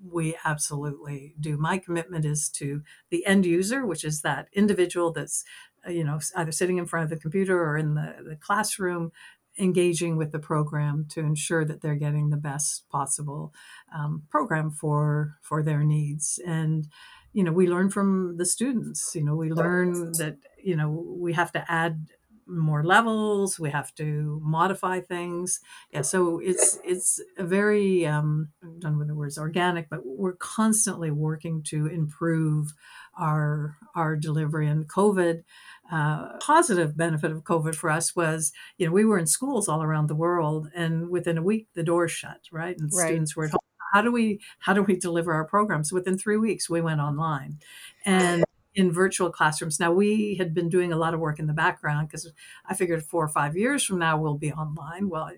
we 0.05 0.37
absolutely 0.45 1.35
do. 1.39 1.57
My 1.57 1.79
commitment 1.79 2.25
is 2.25 2.49
to 2.51 2.83
the 3.11 3.25
end 3.27 3.47
user, 3.47 3.87
which 3.87 4.05
is 4.05 4.23
that 4.23 4.49
individual 4.53 5.13
that's, 5.13 5.45
uh, 5.87 5.91
you 5.91 6.05
know, 6.05 6.19
either 6.37 6.53
sitting 6.53 6.79
in 6.79 6.87
front 6.87 7.05
of 7.05 7.11
the 7.11 7.21
computer 7.23 7.63
or 7.63 7.77
in 7.77 7.95
the, 7.95 8.17
the 8.29 8.37
classroom, 8.37 9.13
engaging 9.59 10.17
with 10.17 10.33
the 10.33 10.39
program 10.39 11.07
to 11.11 11.21
ensure 11.21 11.65
that 11.65 11.83
they're 11.83 11.95
getting 11.95 12.31
the 12.31 12.37
best 12.37 12.89
possible 12.89 13.53
um, 13.95 14.23
program 14.31 14.71
for 14.71 15.37
for 15.43 15.63
their 15.63 15.85
needs. 15.85 16.41
And 16.47 16.89
you 17.33 17.45
know, 17.45 17.53
we 17.53 17.69
learn 17.69 17.91
from 17.91 18.37
the 18.37 18.47
students. 18.47 19.13
You 19.15 19.25
know, 19.25 19.35
we 19.35 19.51
learn 19.51 20.13
that 20.13 20.39
you 20.63 20.77
know 20.77 20.89
we 20.91 21.33
have 21.35 21.53
to 21.53 21.71
add 21.71 22.09
more 22.47 22.85
levels 22.85 23.59
we 23.59 23.71
have 23.71 23.95
to 23.95 24.41
modify 24.43 25.01
things. 25.01 25.61
Yeah 25.93 26.03
so 26.03 26.39
it's 26.39 26.79
it's 26.85 27.21
a 27.39 27.45
very 27.45 28.07
um 28.07 28.49
I'm 28.63 28.79
done 28.79 28.99
with 28.99 29.09
the 29.09 29.15
words 29.15 29.39
organic 29.39 29.89
but 29.89 30.01
we're 30.05 30.35
constantly 30.35 31.11
working 31.11 31.63
to 31.65 31.87
improve 31.87 32.73
our 33.19 33.77
our 33.95 34.17
delivery. 34.17 34.69
And 34.69 34.89
covid 34.89 35.45
uh, 35.91 36.39
positive 36.39 36.97
benefit 36.97 37.31
of 37.31 37.45
covid 37.45 37.75
for 37.75 37.91
us 37.91 38.17
was 38.17 38.53
you 38.79 38.87
know 38.87 38.93
we 38.93 39.05
were 39.05 39.19
in 39.19 39.27
schools 39.27 39.69
all 39.69 39.83
around 39.83 40.07
the 40.07 40.15
world 40.15 40.71
and 40.75 41.11
within 41.11 41.37
a 41.37 41.43
week 41.43 41.67
the 41.75 41.83
doors 41.83 42.11
shut 42.13 42.43
right? 42.51 42.77
And 42.79 42.91
right. 42.93 43.07
students 43.07 43.37
were 43.37 43.45
at 43.45 43.51
home. 43.51 43.59
How 43.93 44.03
do 44.03 44.11
we 44.11 44.41
how 44.61 44.73
do 44.73 44.83
we 44.83 44.97
deliver 44.97 45.33
our 45.35 45.45
programs? 45.45 45.93
Within 45.93 46.17
three 46.17 46.37
weeks 46.37 46.71
we 46.71 46.81
went 46.81 47.01
online. 47.01 47.59
And 48.05 48.45
in 48.75 48.93
virtual 48.93 49.31
classrooms. 49.31 49.79
Now, 49.79 49.93
we 49.93 50.37
had 50.37 50.55
been 50.55 50.69
doing 50.69 50.93
a 50.93 50.97
lot 50.97 51.15
of 51.15 51.21
work 51.21 51.39
in 51.39 51.47
the 51.47 51.53
background 51.53 52.09
because 52.09 52.31
I 52.67 52.75
figured 52.75 53.03
four 53.03 53.25
or 53.25 53.29
five 53.29 53.57
years 53.57 53.85
from 53.85 53.99
now 53.99 54.19
we'll 54.19 54.39
be 54.39 54.53
online. 54.53 55.09
Well, 55.09 55.31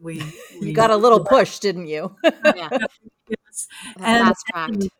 we, 0.00 0.22
we 0.60 0.68
you 0.68 0.72
got 0.74 0.90
a 0.90 0.96
little 0.96 1.20
push, 1.24 1.58
didn't 1.58 1.86
you? 1.86 2.16
yeah. 2.22 2.68
yes. 3.28 3.68
And, 3.98 4.34
and, 4.54 4.90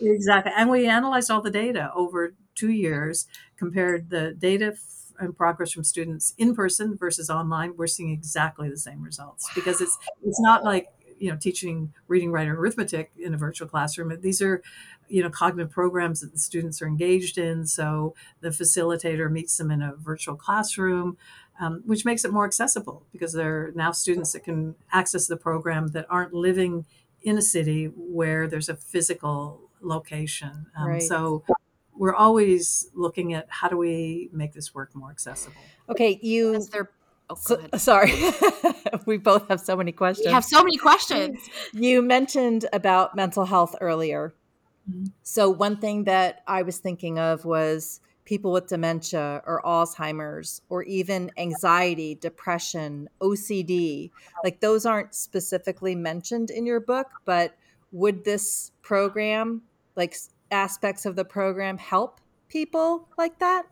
exactly. 0.00 0.52
And 0.56 0.70
we 0.70 0.86
analyzed 0.86 1.30
all 1.30 1.42
the 1.42 1.50
data 1.50 1.90
over 1.94 2.34
two 2.54 2.70
years, 2.70 3.26
compared 3.56 4.10
the 4.10 4.34
data 4.38 4.74
and 5.18 5.36
progress 5.36 5.72
from 5.72 5.84
students 5.84 6.34
in 6.38 6.54
person 6.54 6.96
versus 6.96 7.30
online. 7.30 7.74
We're 7.76 7.86
seeing 7.86 8.10
exactly 8.10 8.68
the 8.68 8.78
same 8.78 9.02
results 9.02 9.48
because 9.54 9.80
it's 9.80 9.98
it's 10.24 10.40
not 10.40 10.64
like 10.64 10.86
you 11.22 11.30
know 11.30 11.36
teaching 11.36 11.92
reading, 12.08 12.32
writing, 12.32 12.50
arithmetic 12.50 13.12
in 13.16 13.32
a 13.32 13.36
virtual 13.36 13.68
classroom. 13.68 14.12
These 14.20 14.42
are 14.42 14.60
you 15.08 15.22
know 15.22 15.30
cognitive 15.30 15.70
programs 15.70 16.20
that 16.20 16.32
the 16.32 16.38
students 16.38 16.82
are 16.82 16.88
engaged 16.88 17.38
in 17.38 17.66
so 17.66 18.14
the 18.40 18.48
facilitator 18.48 19.30
meets 19.30 19.56
them 19.58 19.70
in 19.70 19.82
a 19.82 19.94
virtual 19.96 20.34
classroom 20.34 21.16
um, 21.60 21.82
which 21.84 22.04
makes 22.04 22.24
it 22.24 22.32
more 22.32 22.46
accessible 22.46 23.04
because 23.12 23.34
there 23.34 23.66
are 23.66 23.72
now 23.74 23.92
students 23.92 24.32
that 24.32 24.42
can 24.42 24.74
access 24.90 25.26
the 25.26 25.36
program 25.36 25.88
that 25.88 26.06
aren't 26.08 26.32
living 26.32 26.86
in 27.22 27.36
a 27.36 27.42
city 27.42 27.86
where 27.94 28.48
there's 28.48 28.70
a 28.70 28.76
physical 28.76 29.70
location 29.82 30.66
um, 30.76 30.88
right. 30.88 31.02
so 31.02 31.44
we're 31.94 32.14
always 32.14 32.88
looking 32.94 33.34
at 33.34 33.46
how 33.48 33.68
do 33.68 33.76
we 33.76 34.30
make 34.32 34.54
this 34.54 34.74
work 34.74 34.94
more 34.94 35.10
accessible 35.10 35.60
okay 35.90 36.18
you 36.22 36.58
Oh, 37.32 37.36
so, 37.40 37.78
sorry. 37.78 38.12
we 39.06 39.16
both 39.16 39.48
have 39.48 39.60
so 39.60 39.76
many 39.76 39.92
questions. 39.92 40.26
We 40.26 40.32
have 40.32 40.44
so 40.44 40.62
many 40.62 40.76
questions. 40.76 41.38
You 41.72 42.02
mentioned 42.02 42.66
about 42.72 43.16
mental 43.16 43.46
health 43.46 43.74
earlier. 43.80 44.34
Mm-hmm. 44.90 45.06
So, 45.22 45.48
one 45.48 45.78
thing 45.78 46.04
that 46.04 46.42
I 46.46 46.62
was 46.62 46.78
thinking 46.78 47.18
of 47.18 47.44
was 47.44 48.00
people 48.24 48.52
with 48.52 48.66
dementia 48.66 49.42
or 49.46 49.62
Alzheimer's 49.64 50.60
or 50.68 50.82
even 50.84 51.30
anxiety, 51.36 52.14
depression, 52.14 53.08
OCD. 53.20 54.10
Like, 54.44 54.60
those 54.60 54.84
aren't 54.84 55.14
specifically 55.14 55.94
mentioned 55.94 56.50
in 56.50 56.66
your 56.66 56.80
book, 56.80 57.06
but 57.24 57.56
would 57.92 58.24
this 58.24 58.72
program, 58.82 59.62
like 59.96 60.16
aspects 60.50 61.06
of 61.06 61.16
the 61.16 61.24
program, 61.24 61.78
help 61.78 62.20
people 62.48 63.08
like 63.16 63.38
that? 63.38 63.64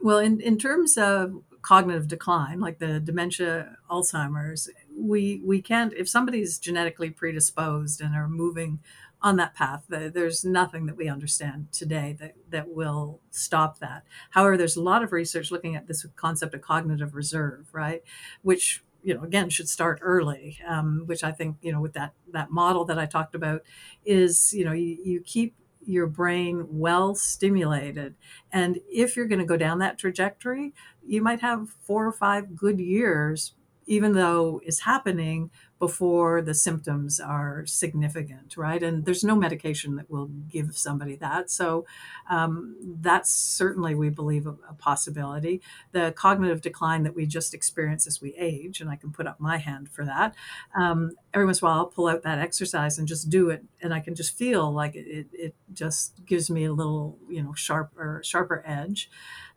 Well, 0.00 0.18
in, 0.18 0.40
in 0.40 0.58
terms 0.58 0.96
of 0.96 1.42
cognitive 1.62 2.08
decline, 2.08 2.60
like 2.60 2.78
the 2.78 3.00
dementia, 3.00 3.76
Alzheimer's, 3.90 4.70
we 4.96 5.40
we 5.44 5.62
can't 5.62 5.92
if 5.92 6.08
somebody's 6.08 6.58
genetically 6.58 7.10
predisposed 7.10 8.00
and 8.00 8.14
are 8.14 8.28
moving 8.28 8.80
on 9.20 9.36
that 9.36 9.54
path. 9.54 9.84
There's 9.88 10.44
nothing 10.44 10.86
that 10.86 10.96
we 10.96 11.08
understand 11.08 11.72
today 11.72 12.16
that, 12.20 12.34
that 12.50 12.68
will 12.68 13.20
stop 13.30 13.80
that. 13.80 14.04
However, 14.30 14.56
there's 14.56 14.76
a 14.76 14.82
lot 14.82 15.02
of 15.02 15.12
research 15.12 15.50
looking 15.50 15.74
at 15.74 15.88
this 15.88 16.06
concept 16.14 16.54
of 16.54 16.60
cognitive 16.60 17.14
reserve, 17.14 17.68
right? 17.72 18.02
Which 18.42 18.82
you 19.02 19.14
know 19.14 19.22
again 19.22 19.48
should 19.48 19.68
start 19.68 20.00
early 20.02 20.58
um, 20.66 21.04
which 21.06 21.22
i 21.22 21.30
think 21.30 21.56
you 21.62 21.70
know 21.70 21.80
with 21.80 21.92
that 21.92 22.12
that 22.32 22.50
model 22.50 22.84
that 22.84 22.98
i 22.98 23.06
talked 23.06 23.36
about 23.36 23.62
is 24.04 24.52
you 24.52 24.64
know 24.64 24.72
you, 24.72 24.98
you 25.04 25.20
keep 25.20 25.54
your 25.88 26.06
brain 26.06 26.66
well 26.68 27.14
stimulated. 27.14 28.14
And 28.52 28.78
if 28.90 29.16
you're 29.16 29.26
going 29.26 29.38
to 29.40 29.44
go 29.44 29.56
down 29.56 29.78
that 29.78 29.98
trajectory 29.98 30.74
you 31.08 31.22
might 31.22 31.40
have 31.40 31.70
four 31.80 32.06
or 32.06 32.12
five 32.12 32.54
good 32.54 32.78
years 32.78 33.54
even 33.86 34.12
though 34.12 34.60
it's 34.64 34.80
happening 34.80 35.50
before 35.78 36.42
the 36.42 36.54
symptoms 36.54 37.20
are 37.20 37.64
significant, 37.66 38.56
right? 38.56 38.82
And 38.82 39.04
there's 39.04 39.22
no 39.22 39.36
medication 39.36 39.96
that 39.96 40.10
will 40.10 40.26
give 40.26 40.76
somebody 40.76 41.14
that. 41.16 41.50
So 41.50 41.86
um, 42.28 42.76
that's 43.00 43.30
certainly, 43.30 43.94
we 43.94 44.10
believe, 44.10 44.46
a, 44.46 44.56
a, 44.68 44.74
possibility. 44.78 45.60
The 45.92 46.12
cognitive 46.16 46.60
decline 46.60 47.04
that 47.04 47.14
we 47.14 47.26
just 47.26 47.54
experience 47.54 48.06
as 48.06 48.20
we 48.20 48.34
age, 48.34 48.80
and 48.80 48.90
I 48.90 48.96
can 48.96 49.12
put 49.12 49.26
up 49.26 49.38
my 49.38 49.58
hand 49.58 49.88
for 49.88 50.04
that. 50.04 50.34
Um, 50.74 51.12
every 51.32 51.46
once 51.46 51.60
in 51.60 51.66
a 51.66 51.70
while, 51.70 51.78
I'll 51.78 51.86
pull 51.86 52.08
out 52.08 52.22
that 52.22 52.38
exercise 52.38 52.98
and 52.98 53.06
just 53.06 53.30
do 53.30 53.50
it, 53.50 53.64
and 53.80 53.94
I 53.94 54.00
can 54.00 54.14
just 54.14 54.36
feel 54.36 54.72
like 54.72 54.96
it, 54.96 55.26
it 55.32 55.54
just 55.72 56.24
gives 56.26 56.50
me 56.50 56.64
a 56.64 56.72
little, 56.72 57.18
you 57.28 57.42
know, 57.42 57.54
sharper, 57.54 58.20
sharper 58.24 58.64
edge. 58.66 59.10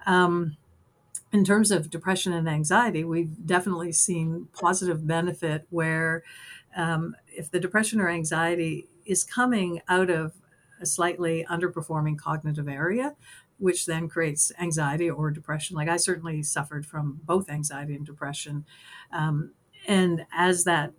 Um, 0.06 0.58
in 1.32 1.46
terms 1.46 1.72
of 1.72 1.90
depression 1.90 2.34
and 2.34 2.48
anxiety, 2.48 3.04
we've 3.04 3.46
definitely 3.46 3.92
seen 3.92 4.48
positive 4.54 5.08
benefit 5.08 5.66
where 5.70 6.24
um, 6.76 7.16
if 7.28 7.50
the 7.50 7.60
depression 7.60 8.02
or 8.02 8.10
anxiety 8.10 8.88
is 9.06 9.24
coming 9.24 9.82
out 9.88 10.10
of 10.10 10.34
a 10.82 10.86
slightly 10.86 11.46
underperforming 11.50 12.18
cognitive 12.18 12.68
area, 12.68 13.16
which 13.60 13.86
then 13.86 14.10
creates 14.10 14.52
anxiety 14.60 15.10
or 15.10 15.30
depression. 15.32 15.76
Like 15.76 15.88
I 15.88 15.98
certainly 15.98 16.42
suffered 16.44 16.86
from 16.86 17.20
both 17.24 17.50
anxiety 17.50 17.96
and 17.96 18.06
depression. 18.06 18.66
Um, 19.12 19.52
and 19.88 20.26
as 20.34 20.64
that 20.64 20.94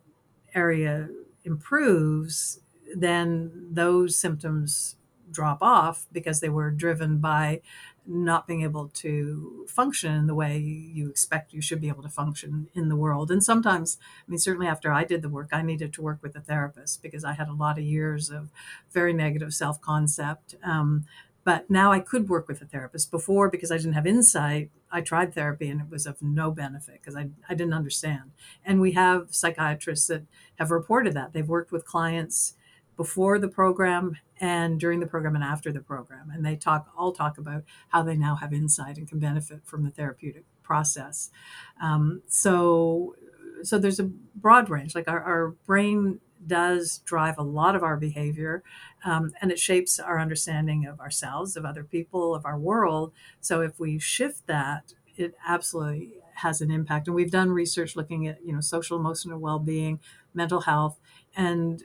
area 0.54 1.08
improves, 1.44 2.60
then 2.94 3.68
those 3.72 4.16
symptoms 4.16 4.96
drop 5.30 5.62
off 5.62 6.06
because 6.12 6.40
they 6.40 6.48
were 6.48 6.70
driven 6.70 7.18
by 7.18 7.62
not 8.06 8.46
being 8.46 8.62
able 8.62 8.88
to 8.88 9.64
function 9.68 10.14
in 10.14 10.26
the 10.26 10.34
way 10.34 10.58
you 10.58 11.08
expect 11.08 11.52
you 11.52 11.62
should 11.62 11.80
be 11.80 11.88
able 11.88 12.02
to 12.02 12.08
function 12.08 12.68
in 12.74 12.88
the 12.88 12.96
world. 12.96 13.30
And 13.30 13.42
sometimes, 13.42 13.96
I 14.26 14.30
mean, 14.30 14.38
certainly 14.38 14.66
after 14.66 14.92
I 14.92 15.04
did 15.04 15.22
the 15.22 15.28
work, 15.28 15.50
I 15.52 15.62
needed 15.62 15.92
to 15.94 16.02
work 16.02 16.18
with 16.22 16.34
a 16.34 16.40
therapist 16.40 17.02
because 17.02 17.24
I 17.24 17.34
had 17.34 17.48
a 17.48 17.54
lot 17.54 17.78
of 17.78 17.84
years 17.84 18.30
of 18.30 18.50
very 18.90 19.12
negative 19.12 19.54
self 19.54 19.80
concept. 19.80 20.56
Um, 20.64 21.06
but 21.44 21.68
now 21.68 21.90
I 21.90 21.98
could 21.98 22.28
work 22.28 22.46
with 22.46 22.62
a 22.62 22.66
therapist. 22.66 23.10
Before, 23.10 23.50
because 23.50 23.72
I 23.72 23.76
didn't 23.76 23.94
have 23.94 24.06
insight, 24.06 24.70
I 24.90 25.00
tried 25.00 25.34
therapy 25.34 25.68
and 25.68 25.80
it 25.80 25.90
was 25.90 26.06
of 26.06 26.22
no 26.22 26.50
benefit 26.50 27.00
because 27.00 27.16
I, 27.16 27.30
I 27.48 27.54
didn't 27.54 27.74
understand. 27.74 28.32
And 28.64 28.80
we 28.80 28.92
have 28.92 29.34
psychiatrists 29.34 30.06
that 30.06 30.22
have 30.56 30.70
reported 30.70 31.14
that. 31.14 31.32
They've 31.32 31.48
worked 31.48 31.72
with 31.72 31.84
clients 31.84 32.54
before 32.96 33.38
the 33.38 33.48
program 33.48 34.16
and 34.40 34.78
during 34.78 35.00
the 35.00 35.06
program 35.06 35.34
and 35.34 35.44
after 35.44 35.72
the 35.72 35.80
program. 35.80 36.30
And 36.30 36.44
they 36.44 36.56
talk 36.56 36.88
all 36.96 37.12
talk 37.12 37.38
about 37.38 37.64
how 37.88 38.02
they 38.02 38.16
now 38.16 38.36
have 38.36 38.52
insight 38.52 38.98
and 38.98 39.08
can 39.08 39.18
benefit 39.18 39.64
from 39.64 39.84
the 39.84 39.90
therapeutic 39.90 40.44
process. 40.62 41.30
Um, 41.82 42.22
so 42.26 43.14
so 43.62 43.78
there's 43.78 44.00
a 44.00 44.10
broad 44.34 44.68
range. 44.68 44.94
Like 44.94 45.08
our, 45.08 45.22
our 45.22 45.48
brain 45.66 46.20
does 46.44 46.98
drive 47.04 47.38
a 47.38 47.42
lot 47.42 47.76
of 47.76 47.84
our 47.84 47.96
behavior 47.96 48.64
um, 49.04 49.32
and 49.40 49.52
it 49.52 49.60
shapes 49.60 50.00
our 50.00 50.18
understanding 50.18 50.84
of 50.86 50.98
ourselves 50.98 51.56
of 51.56 51.64
other 51.64 51.84
people 51.84 52.34
of 52.34 52.44
our 52.44 52.58
world. 52.58 53.12
So 53.40 53.60
if 53.60 53.78
we 53.78 54.00
shift 54.00 54.48
that 54.48 54.94
it 55.16 55.34
absolutely 55.46 56.14
has 56.36 56.60
an 56.60 56.70
impact. 56.70 57.06
And 57.06 57.14
we've 57.14 57.30
done 57.30 57.50
research 57.50 57.96
looking 57.96 58.26
at 58.26 58.44
you 58.44 58.52
know 58.52 58.60
social 58.60 58.98
emotional 58.98 59.38
well-being 59.38 60.00
mental 60.34 60.62
health 60.62 60.98
and 61.36 61.84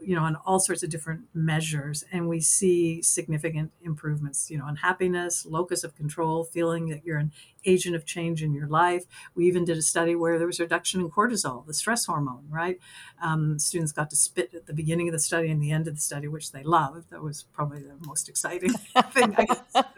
you 0.00 0.14
know, 0.14 0.22
on 0.22 0.36
all 0.46 0.60
sorts 0.60 0.82
of 0.82 0.90
different 0.90 1.22
measures, 1.34 2.04
and 2.12 2.28
we 2.28 2.40
see 2.40 3.02
significant 3.02 3.72
improvements, 3.82 4.50
you 4.50 4.58
know, 4.58 4.64
on 4.64 4.76
happiness, 4.76 5.46
locus 5.46 5.84
of 5.84 5.94
control, 5.96 6.44
feeling 6.44 6.88
that 6.88 7.04
you're 7.04 7.18
an 7.18 7.32
agent 7.64 7.96
of 7.96 8.04
change 8.04 8.42
in 8.42 8.54
your 8.54 8.66
life. 8.66 9.04
We 9.34 9.46
even 9.46 9.64
did 9.64 9.76
a 9.76 9.82
study 9.82 10.14
where 10.14 10.38
there 10.38 10.46
was 10.46 10.60
a 10.60 10.64
reduction 10.64 11.00
in 11.00 11.10
cortisol, 11.10 11.66
the 11.66 11.74
stress 11.74 12.06
hormone, 12.06 12.46
right? 12.48 12.78
Um, 13.22 13.58
students 13.58 13.92
got 13.92 14.10
to 14.10 14.16
spit 14.16 14.54
at 14.54 14.66
the 14.66 14.72
beginning 14.72 15.08
of 15.08 15.12
the 15.12 15.18
study 15.18 15.50
and 15.50 15.62
the 15.62 15.72
end 15.72 15.88
of 15.88 15.94
the 15.94 16.00
study, 16.00 16.28
which 16.28 16.52
they 16.52 16.62
loved. 16.62 17.10
That 17.10 17.22
was 17.22 17.44
probably 17.52 17.82
the 17.82 17.96
most 18.06 18.28
exciting 18.28 18.72
thing. 19.12 19.34
I 19.36 19.46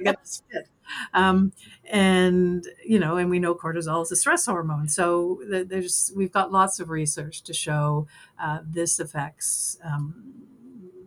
got 0.03 0.23
to 0.25 0.29
spit. 0.29 0.69
Um, 1.15 1.53
and 1.85 2.67
you 2.85 2.99
know, 2.99 3.17
and 3.17 3.31
we 3.31 3.39
know 3.39 3.55
cortisol 3.55 4.03
is 4.03 4.13
a 4.13 4.17
stress 4.17 4.47
hormone. 4.47 4.89
So 4.89 5.41
there's 5.49 6.13
we've 6.17 6.33
got 6.33 6.53
lots 6.53 6.81
of 6.81 6.91
research 6.91 7.43
to 7.43 7.53
show 7.53 8.07
uh, 8.39 8.61
this 8.65 9.01
affects 9.01 9.79
um, 9.85 10.25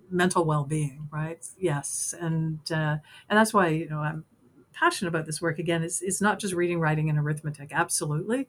mental 0.10 0.46
well-being, 0.46 1.08
right? 1.12 1.46
Yes, 1.58 2.14
and 2.20 2.60
uh, 2.72 2.98
and 3.30 3.40
that's 3.40 3.54
why 3.54 3.68
you 3.70 3.90
know 3.90 4.00
I'm 4.00 4.26
passionate 4.74 5.10
about 5.10 5.26
this 5.26 5.42
work. 5.42 5.60
Again, 5.60 5.84
it's 5.84 6.02
it's 6.02 6.22
not 6.22 6.40
just 6.40 6.54
reading, 6.54 6.80
writing, 6.80 7.10
and 7.10 7.18
arithmetic, 7.20 7.72
absolutely, 7.72 8.48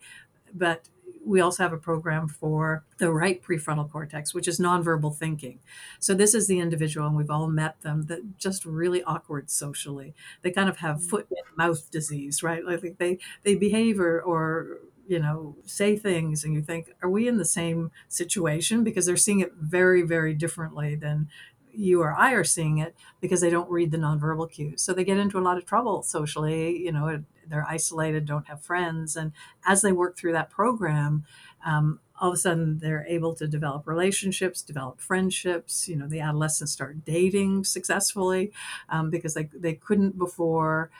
but 0.53 0.89
we 1.25 1.41
also 1.41 1.63
have 1.63 1.73
a 1.73 1.79
program 1.79 2.29
for 2.29 2.85
the 2.99 3.13
right 3.13 3.43
prefrontal 3.43 3.91
cortex, 3.91 4.35
which 4.35 4.49
is 4.49 4.61
nonverbal 4.61 5.17
thinking. 5.17 5.59
So 5.99 6.15
this 6.15 6.35
is 6.35 6.47
the 6.47 6.59
individual, 6.59 7.07
and 7.07 7.17
we've 7.17 7.31
all 7.31 7.49
met 7.49 7.81
them 7.83 8.07
that 8.07 8.39
just 8.39 8.65
really 8.65 9.03
awkward 9.05 9.51
socially. 9.51 10.15
They 10.43 10.51
kind 10.51 10.69
of 10.69 10.79
have 10.79 10.99
mm. 10.99 11.09
foot 11.09 11.27
and 11.31 11.57
mouth 11.57 11.91
disease, 11.91 12.43
right? 12.43 12.65
Like 12.65 12.99
they 12.99 13.19
they 13.43 13.55
behave 13.55 14.01
or, 14.01 14.21
or 14.21 14.79
you 15.07 15.19
know 15.19 15.57
say 15.65 15.97
things, 15.97 16.45
and 16.45 16.55
you 16.55 16.63
think, 16.63 16.93
are 17.03 17.11
we 17.11 17.29
in 17.29 17.39
the 17.39 17.45
same 17.45 17.91
situation? 18.09 18.85
Because 18.85 19.07
they're 19.07 19.17
seeing 19.17 19.41
it 19.41 19.55
very 19.55 20.03
very 20.03 20.35
differently 20.35 20.95
than 20.95 21.29
you 21.77 22.03
or 22.03 22.15
I 22.15 22.33
are 22.33 22.45
seeing 22.45 22.79
it 22.79 22.95
because 23.21 23.41
they 23.41 23.51
don't 23.51 23.71
read 23.71 23.91
the 23.91 23.99
nonverbal 23.99 24.51
cues. 24.51 24.83
So 24.83 24.93
they 24.93 25.05
get 25.05 25.19
into 25.19 25.39
a 25.39 25.41
lot 25.41 25.59
of 25.59 25.67
trouble 25.67 26.03
socially. 26.03 26.79
You 26.79 26.93
know, 26.93 27.23
they're 27.47 27.67
isolated, 27.69 28.27
don't 28.27 28.49
have 28.49 28.63
friends. 28.63 29.17
And 29.17 29.33
as 29.67 29.83
they 29.83 29.93
work 29.93 30.17
through 30.17 30.33
that 30.33 30.51
program, 30.51 31.25
um, 31.65 32.01
all 32.21 32.29
of 32.29 32.35
a 32.35 32.39
sudden 32.39 32.79
they're 32.79 33.07
able 33.09 33.35
to 33.35 33.47
develop 33.47 33.87
relationships, 33.87 34.63
develop 34.63 35.01
friendships. 35.01 35.89
You 35.89 35.97
know, 35.97 36.07
the 36.07 36.21
adolescents 36.21 36.73
start 36.73 37.05
dating 37.05 37.65
successfully 37.65 38.53
um, 38.89 39.11
because 39.11 39.35
they, 39.35 39.51
they 39.55 39.75
couldn't 39.75 40.19
before. 40.19 40.91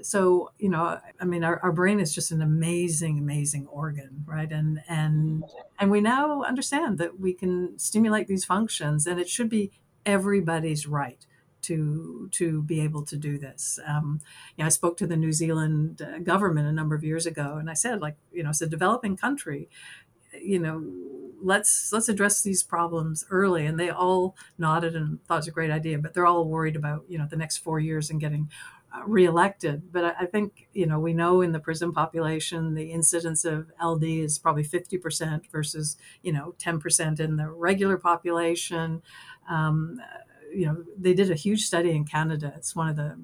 So, 0.00 0.52
you 0.58 0.70
know, 0.70 0.98
I 1.20 1.24
mean, 1.24 1.44
our, 1.44 1.60
our 1.62 1.72
brain 1.72 2.00
is 2.00 2.14
just 2.14 2.30
an 2.30 2.40
amazing, 2.40 3.18
amazing 3.18 3.66
organ, 3.66 4.24
right? 4.26 4.50
And 4.50 4.82
and 4.88 5.44
and 5.78 5.90
we 5.90 6.00
now 6.00 6.42
understand 6.44 6.96
that 6.96 7.20
we 7.20 7.34
can 7.34 7.78
stimulate 7.78 8.26
these 8.26 8.44
functions, 8.44 9.06
and 9.06 9.20
it 9.20 9.28
should 9.28 9.50
be 9.50 9.72
everybody's 10.06 10.86
right 10.86 11.26
to 11.62 12.28
to 12.32 12.62
be 12.62 12.80
able 12.80 13.04
to 13.04 13.16
do 13.16 13.38
this. 13.38 13.78
Um, 13.86 14.20
you 14.56 14.62
know, 14.62 14.66
I 14.66 14.70
spoke 14.70 14.96
to 14.98 15.06
the 15.06 15.16
New 15.16 15.32
Zealand 15.32 16.00
uh, 16.00 16.18
government 16.20 16.68
a 16.68 16.72
number 16.72 16.94
of 16.94 17.04
years 17.04 17.26
ago, 17.26 17.56
and 17.58 17.68
I 17.68 17.74
said, 17.74 18.00
like, 18.00 18.16
you 18.32 18.42
know, 18.42 18.50
it's 18.50 18.62
a 18.62 18.66
developing 18.66 19.16
country. 19.16 19.68
You 20.40 20.60
know, 20.60 20.84
let's 21.42 21.92
let's 21.92 22.08
address 22.08 22.42
these 22.42 22.62
problems 22.62 23.24
early. 23.30 23.66
And 23.66 23.80
they 23.80 23.90
all 23.90 24.36
nodded 24.58 24.94
and 24.94 25.24
thought 25.24 25.36
it 25.36 25.38
was 25.38 25.48
a 25.48 25.52
great 25.52 25.70
idea, 25.70 25.98
but 25.98 26.14
they're 26.14 26.26
all 26.26 26.48
worried 26.48 26.76
about 26.76 27.04
you 27.08 27.18
know 27.18 27.26
the 27.28 27.36
next 27.36 27.58
four 27.58 27.80
years 27.80 28.10
and 28.10 28.20
getting 28.20 28.50
reelected. 29.04 29.92
But 29.92 30.04
I, 30.04 30.14
I 30.20 30.26
think 30.26 30.68
you 30.72 30.86
know 30.86 30.98
we 30.98 31.12
know 31.12 31.40
in 31.40 31.52
the 31.52 31.60
prison 31.60 31.92
population 31.92 32.74
the 32.74 32.92
incidence 32.92 33.44
of 33.44 33.70
LD 33.82 34.04
is 34.04 34.38
probably 34.38 34.64
fifty 34.64 34.98
percent 34.98 35.46
versus 35.50 35.96
you 36.22 36.32
know 36.32 36.54
ten 36.58 36.78
percent 36.80 37.20
in 37.20 37.36
the 37.36 37.50
regular 37.50 37.96
population. 37.96 39.02
Um, 39.48 40.00
you 40.52 40.66
know, 40.66 40.84
they 40.98 41.14
did 41.14 41.30
a 41.30 41.34
huge 41.34 41.64
study 41.66 41.90
in 41.90 42.04
Canada. 42.04 42.52
It's 42.56 42.74
one 42.74 42.88
of 42.88 42.96
the 42.96 43.18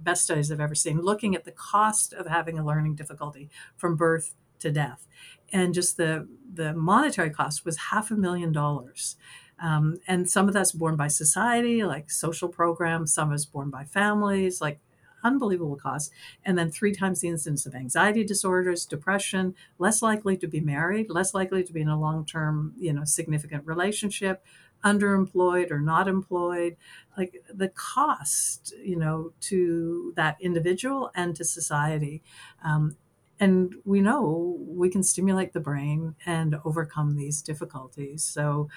best 0.00 0.24
studies 0.24 0.50
I've 0.50 0.60
ever 0.60 0.74
seen, 0.74 1.00
looking 1.00 1.34
at 1.34 1.44
the 1.44 1.52
cost 1.52 2.12
of 2.12 2.26
having 2.26 2.58
a 2.58 2.64
learning 2.64 2.96
difficulty 2.96 3.50
from 3.76 3.96
birth 3.96 4.34
to 4.60 4.70
death. 4.70 5.06
And 5.52 5.74
just 5.74 5.96
the, 5.96 6.26
the 6.52 6.72
monetary 6.72 7.30
cost 7.30 7.64
was 7.64 7.76
half 7.76 8.10
a 8.10 8.14
million 8.14 8.52
dollars. 8.52 9.16
Um, 9.60 9.98
and 10.08 10.28
some 10.28 10.48
of 10.48 10.54
that's 10.54 10.72
borne 10.72 10.96
by 10.96 11.08
society, 11.08 11.84
like 11.84 12.10
social 12.10 12.48
programs, 12.48 13.14
some 13.14 13.32
is 13.32 13.46
borne 13.46 13.70
by 13.70 13.84
families, 13.84 14.60
like 14.60 14.80
unbelievable 15.22 15.76
costs. 15.76 16.10
And 16.44 16.58
then 16.58 16.70
three 16.70 16.92
times 16.92 17.20
the 17.20 17.28
incidence 17.28 17.66
of 17.66 17.74
anxiety 17.74 18.24
disorders, 18.24 18.84
depression, 18.86 19.54
less 19.78 20.02
likely 20.02 20.36
to 20.38 20.46
be 20.46 20.60
married, 20.60 21.10
less 21.10 21.34
likely 21.34 21.62
to 21.64 21.72
be 21.72 21.80
in 21.80 21.88
a 21.88 21.98
long 21.98 22.24
term, 22.24 22.74
you 22.78 22.92
know, 22.92 23.04
significant 23.04 23.66
relationship, 23.66 24.44
underemployed 24.84 25.70
or 25.70 25.80
not 25.80 26.08
employed 26.08 26.76
like 27.16 27.42
the 27.52 27.68
cost 27.68 28.74
you 28.82 28.96
know 28.96 29.32
to 29.40 30.12
that 30.16 30.36
individual 30.40 31.10
and 31.14 31.36
to 31.36 31.44
society 31.44 32.20
um, 32.64 32.96
and 33.38 33.76
we 33.84 34.00
know 34.00 34.56
we 34.58 34.90
can 34.90 35.02
stimulate 35.02 35.52
the 35.52 35.60
brain 35.60 36.16
and 36.26 36.56
overcome 36.64 37.14
these 37.14 37.42
difficulties 37.42 38.24
so 38.24 38.68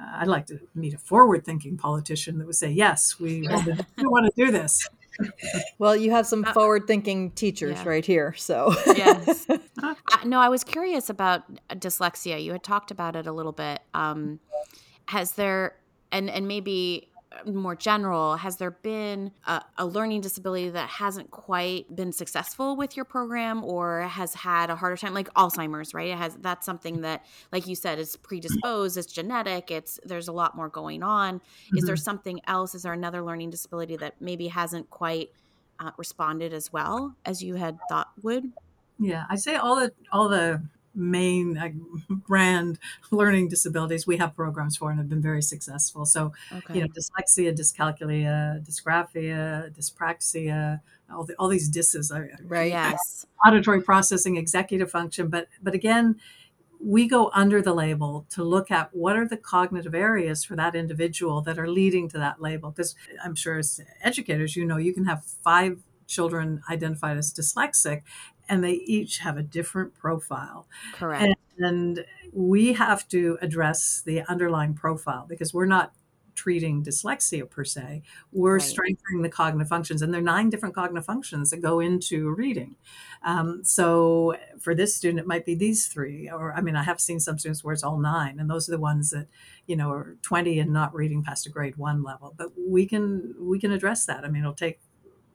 uh, 0.00 0.18
I'd 0.18 0.28
like 0.28 0.46
to 0.46 0.60
meet 0.74 0.94
a 0.94 0.98
forward-thinking 0.98 1.78
politician 1.78 2.38
that 2.38 2.46
would 2.46 2.56
say, 2.56 2.70
"Yes, 2.70 3.18
we, 3.18 3.40
we 3.40 3.46
want 3.98 4.26
to 4.26 4.32
do 4.36 4.50
this." 4.52 4.86
well, 5.78 5.96
you 5.96 6.10
have 6.10 6.26
some 6.26 6.44
uh, 6.44 6.52
forward-thinking 6.52 7.32
teachers 7.32 7.76
yeah. 7.76 7.88
right 7.88 8.04
here, 8.04 8.34
so 8.36 8.74
yes. 8.86 9.46
uh, 9.82 9.94
no, 10.24 10.40
I 10.40 10.48
was 10.48 10.64
curious 10.64 11.10
about 11.10 11.42
dyslexia. 11.70 12.42
You 12.42 12.52
had 12.52 12.62
talked 12.62 12.90
about 12.90 13.16
it 13.16 13.26
a 13.26 13.32
little 13.32 13.52
bit. 13.52 13.80
Um, 13.94 14.40
has 15.06 15.32
there, 15.32 15.76
and 16.12 16.28
and 16.28 16.48
maybe 16.48 17.08
more 17.44 17.74
general, 17.74 18.36
has 18.36 18.56
there 18.56 18.70
been 18.70 19.32
a, 19.46 19.62
a, 19.78 19.86
learning 19.86 20.20
disability 20.20 20.70
that 20.70 20.88
hasn't 20.88 21.30
quite 21.30 21.94
been 21.94 22.12
successful 22.12 22.76
with 22.76 22.96
your 22.96 23.04
program 23.04 23.64
or 23.64 24.02
has 24.02 24.34
had 24.34 24.70
a 24.70 24.76
harder 24.76 24.96
time, 24.96 25.14
like 25.14 25.32
Alzheimer's, 25.34 25.94
right? 25.94 26.08
It 26.08 26.18
has 26.18 26.36
that's 26.36 26.64
something 26.64 27.02
that, 27.02 27.24
like 27.52 27.66
you 27.66 27.74
said, 27.74 27.98
is 27.98 28.16
predisposed, 28.16 28.96
it's 28.96 29.12
genetic, 29.12 29.70
it's 29.70 30.00
there's 30.04 30.28
a 30.28 30.32
lot 30.32 30.56
more 30.56 30.68
going 30.68 31.02
on. 31.02 31.38
Mm-hmm. 31.38 31.78
Is 31.78 31.84
there 31.84 31.94
mm-hmm. 31.94 32.02
something 32.02 32.40
else? 32.46 32.74
Is 32.74 32.82
there 32.82 32.92
another 32.92 33.22
learning 33.22 33.50
disability 33.50 33.96
that 33.96 34.14
maybe 34.20 34.48
hasn't 34.48 34.90
quite 34.90 35.30
uh, 35.78 35.90
responded 35.96 36.52
as 36.52 36.72
well 36.72 37.14
as 37.24 37.42
you 37.42 37.54
had 37.54 37.78
thought 37.88 38.08
would? 38.22 38.52
Yeah, 38.98 39.24
I 39.28 39.36
say 39.36 39.56
all 39.56 39.76
the 39.76 39.92
all 40.10 40.28
the 40.28 40.62
main 40.96 42.02
brand 42.08 42.78
learning 43.10 43.48
disabilities 43.48 44.06
we 44.06 44.16
have 44.16 44.34
programs 44.34 44.76
for 44.76 44.90
and 44.90 44.98
have 44.98 45.08
been 45.08 45.22
very 45.22 45.42
successful. 45.42 46.04
So, 46.06 46.32
okay. 46.52 46.74
you 46.74 46.80
know, 46.80 46.88
dyslexia, 46.88 47.56
dyscalculia, 47.56 48.66
dysgraphia, 48.66 49.70
dyspraxia, 49.76 50.80
all, 51.12 51.24
the, 51.24 51.34
all 51.34 51.48
these 51.48 51.68
disses, 51.68 52.12
right? 52.44 52.66
Yes, 52.76 53.26
auditory 53.46 53.82
processing, 53.82 54.36
executive 54.36 54.90
function, 54.90 55.28
but 55.28 55.48
but 55.62 55.74
again, 55.74 56.16
we 56.80 57.08
go 57.08 57.30
under 57.32 57.62
the 57.62 57.74
label 57.74 58.26
to 58.30 58.42
look 58.42 58.70
at 58.70 58.94
what 58.94 59.16
are 59.16 59.26
the 59.26 59.36
cognitive 59.36 59.94
areas 59.94 60.44
for 60.44 60.56
that 60.56 60.74
individual 60.74 61.40
that 61.42 61.58
are 61.58 61.68
leading 61.68 62.08
to 62.10 62.18
that 62.18 62.40
label. 62.40 62.70
Because 62.70 62.94
I'm 63.24 63.34
sure 63.34 63.58
as 63.58 63.80
educators, 64.02 64.56
you 64.56 64.64
know, 64.64 64.76
you 64.76 64.92
can 64.92 65.04
have 65.06 65.24
five 65.24 65.78
children 66.06 66.62
identified 66.70 67.16
as 67.16 67.32
dyslexic 67.32 68.02
and 68.48 68.62
they 68.62 68.72
each 68.72 69.18
have 69.18 69.36
a 69.36 69.42
different 69.42 69.94
profile. 69.94 70.66
Correct. 70.94 71.22
And, 71.22 71.36
and 71.58 72.04
we 72.32 72.72
have 72.74 73.08
to 73.08 73.38
address 73.40 74.02
the 74.04 74.22
underlying 74.22 74.74
profile 74.74 75.26
because 75.28 75.54
we're 75.54 75.66
not 75.66 75.92
treating 76.36 76.84
dyslexia 76.84 77.48
per 77.48 77.64
se. 77.64 78.02
We're 78.30 78.58
right. 78.58 78.62
strengthening 78.62 79.22
the 79.22 79.28
cognitive 79.28 79.68
functions, 79.68 80.02
and 80.02 80.12
there 80.12 80.20
are 80.20 80.24
nine 80.24 80.50
different 80.50 80.74
cognitive 80.74 81.06
functions 81.06 81.50
that 81.50 81.62
go 81.62 81.80
into 81.80 82.30
reading. 82.30 82.76
Um, 83.24 83.64
so 83.64 84.36
for 84.60 84.74
this 84.74 84.94
student, 84.94 85.18
it 85.18 85.26
might 85.26 85.46
be 85.46 85.54
these 85.54 85.88
three, 85.88 86.30
or 86.30 86.52
I 86.52 86.60
mean, 86.60 86.76
I 86.76 86.82
have 86.84 87.00
seen 87.00 87.18
some 87.18 87.38
students 87.38 87.64
where 87.64 87.72
it's 87.72 87.82
all 87.82 87.98
nine, 87.98 88.38
and 88.38 88.48
those 88.48 88.68
are 88.68 88.72
the 88.72 88.78
ones 88.78 89.10
that 89.10 89.26
you 89.66 89.76
know 89.76 89.90
are 89.90 90.16
20 90.22 90.60
and 90.60 90.72
not 90.72 90.94
reading 90.94 91.24
past 91.24 91.46
a 91.46 91.50
grade 91.50 91.76
one 91.76 92.04
level. 92.04 92.34
But 92.36 92.50
we 92.56 92.86
can 92.86 93.34
we 93.40 93.58
can 93.58 93.72
address 93.72 94.04
that. 94.06 94.24
I 94.24 94.28
mean, 94.28 94.42
it'll 94.42 94.52
take 94.52 94.78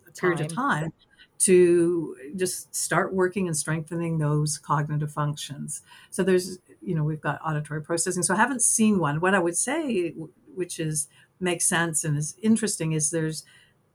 a 0.08 0.12
period 0.12 0.38
time. 0.38 0.48
of 0.48 0.56
time 0.56 0.94
to 1.42 2.16
just 2.36 2.76
start 2.76 3.14
working 3.14 3.48
and 3.48 3.58
strengthening 3.58 4.20
those 4.20 4.60
cognitive 4.60 5.12
functions. 5.12 5.82
So 6.12 6.24
there's, 6.24 6.60
you 6.82 6.94
know, 6.94 7.04
we've 7.04 7.22
got 7.22 7.40
auditory 7.44 7.82
processing. 7.82 8.22
So 8.22 8.36
I 8.36 8.38
haven't 8.38 8.62
seen 8.62 9.00
one. 9.00 9.20
What 9.20 9.34
I 9.34 9.40
would 9.40 9.58
say, 9.58 10.14
which 10.54 10.80
is 10.80 11.08
makes 11.40 11.66
sense 11.66 12.04
and 12.04 12.16
is 12.16 12.36
interesting, 12.44 12.92
is 12.92 13.10
there's 13.10 13.44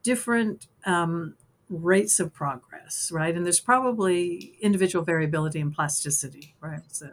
different 0.02 0.66
um, 0.84 1.36
rates 1.68 2.18
of 2.18 2.34
progress, 2.34 3.10
right? 3.12 3.34
And 3.34 3.44
there's 3.44 3.60
probably 3.60 4.56
individual 4.60 5.04
variability 5.04 5.60
and 5.60 5.72
plasticity, 5.72 6.56
right? 6.60 6.82
So 6.88 7.10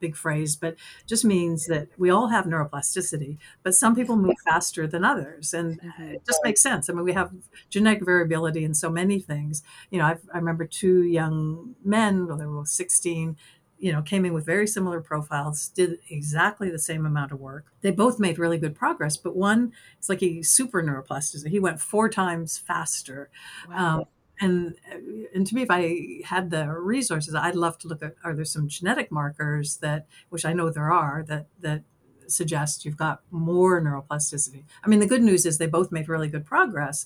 big 0.00 0.16
phrase, 0.16 0.56
but 0.56 0.76
just 1.06 1.24
means 1.24 1.66
that 1.66 1.88
we 1.98 2.10
all 2.10 2.28
have 2.28 2.46
neuroplasticity, 2.46 3.38
but 3.62 3.74
some 3.74 3.94
people 3.94 4.16
move 4.16 4.36
faster 4.44 4.86
than 4.86 5.04
others. 5.04 5.54
And 5.54 5.80
it 5.98 6.24
just 6.26 6.40
makes 6.42 6.60
sense. 6.60 6.88
I 6.88 6.92
mean, 6.92 7.04
we 7.04 7.12
have 7.12 7.32
genetic 7.68 8.04
variability 8.04 8.64
in 8.64 8.74
so 8.74 8.90
many 8.90 9.20
things. 9.20 9.62
You 9.90 9.98
know, 9.98 10.06
I've, 10.06 10.22
i 10.32 10.38
remember 10.38 10.64
two 10.64 11.02
young 11.02 11.74
men, 11.84 12.26
well, 12.26 12.36
they 12.36 12.46
were 12.46 12.64
16, 12.64 13.36
you 13.78 13.92
know, 13.92 14.02
came 14.02 14.24
in 14.24 14.34
with 14.34 14.44
very 14.44 14.66
similar 14.66 15.00
profiles, 15.00 15.68
did 15.68 15.98
exactly 16.10 16.70
the 16.70 16.78
same 16.78 17.06
amount 17.06 17.32
of 17.32 17.40
work. 17.40 17.66
They 17.80 17.90
both 17.90 18.20
made 18.20 18.38
really 18.38 18.58
good 18.58 18.74
progress, 18.74 19.16
but 19.16 19.34
one, 19.34 19.72
it's 19.98 20.08
like 20.08 20.22
a 20.22 20.42
super 20.42 20.82
neuroplasticity. 20.82 21.48
He 21.48 21.60
went 21.60 21.80
four 21.80 22.08
times 22.08 22.58
faster. 22.58 23.30
Wow. 23.68 24.00
Um, 24.00 24.04
and 24.40 24.76
uh, 24.92 24.98
and 25.34 25.46
to 25.46 25.54
me 25.54 25.62
if 25.62 25.70
i 25.70 26.20
had 26.24 26.50
the 26.50 26.68
resources 26.68 27.34
i'd 27.34 27.54
love 27.54 27.78
to 27.78 27.88
look 27.88 28.02
at 28.02 28.14
are 28.24 28.34
there 28.34 28.44
some 28.44 28.68
genetic 28.68 29.10
markers 29.10 29.78
that 29.78 30.06
which 30.28 30.44
i 30.44 30.52
know 30.52 30.70
there 30.70 30.92
are 30.92 31.24
that 31.26 31.46
that 31.58 31.82
suggest 32.26 32.84
you've 32.84 32.96
got 32.96 33.22
more 33.32 33.82
neuroplasticity. 33.82 34.62
I 34.84 34.88
mean 34.88 35.00
the 35.00 35.06
good 35.06 35.20
news 35.20 35.44
is 35.44 35.58
they 35.58 35.66
both 35.66 35.90
made 35.90 36.08
really 36.08 36.28
good 36.28 36.46
progress 36.46 37.04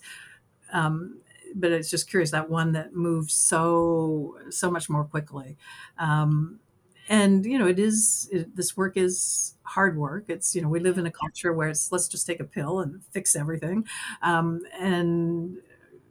um, 0.72 1.20
but 1.54 1.72
it's 1.72 1.90
just 1.90 2.10
curious 2.10 2.30
that 2.32 2.50
one 2.50 2.72
that 2.72 2.94
moves 2.94 3.32
so 3.32 4.36
so 4.50 4.70
much 4.70 4.90
more 4.90 5.04
quickly. 5.04 5.56
Um, 5.98 6.60
and 7.08 7.44
you 7.44 7.58
know 7.58 7.66
it 7.66 7.78
is 7.78 8.28
it, 8.32 8.56
this 8.56 8.76
work 8.76 8.96
is 8.96 9.54
hard 9.62 9.96
work. 9.96 10.24
It's 10.28 10.54
you 10.54 10.62
know 10.62 10.68
we 10.68 10.80
live 10.80 10.98
in 10.98 11.06
a 11.06 11.10
culture 11.10 11.52
where 11.52 11.68
it's 11.68 11.92
let's 11.92 12.08
just 12.08 12.26
take 12.26 12.40
a 12.40 12.44
pill 12.44 12.80
and 12.80 13.02
fix 13.12 13.36
everything. 13.36 13.86
Um, 14.22 14.62
and 14.78 15.58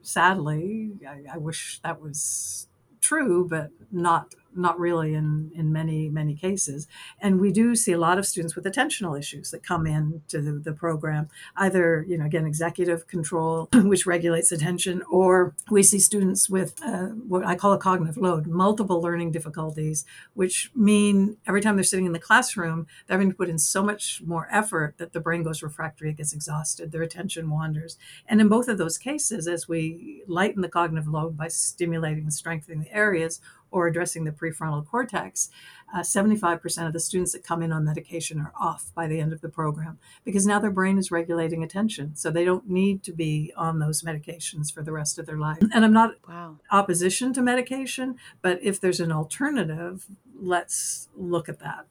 sadly, 0.04 0.94
I, 1.08 1.36
I 1.36 1.38
wish 1.40 1.82
that 1.84 2.02
was 2.02 2.70
true, 3.02 3.48
but 3.50 3.72
not 3.92 4.36
not 4.56 4.80
really 4.80 5.14
in 5.14 5.52
in 5.56 5.72
many 5.72 6.10
many 6.10 6.36
cases. 6.36 6.88
And 7.20 7.40
we 7.40 7.52
do 7.52 7.76
see 7.76 7.92
a 7.92 7.98
lot 7.98 8.18
of 8.18 8.26
students 8.26 8.56
with 8.56 8.66
attentional 8.66 9.18
issues 9.18 9.52
that 9.52 9.64
come 9.64 9.86
in 9.88 10.22
to 10.28 10.42
the, 10.42 10.54
the 10.54 10.74
program 10.74 11.30
either 11.58 12.06
you 12.08 12.18
know 12.18 12.26
again 12.26 12.46
executive 12.46 13.08
control 13.08 13.70
which 13.74 14.06
regulates 14.06 14.52
attention 14.52 15.02
or 15.10 15.54
we 15.70 15.84
see 15.84 16.00
students 16.00 16.50
with 16.50 16.82
uh, 16.84 17.08
what 17.28 17.46
i 17.46 17.56
call 17.56 17.74
a 17.74 17.78
cognitive 17.78 18.18
load 18.18 18.48
multiple 18.48 19.02
learning 19.02 19.32
difficulties 19.32 20.06
which 20.34 20.72
mean 20.76 21.38
every 21.48 21.62
time 21.62 21.76
they're 21.76 21.84
sitting 21.84 22.06
in 22.06 22.14
the 22.14 22.20
classroom 22.20 22.88
they're 23.08 23.18
having 23.18 23.30
to 23.30 23.36
put 23.36 23.50
in 23.50 23.58
so 23.58 23.84
much 23.84 24.22
more 24.26 24.48
effort 24.52 24.96
that 24.98 25.14
the 25.14 25.20
brain 25.20 25.44
goes 25.44 25.62
refractory 25.62 26.10
it 26.10 26.18
gets 26.18 26.34
exhausted 26.34 26.92
their 26.92 27.02
attention 27.02 27.50
wanders. 27.50 27.98
And 28.28 28.42
in 28.42 28.48
both 28.48 28.68
of 28.68 28.78
those 28.78 28.98
cases 28.98 29.48
as 29.48 29.68
we 29.68 30.24
lighten 30.28 30.62
the 30.62 30.70
cognitive 30.70 31.08
load 31.08 31.38
by 31.38 31.48
stimulating 31.48 32.24
and 32.24 32.34
strengthening 32.34 32.82
the 32.82 32.94
areas 32.94 33.42
or 33.74 33.88
addressing 33.88 34.24
the 34.24 34.32
prefrontal 34.32 34.86
cortex, 34.86 35.50
uh, 35.94 36.00
75% 36.00 36.88
of 36.88 36.94
the 36.94 37.00
students 37.00 37.34
that 37.34 37.44
come 37.44 37.62
in 37.62 37.72
on 37.72 37.84
medication 37.84 38.40
are 38.40 38.54
off 38.60 38.92
by 38.96 39.08
the 39.08 39.20
end 39.20 39.34
of 39.34 39.42
the 39.42 39.50
program 39.50 39.98
because 40.24 40.46
now 40.46 40.60
their 40.60 40.72
brain 40.72 40.98
is 40.98 41.12
regulating 41.12 41.64
attention. 41.64 42.16
So 42.16 42.30
they 42.30 42.46
don't 42.46 42.70
need 42.70 43.04
to 43.04 43.12
be 43.12 43.52
on 43.58 43.80
those 43.80 44.04
medications 44.04 44.72
for 44.72 44.84
the 44.84 44.92
rest 44.92 45.18
of 45.18 45.26
their 45.26 45.38
life. 45.38 45.58
And 45.74 45.84
I'm 45.84 45.94
not 45.94 46.16
wow. 46.28 46.58
opposition 46.72 47.34
to 47.34 47.42
medication, 47.42 48.16
but 48.42 48.60
if 48.62 48.80
there's 48.80 49.00
an 49.00 49.12
alternative, 49.12 50.06
let's 50.40 51.10
look 51.16 51.50
at 51.50 51.60
that. 51.60 51.88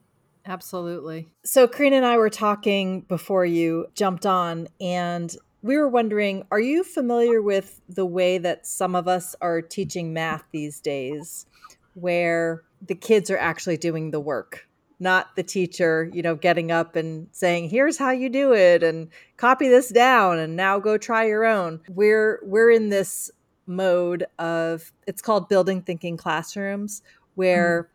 Absolutely. 0.47 1.29
So, 1.45 1.69
Karina 1.69 1.97
and 1.97 2.07
I 2.07 2.17
were 2.17 2.31
talking 2.31 3.03
before 3.03 3.47
you 3.47 3.87
jumped 3.95 4.27
on, 4.27 4.67
and 4.81 5.33
we 5.63 5.77
were 5.77 5.89
wondering 5.89 6.45
are 6.51 6.61
you 6.61 6.83
familiar 6.83 7.41
with 7.41 7.81
the 7.89 8.05
way 8.05 8.39
that 8.39 8.67
some 8.67 8.97
of 8.97 9.07
us 9.07 9.37
are 9.41 9.63
teaching 9.63 10.13
math 10.13 10.45
these 10.51 10.81
days? 10.81 11.47
Where 11.95 12.63
the 12.81 12.95
kids 12.95 13.31
are 13.31 13.39
actually 13.39 13.77
doing 13.77 14.11
the 14.11 14.21
work 14.21 14.67
not 15.03 15.35
the 15.35 15.43
teacher 15.43 16.09
you 16.13 16.23
know 16.23 16.37
getting 16.37 16.71
up 16.71 16.95
and 16.95 17.27
saying 17.33 17.69
here's 17.69 17.99
how 17.99 18.11
you 18.11 18.29
do 18.29 18.55
it 18.55 18.85
and 18.85 19.09
copy 19.37 19.69
this 19.69 19.89
down 19.89 20.39
and 20.39 20.55
now 20.55 20.79
go 20.79 20.97
try 20.97 21.27
your 21.27 21.45
own 21.45 21.81
we're 21.89 22.39
we're 22.45 22.71
in 22.71 22.89
this 22.89 23.31
mode 23.67 24.25
of 24.39 24.93
it's 25.09 25.21
called 25.21 25.49
building 25.49 25.83
thinking 25.83 26.17
classrooms 26.17 27.03
where 27.35 27.83
mm. 27.83 27.87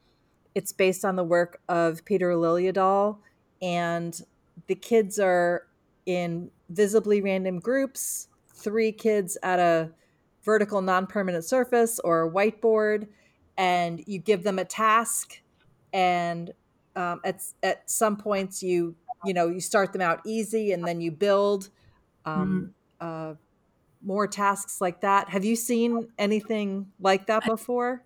it's 0.54 0.74
based 0.74 1.06
on 1.06 1.16
the 1.16 1.24
work 1.24 1.62
of 1.70 2.04
peter 2.04 2.32
liljedahl 2.32 3.18
and 3.62 4.22
the 4.68 4.76
kids 4.76 5.18
are 5.18 5.66
in 6.06 6.52
visibly 6.70 7.22
random 7.22 7.60
groups 7.60 8.28
three 8.54 8.92
kids 8.92 9.38
at 9.44 9.60
a 9.60 9.90
vertical 10.44 10.82
non-permanent 10.82 11.46
surface 11.46 12.00
or 12.00 12.24
a 12.24 12.30
whiteboard 12.30 13.08
and 13.58 14.04
you 14.06 14.20
give 14.20 14.44
them 14.44 14.60
a 14.60 14.66
task 14.66 15.42
and 15.94 16.52
um, 16.96 17.22
at, 17.24 17.42
at 17.64 17.90
some 17.90 18.18
points 18.18 18.62
you 18.62 18.96
you 19.26 19.34
know 19.34 19.48
you 19.48 19.60
start 19.60 19.94
them 19.94 20.02
out 20.02 20.22
easy 20.26 20.72
and 20.72 20.86
then 20.86 21.02
you 21.02 21.12
build 21.12 21.70
um, 22.26 22.74
mm-hmm. 23.02 23.32
uh, 23.32 23.34
more 24.02 24.28
tasks 24.28 24.80
like 24.82 25.02
that. 25.02 25.30
Have 25.30 25.46
you 25.46 25.56
seen 25.56 26.10
anything 26.18 26.88
like 27.00 27.28
that 27.28 27.46
before? 27.46 28.04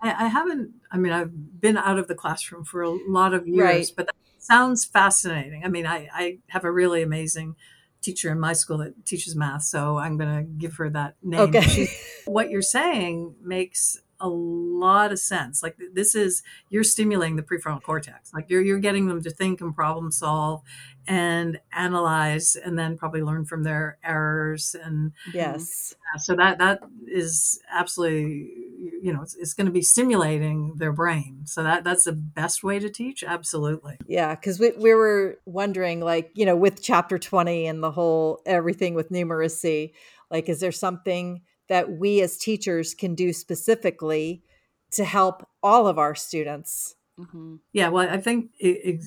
I, 0.00 0.26
I, 0.26 0.28
haven't 0.28 0.74
i 0.92 0.96
mean 0.96 1.12
i've 1.12 1.60
been 1.60 1.76
out 1.76 1.98
of 1.98 2.06
the 2.06 2.14
classroom 2.14 2.64
for 2.64 2.82
a 2.82 2.90
lot 3.08 3.34
of 3.34 3.48
years 3.48 3.64
right. 3.64 3.90
but 3.96 4.06
that 4.06 4.14
sounds 4.38 4.84
fascinating. 4.84 5.64
I 5.64 5.68
mean 5.68 5.88
I, 5.88 6.08
I 6.14 6.38
have 6.50 6.64
a 6.64 6.70
really 6.70 7.02
amazing 7.02 7.56
teacher 8.00 8.30
in 8.30 8.38
my 8.38 8.52
school 8.52 8.78
that 8.78 9.04
teaches 9.04 9.34
math 9.34 9.64
so 9.64 9.98
i'm 9.98 10.16
going 10.16 10.36
to 10.36 10.42
give 10.44 10.76
her 10.76 10.88
that 10.90 11.16
name. 11.20 11.40
Okay. 11.40 11.88
What 12.26 12.48
you're 12.48 12.62
saying 12.62 13.34
makes 13.42 13.98
a 14.20 14.28
lot 14.28 15.12
of 15.12 15.18
sense. 15.18 15.62
Like 15.62 15.76
this 15.92 16.14
is 16.14 16.42
you're 16.70 16.84
stimulating 16.84 17.36
the 17.36 17.42
prefrontal 17.42 17.82
cortex. 17.82 18.32
Like 18.34 18.50
you're 18.50 18.62
you're 18.62 18.78
getting 18.78 19.08
them 19.08 19.22
to 19.22 19.30
think 19.30 19.60
and 19.60 19.74
problem 19.74 20.10
solve 20.10 20.62
and 21.06 21.58
analyze 21.72 22.54
and 22.56 22.78
then 22.78 22.98
probably 22.98 23.22
learn 23.22 23.44
from 23.44 23.62
their 23.62 23.98
errors 24.04 24.74
and 24.82 25.12
yes. 25.32 25.94
So 26.18 26.34
that 26.36 26.58
that 26.58 26.80
is 27.06 27.60
absolutely 27.70 28.52
you 29.00 29.12
know 29.12 29.22
it's, 29.22 29.36
it's 29.36 29.54
going 29.54 29.66
to 29.66 29.72
be 29.72 29.82
stimulating 29.82 30.74
their 30.76 30.92
brain. 30.92 31.42
So 31.44 31.62
that 31.62 31.84
that's 31.84 32.04
the 32.04 32.12
best 32.12 32.64
way 32.64 32.78
to 32.78 32.90
teach. 32.90 33.22
Absolutely. 33.22 33.98
Yeah, 34.06 34.34
because 34.34 34.58
we 34.58 34.72
we 34.72 34.94
were 34.94 35.38
wondering 35.46 36.00
like 36.00 36.30
you 36.34 36.44
know 36.44 36.56
with 36.56 36.82
chapter 36.82 37.18
twenty 37.18 37.66
and 37.66 37.82
the 37.82 37.90
whole 37.90 38.42
everything 38.46 38.94
with 38.94 39.10
numeracy, 39.10 39.92
like 40.30 40.48
is 40.48 40.60
there 40.60 40.72
something 40.72 41.42
that 41.68 41.92
we 41.92 42.20
as 42.20 42.36
teachers 42.36 42.94
can 42.94 43.14
do 43.14 43.32
specifically 43.32 44.42
to 44.92 45.04
help 45.04 45.46
all 45.62 45.86
of 45.86 45.98
our 45.98 46.14
students. 46.14 46.94
Mm-hmm. 47.18 47.56
Yeah, 47.72 47.88
well, 47.88 48.08
I 48.08 48.18
think 48.18 48.50
it, 48.58 49.00
it, 49.02 49.04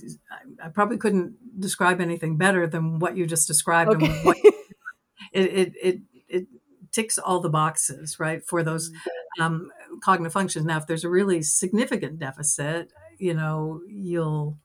I 0.63 0.69
probably 0.69 0.97
couldn't 0.97 1.35
describe 1.59 2.01
anything 2.01 2.37
better 2.37 2.67
than 2.67 2.99
what 2.99 3.15
you 3.15 3.25
just 3.25 3.47
described. 3.47 3.91
Okay. 3.91 4.11
What, 4.23 4.37
it, 5.33 5.73
it, 5.81 6.01
it 6.27 6.47
ticks 6.91 7.17
all 7.17 7.39
the 7.39 7.49
boxes, 7.49 8.19
right, 8.19 8.45
for 8.45 8.63
those 8.63 8.89
mm-hmm. 8.89 9.43
um, 9.43 9.71
cognitive 10.03 10.33
functions. 10.33 10.65
Now, 10.65 10.77
if 10.77 10.87
there's 10.87 11.03
a 11.03 11.09
really 11.09 11.41
significant 11.41 12.19
deficit, 12.19 12.91
you 13.17 13.33
know, 13.33 13.81
you'll 13.87 14.57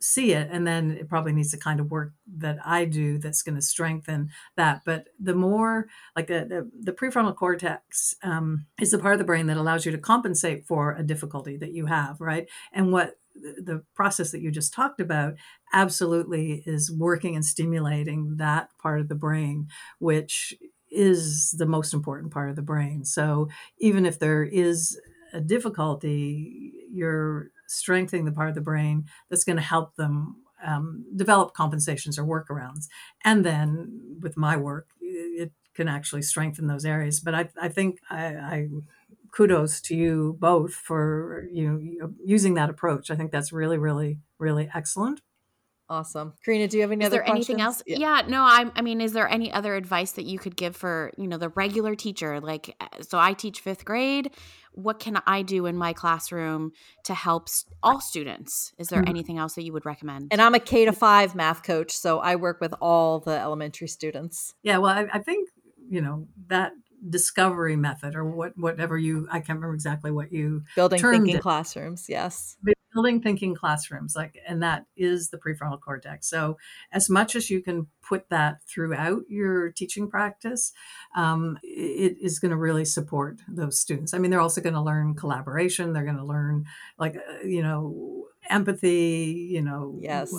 see 0.00 0.32
it 0.32 0.48
and 0.50 0.66
then 0.66 0.92
it 0.92 1.08
probably 1.08 1.32
needs 1.32 1.50
the 1.50 1.58
kind 1.58 1.80
of 1.80 1.90
work 1.90 2.12
that 2.36 2.58
i 2.64 2.84
do 2.84 3.18
that's 3.18 3.42
going 3.42 3.56
to 3.56 3.62
strengthen 3.62 4.30
that. 4.56 4.82
But 4.84 5.08
the 5.18 5.34
more 5.34 5.86
like 6.16 6.26
the, 6.26 6.44
the, 6.44 6.70
the 6.80 6.92
prefrontal 6.92 7.36
cortex 7.36 8.14
um, 8.22 8.66
is 8.80 8.90
the 8.90 8.98
part 8.98 9.14
of 9.14 9.18
the 9.18 9.24
brain 9.24 9.46
that 9.46 9.56
allows 9.56 9.86
you 9.86 9.92
to 9.92 9.98
compensate 9.98 10.66
for 10.66 10.94
a 10.94 11.02
difficulty 11.02 11.56
that 11.58 11.72
you 11.72 11.86
have 11.86 12.20
right? 12.20 12.48
And 12.72 12.92
what 12.92 13.18
the 13.34 13.84
process 13.94 14.32
that 14.32 14.40
you 14.40 14.50
just 14.50 14.74
talked 14.74 15.00
about 15.00 15.34
absolutely 15.72 16.64
is 16.66 16.90
working 16.90 17.36
and 17.36 17.44
stimulating 17.44 18.36
that 18.38 18.70
part 18.82 19.00
of 19.00 19.08
the 19.08 19.14
brain 19.14 19.68
which 19.98 20.54
is 20.90 21.54
the 21.58 21.66
most 21.66 21.92
important 21.92 22.32
part 22.32 22.48
of 22.48 22.56
the 22.56 22.62
brain. 22.62 23.04
So 23.04 23.48
even 23.78 24.06
if 24.06 24.18
there 24.18 24.42
is 24.42 24.98
a 25.32 25.40
difficulty 25.40 26.72
you're 26.90 27.50
strengthening 27.68 28.24
the 28.24 28.32
part 28.32 28.48
of 28.48 28.54
the 28.54 28.60
brain 28.60 29.04
that's 29.30 29.44
going 29.44 29.56
to 29.56 29.62
help 29.62 29.96
them 29.96 30.36
um, 30.64 31.04
develop 31.14 31.54
compensations 31.54 32.18
or 32.18 32.24
workarounds. 32.24 32.86
And 33.24 33.44
then 33.44 34.18
with 34.20 34.36
my 34.36 34.56
work, 34.56 34.88
it 35.00 35.52
can 35.74 35.88
actually 35.88 36.22
strengthen 36.22 36.66
those 36.66 36.84
areas. 36.84 37.20
But 37.20 37.34
I, 37.34 37.48
I 37.60 37.68
think 37.68 38.00
I, 38.10 38.24
I 38.26 38.68
kudos 39.30 39.80
to 39.82 39.94
you 39.94 40.36
both 40.40 40.72
for 40.72 41.46
you 41.52 41.98
know, 42.00 42.12
using 42.24 42.54
that 42.54 42.70
approach. 42.70 43.10
I 43.10 43.16
think 43.16 43.30
that's 43.30 43.52
really, 43.52 43.78
really, 43.78 44.18
really 44.38 44.68
excellent. 44.74 45.20
Awesome. 45.90 46.34
Karina, 46.44 46.68
do 46.68 46.76
you 46.76 46.82
have 46.82 46.92
any 46.92 47.02
is 47.02 47.06
other 47.06 47.16
there 47.16 47.24
questions? 47.24 47.48
anything 47.48 47.62
else? 47.62 47.82
Yeah. 47.86 47.98
yeah, 47.98 48.22
no, 48.28 48.42
I 48.42 48.66
I 48.74 48.82
mean, 48.82 49.00
is 49.00 49.12
there 49.12 49.28
any 49.28 49.50
other 49.50 49.74
advice 49.74 50.12
that 50.12 50.24
you 50.24 50.38
could 50.38 50.56
give 50.56 50.76
for, 50.76 51.12
you 51.16 51.26
know, 51.26 51.38
the 51.38 51.48
regular 51.50 51.94
teacher? 51.94 52.40
Like 52.40 52.76
uh, 52.80 53.02
so 53.02 53.18
I 53.18 53.32
teach 53.32 53.64
5th 53.64 53.84
grade. 53.84 54.30
What 54.72 55.00
can 55.00 55.20
I 55.26 55.42
do 55.42 55.66
in 55.66 55.76
my 55.76 55.92
classroom 55.92 56.72
to 57.04 57.14
help 57.14 57.48
all 57.82 58.00
students? 58.00 58.74
Is 58.78 58.88
there 58.88 59.00
mm-hmm. 59.00 59.08
anything 59.08 59.38
else 59.38 59.54
that 59.54 59.64
you 59.64 59.72
would 59.72 59.86
recommend? 59.86 60.28
And 60.30 60.42
I'm 60.42 60.54
a 60.54 60.60
K 60.60 60.84
to 60.84 60.92
5 60.92 61.34
math 61.34 61.62
coach, 61.62 61.92
so 61.96 62.20
I 62.20 62.36
work 62.36 62.60
with 62.60 62.74
all 62.80 63.18
the 63.20 63.38
elementary 63.38 63.88
students. 63.88 64.54
Yeah, 64.62 64.78
well, 64.78 64.92
I, 64.92 65.06
I 65.14 65.18
think, 65.20 65.48
you 65.88 66.00
know, 66.00 66.28
that 66.48 66.72
discovery 67.08 67.76
method 67.76 68.16
or 68.16 68.24
what 68.24 68.58
whatever 68.58 68.98
you 68.98 69.28
i 69.30 69.38
can't 69.38 69.58
remember 69.60 69.72
exactly 69.72 70.10
what 70.10 70.32
you 70.32 70.64
building 70.74 71.00
thinking 71.00 71.36
it. 71.36 71.40
classrooms 71.40 72.06
yes 72.08 72.56
building 72.98 73.22
thinking 73.22 73.54
classrooms 73.54 74.16
like 74.16 74.36
and 74.44 74.60
that 74.60 74.84
is 74.96 75.30
the 75.30 75.38
prefrontal 75.38 75.80
cortex. 75.80 76.28
So 76.28 76.58
as 76.90 77.08
much 77.08 77.36
as 77.36 77.48
you 77.48 77.62
can 77.62 77.86
put 78.02 78.28
that 78.30 78.60
throughout 78.64 79.22
your 79.28 79.70
teaching 79.70 80.10
practice 80.10 80.72
um, 81.14 81.60
it 81.62 82.16
is 82.20 82.40
going 82.40 82.50
to 82.50 82.56
really 82.56 82.84
support 82.84 83.40
those 83.46 83.78
students. 83.78 84.14
I 84.14 84.18
mean 84.18 84.32
they're 84.32 84.40
also 84.40 84.60
going 84.60 84.74
to 84.74 84.80
learn 84.80 85.14
collaboration 85.14 85.92
they're 85.92 86.02
going 86.02 86.16
to 86.16 86.24
learn 86.24 86.64
like 86.98 87.14
uh, 87.16 87.46
you 87.46 87.62
know 87.62 88.24
empathy 88.50 89.46
you 89.48 89.62
know 89.62 89.96
yes. 90.00 90.34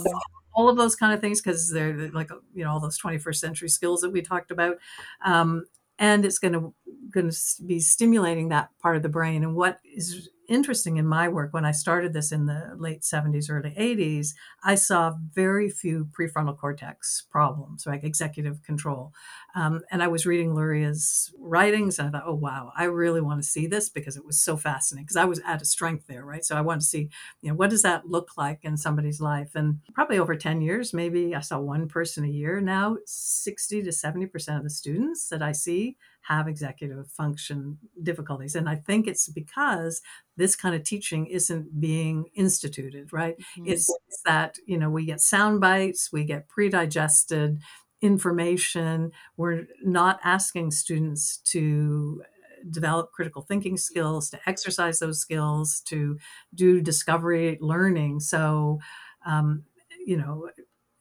all 0.54 0.68
of 0.68 0.76
those 0.76 0.98
kind 0.98 1.14
of 1.14 1.22
things 1.22 1.42
because 1.42 1.72
they're 1.72 2.12
like 2.12 2.30
you 2.54 2.66
know 2.66 2.72
all 2.72 2.82
those 2.82 3.00
21st 3.00 3.38
century 3.38 3.70
skills 3.70 4.02
that 4.02 4.12
we 4.12 4.22
talked 4.22 4.52
about. 4.52 4.76
Um, 5.24 5.64
and 5.98 6.26
it's 6.26 6.40
going 6.40 6.54
to 6.54 6.74
going 7.10 7.30
to 7.30 7.38
be 7.66 7.80
stimulating 7.80 8.50
that 8.50 8.70
part 8.82 8.98
of 8.98 9.04
the 9.04 9.10
brain. 9.10 9.44
And 9.44 9.56
what 9.56 9.80
is 9.84 10.30
interesting 10.50 10.98
in 10.98 11.06
my 11.06 11.28
work 11.28 11.54
when 11.54 11.66
i 11.66 11.72
started 11.72 12.14
this 12.14 12.32
in 12.32 12.46
the 12.46 12.74
late 12.78 13.02
70s 13.02 13.50
early 13.50 13.72
80s 13.78 14.34
i 14.64 14.76
saw 14.76 15.14
very 15.34 15.70
few 15.70 16.06
prefrontal 16.06 16.58
cortex 16.58 17.24
problems 17.30 17.86
like 17.86 18.04
executive 18.04 18.64
control. 18.64 19.14
Um, 19.56 19.82
and 19.92 20.02
i 20.02 20.08
was 20.08 20.26
reading 20.26 20.54
luria's 20.54 21.34
writings 21.38 22.00
and 22.00 22.08
i 22.08 22.12
thought 22.12 22.28
oh 22.28 22.36
wow 22.36 22.72
i 22.76 22.86
really 22.86 23.22
want 23.22 23.42
to 23.42 23.48
see 23.48 23.68
this 23.68 23.90
because 23.90 24.18
it 24.18 24.26
was 24.26 24.42
so 24.42 24.58
fascinating 24.58 25.06
because 25.06 25.16
i 25.16 25.26
was 25.26 25.40
at 25.46 25.62
a 25.62 25.66
strength 25.66 26.08
there 26.08 26.26
right? 26.26 26.44
So 26.46 26.56
i 26.56 26.62
wanted 26.62 26.82
to 26.82 26.88
see 26.88 27.10
you 27.42 27.50
know 27.50 27.56
what 27.56 27.70
does 27.70 27.82
that 27.84 28.08
look 28.08 28.32
like 28.38 28.60
in 28.64 28.78
somebody's 28.78 29.22
life? 29.22 29.56
And 29.56 29.80
probably 29.94 30.20
over 30.20 30.36
10 30.36 30.62
years 30.62 30.94
maybe 30.94 31.36
i 31.36 31.40
saw 31.42 31.60
one 31.60 31.88
person 31.88 32.24
a 32.24 32.28
year. 32.28 32.62
Now 32.62 32.98
60 33.06 33.84
to 33.84 33.92
70 33.92 34.26
percent 34.28 34.58
of 34.58 34.64
the 34.64 34.70
students 34.70 35.28
that 35.30 35.42
i 35.42 35.52
see 35.52 35.98
have 36.22 36.48
executive 36.48 37.08
function 37.08 37.78
difficulties. 38.04 38.56
And 38.56 38.70
I 38.70 38.76
think 38.76 39.08
it's 39.08 39.28
because 39.28 40.02
this 40.38 40.56
kind 40.56 40.76
of 40.76 40.84
teaching 40.84 41.26
isn't 41.26 41.80
being 41.80 42.26
instituted, 42.36 43.12
right? 43.12 43.38
Mm-hmm. 43.38 43.72
It's, 43.72 43.90
it's 44.08 44.22
that, 44.26 44.58
you 44.66 44.78
know, 44.78 44.90
we 44.90 45.06
get 45.06 45.22
sound 45.22 45.60
bites, 45.60 46.12
we 46.12 46.24
get 46.24 46.48
pre-digested 46.48 47.60
information. 48.02 49.12
We're 49.38 49.66
not 49.84 50.20
asking 50.24 50.72
students 50.72 51.38
to 51.46 52.24
develop 52.70 53.12
critical 53.12 53.42
thinking 53.42 53.78
skills, 53.78 54.30
to 54.30 54.40
exercise 54.46 55.00
those 55.00 55.20
skills, 55.20 55.82
to 55.86 56.18
do 56.54 56.82
discovery 56.82 57.58
learning. 57.62 58.20
So, 58.20 58.80
um, 59.26 59.64
you 60.06 60.18
know, 60.18 60.50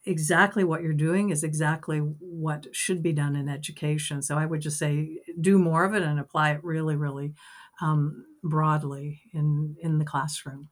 exactly 0.05 0.63
what 0.63 0.81
you're 0.81 0.93
doing 0.93 1.29
is 1.29 1.43
exactly 1.43 1.99
what 1.99 2.67
should 2.71 3.03
be 3.03 3.13
done 3.13 3.35
in 3.35 3.49
education. 3.49 4.21
So 4.21 4.37
I 4.37 4.45
would 4.45 4.61
just 4.61 4.77
say 4.77 5.19
do 5.39 5.57
more 5.57 5.83
of 5.83 5.93
it 5.93 6.03
and 6.03 6.19
apply 6.19 6.51
it 6.51 6.63
really, 6.63 6.95
really 6.95 7.33
um, 7.81 8.25
broadly 8.43 9.21
in 9.33 9.75
in 9.81 9.99
the 9.99 10.05
classroom. 10.05 10.69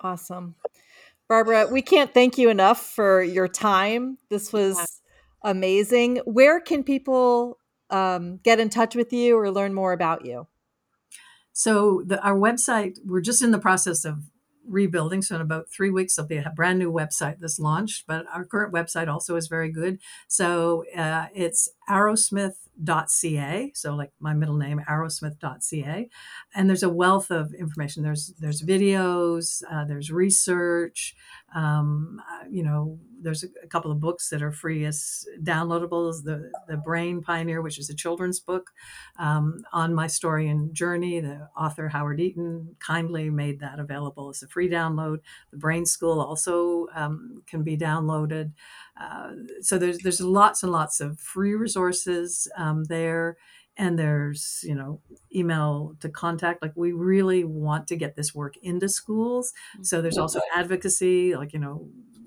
Awesome, 0.00 0.54
Barbara. 1.28 1.68
We 1.70 1.82
can't 1.82 2.12
thank 2.12 2.38
you 2.38 2.50
enough 2.50 2.80
for 2.80 3.22
your 3.22 3.48
time. 3.48 4.18
This 4.28 4.52
was 4.52 5.00
amazing. 5.42 6.20
Where 6.24 6.60
can 6.60 6.82
people 6.82 7.58
um, 7.90 8.38
get 8.42 8.60
in 8.60 8.68
touch 8.68 8.94
with 8.94 9.12
you 9.12 9.38
or 9.38 9.50
learn 9.50 9.72
more 9.72 9.92
about 9.92 10.26
you? 10.26 10.46
So 11.52 12.02
the, 12.04 12.20
our 12.22 12.36
website, 12.36 12.98
we're 13.04 13.22
just 13.22 13.42
in 13.42 13.50
the 13.50 13.58
process 13.58 14.04
of 14.04 14.24
rebuilding. 14.68 15.22
So 15.22 15.36
in 15.36 15.40
about 15.40 15.68
three 15.70 15.90
weeks, 15.90 16.16
there'll 16.16 16.28
be 16.28 16.36
a 16.38 16.52
brand 16.54 16.78
new 16.78 16.92
website 16.92 17.38
that's 17.40 17.58
launched. 17.58 18.06
But 18.06 18.26
our 18.32 18.44
current 18.44 18.72
website 18.72 19.08
also 19.08 19.36
is 19.36 19.48
very 19.48 19.70
good. 19.70 19.98
So 20.28 20.84
uh, 20.96 21.26
it's 21.34 21.68
arrowsmith.ca. 21.88 23.72
So 23.74 23.94
like 23.94 24.12
my 24.20 24.34
middle 24.34 24.56
name, 24.56 24.80
arrowsmith.ca. 24.88 26.08
And 26.54 26.68
there's 26.68 26.82
a 26.82 26.88
wealth 26.88 27.30
of 27.30 27.54
information. 27.54 28.02
There's 28.02 28.34
there's 28.38 28.62
videos, 28.62 29.62
uh, 29.70 29.84
there's 29.84 30.10
research. 30.10 31.14
Um, 31.54 32.20
uh, 32.30 32.44
you 32.50 32.62
know, 32.62 32.98
there's 33.26 33.44
a, 33.44 33.66
couple 33.66 33.90
of 33.90 33.98
books 33.98 34.28
that 34.30 34.42
are 34.42 34.52
free 34.52 34.84
as 34.84 35.26
downloadables. 35.42 36.22
The 36.22 36.50
the 36.68 36.76
Brain 36.76 37.20
Pioneer, 37.20 37.60
which 37.60 37.78
is 37.78 37.90
a 37.90 37.94
children's 37.94 38.38
book, 38.38 38.70
um, 39.18 39.64
on 39.72 39.92
my 39.92 40.06
story 40.06 40.48
and 40.48 40.72
journey. 40.72 41.20
The 41.20 41.48
author 41.58 41.88
Howard 41.88 42.20
Eaton 42.20 42.76
kindly 42.78 43.28
made 43.28 43.58
that 43.60 43.80
available 43.80 44.30
as 44.30 44.42
a 44.42 44.48
free 44.48 44.70
download. 44.70 45.18
The 45.50 45.58
Brain 45.58 45.84
School 45.84 46.20
also 46.20 46.86
um, 46.94 47.42
can 47.46 47.64
be 47.64 47.76
downloaded. 47.76 48.52
Uh, 48.98 49.32
so 49.60 49.76
there's 49.76 49.98
there's 49.98 50.20
lots 50.20 50.62
and 50.62 50.70
lots 50.70 51.00
of 51.00 51.18
free 51.18 51.54
resources 51.54 52.48
um, 52.56 52.84
there 52.84 53.36
and 53.76 53.98
there's 53.98 54.64
you 54.66 54.74
know 54.74 55.00
email 55.34 55.94
to 56.00 56.08
contact 56.08 56.62
like 56.62 56.72
we 56.74 56.92
really 56.92 57.44
want 57.44 57.86
to 57.88 57.96
get 57.96 58.16
this 58.16 58.34
work 58.34 58.54
into 58.62 58.88
schools 58.88 59.52
so 59.82 60.00
there's 60.00 60.18
also 60.18 60.40
advocacy 60.54 61.36
like 61.36 61.52
you 61.52 61.58
know 61.58 61.86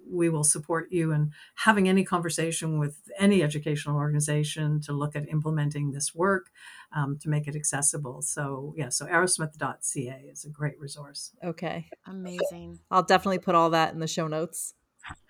we 0.10 0.30
will 0.30 0.44
support 0.44 0.92
you 0.92 1.12
in 1.12 1.32
having 1.56 1.88
any 1.88 2.04
conversation 2.04 2.80
with 2.80 2.98
any 3.18 3.44
educational 3.44 3.96
organization 3.96 4.82
to 4.82 4.94
look 4.94 5.16
at 5.16 5.28
implementing 5.30 5.92
this 5.92 6.14
work 6.16 6.50
um, 6.96 7.18
to 7.20 7.30
make 7.30 7.48
it 7.48 7.56
accessible 7.56 8.22
so 8.22 8.74
yeah 8.78 8.90
so 8.90 9.06
arrowsmith.ca 9.06 10.26
is 10.32 10.46
a 10.46 10.50
great 10.50 10.80
resource 10.80 11.32
okay 11.44 11.88
amazing 12.08 12.80
i'll 12.92 13.04
definitely 13.04 13.40
put 13.40 13.56
all 13.56 13.70
that 13.70 13.94
in 13.94 14.00
the 14.00 14.08
show 14.08 14.28
notes 14.28 14.74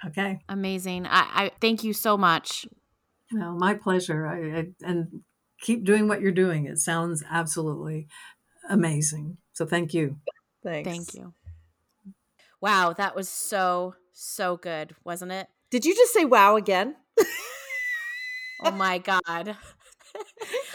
okay 0.06 0.40
amazing 0.50 1.06
i, 1.06 1.46
I 1.46 1.52
thank 1.60 1.84
you 1.84 1.94
so 1.94 2.18
much 2.18 2.66
no, 3.32 3.54
my 3.54 3.74
pleasure. 3.74 4.26
I, 4.28 4.60
I, 4.60 4.68
and 4.84 5.22
keep 5.60 5.84
doing 5.84 6.08
what 6.08 6.22
you're 6.22 6.32
doing. 6.32 6.66
It 6.66 6.80
sounds 6.80 7.24
absolutely 7.30 8.08
amazing. 8.70 9.38
So 9.54 9.66
thank 9.66 9.94
you. 9.94 10.18
Thanks. 10.64 10.90
Thank 10.90 11.14
you. 11.14 11.34
Wow, 12.62 12.94
that 12.94 13.16
was 13.16 13.30
so 13.30 13.96
so 14.14 14.58
good, 14.58 14.96
wasn't 15.04 15.32
it? 15.32 15.48
Did 15.70 15.86
you 15.86 15.96
just 15.96 16.14
say 16.14 16.26
wow 16.26 16.56
again? 16.56 16.96
Oh 18.64 18.72
my 18.72 18.98
god. 19.10 19.22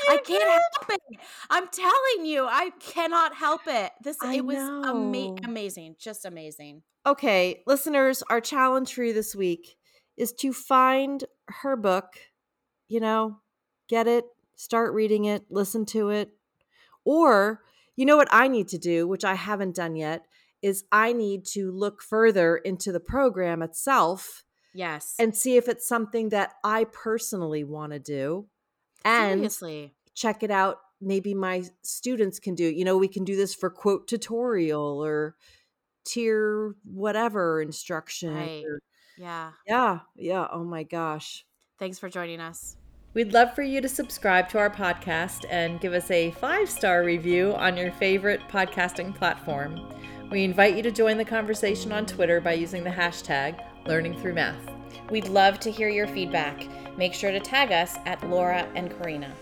I 0.08 0.18
can't 0.18 0.42
help 0.44 0.90
it. 0.90 1.18
I'm 1.50 1.68
telling 1.68 2.26
you, 2.26 2.46
I 2.46 2.70
cannot 2.78 3.34
help 3.34 3.62
it. 3.66 3.92
This 4.02 4.16
I 4.22 4.36
it 4.36 4.44
was 4.44 4.56
ama- 4.56 5.36
amazing, 5.44 5.96
just 5.98 6.24
amazing. 6.24 6.82
Okay, 7.06 7.62
listeners, 7.66 8.22
our 8.30 8.40
challenge 8.40 8.94
for 8.94 9.02
you 9.02 9.12
this 9.12 9.34
week 9.34 9.76
is 10.16 10.32
to 10.32 10.52
find 10.52 11.24
her 11.48 11.76
book, 11.76 12.14
you 12.88 13.00
know, 13.00 13.38
get 13.88 14.06
it, 14.06 14.24
start 14.54 14.94
reading 14.94 15.24
it, 15.24 15.44
listen 15.50 15.84
to 15.86 16.10
it. 16.10 16.30
Or, 17.04 17.60
you 17.96 18.06
know 18.06 18.16
what 18.16 18.28
I 18.30 18.48
need 18.48 18.68
to 18.68 18.78
do, 18.78 19.06
which 19.06 19.24
I 19.24 19.34
haven't 19.34 19.74
done 19.74 19.96
yet, 19.96 20.22
is 20.64 20.84
I 20.90 21.12
need 21.12 21.44
to 21.52 21.70
look 21.70 22.00
further 22.02 22.56
into 22.56 22.90
the 22.90 23.00
program 23.00 23.62
itself 23.62 24.42
Yes. 24.74 25.14
and 25.18 25.36
see 25.36 25.56
if 25.56 25.68
it's 25.68 25.86
something 25.86 26.30
that 26.30 26.54
I 26.64 26.84
personally 26.84 27.62
want 27.64 27.92
to 27.92 27.98
do. 27.98 28.48
And 29.04 29.40
seriously. 29.40 29.94
check 30.14 30.42
it 30.42 30.50
out. 30.50 30.78
Maybe 31.00 31.34
my 31.34 31.64
students 31.82 32.38
can 32.40 32.54
do. 32.54 32.64
You 32.64 32.84
know, 32.84 32.96
we 32.96 33.08
can 33.08 33.24
do 33.24 33.36
this 33.36 33.54
for 33.54 33.68
quote 33.68 34.08
tutorial 34.08 35.04
or 35.04 35.36
tier 36.06 36.74
whatever 36.84 37.60
instruction. 37.60 38.34
Right. 38.34 38.64
or- 38.64 38.80
Yeah. 39.18 39.52
yeah, 39.66 40.00
yeah. 40.16 40.48
Oh 40.50 40.64
my 40.64 40.82
gosh. 40.82 41.44
Thanks 41.78 41.98
for 41.98 42.08
joining 42.08 42.40
us. 42.40 42.76
We'd 43.12 43.32
love 43.32 43.54
for 43.54 43.62
you 43.62 43.80
to 43.80 43.88
subscribe 43.88 44.48
to 44.48 44.58
our 44.58 44.70
podcast 44.70 45.44
and 45.48 45.80
give 45.80 45.92
us 45.92 46.10
a 46.10 46.32
five 46.32 46.68
star 46.68 47.04
review 47.04 47.52
on 47.54 47.76
your 47.76 47.92
favorite 47.92 48.40
podcasting 48.50 49.14
platform. 49.14 49.78
We 50.30 50.42
invite 50.42 50.76
you 50.76 50.82
to 50.82 50.90
join 50.90 51.16
the 51.16 51.24
conversation 51.24 51.92
on 51.92 52.06
Twitter 52.06 52.40
by 52.40 52.54
using 52.54 52.82
the 52.82 52.90
hashtag 52.90 53.62
Learning 53.86 54.18
Through 54.20 54.34
Math. 54.34 54.70
We'd 55.10 55.28
love 55.28 55.60
to 55.60 55.70
hear 55.70 55.88
your 55.88 56.08
feedback. 56.08 56.66
Make 56.96 57.14
sure 57.14 57.30
to 57.30 57.40
tag 57.40 57.72
us 57.72 57.96
at 58.06 58.26
Laura 58.28 58.66
and 58.74 58.90
Karina. 58.90 59.32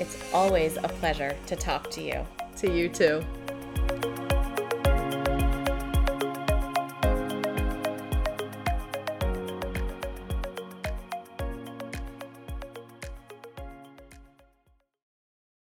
It's 0.00 0.18
always 0.32 0.78
a 0.78 0.88
pleasure 0.88 1.36
to 1.46 1.56
talk 1.56 1.90
to 1.92 2.02
you. 2.02 2.26
To 2.56 2.72
you 2.72 2.88
too. 2.88 3.22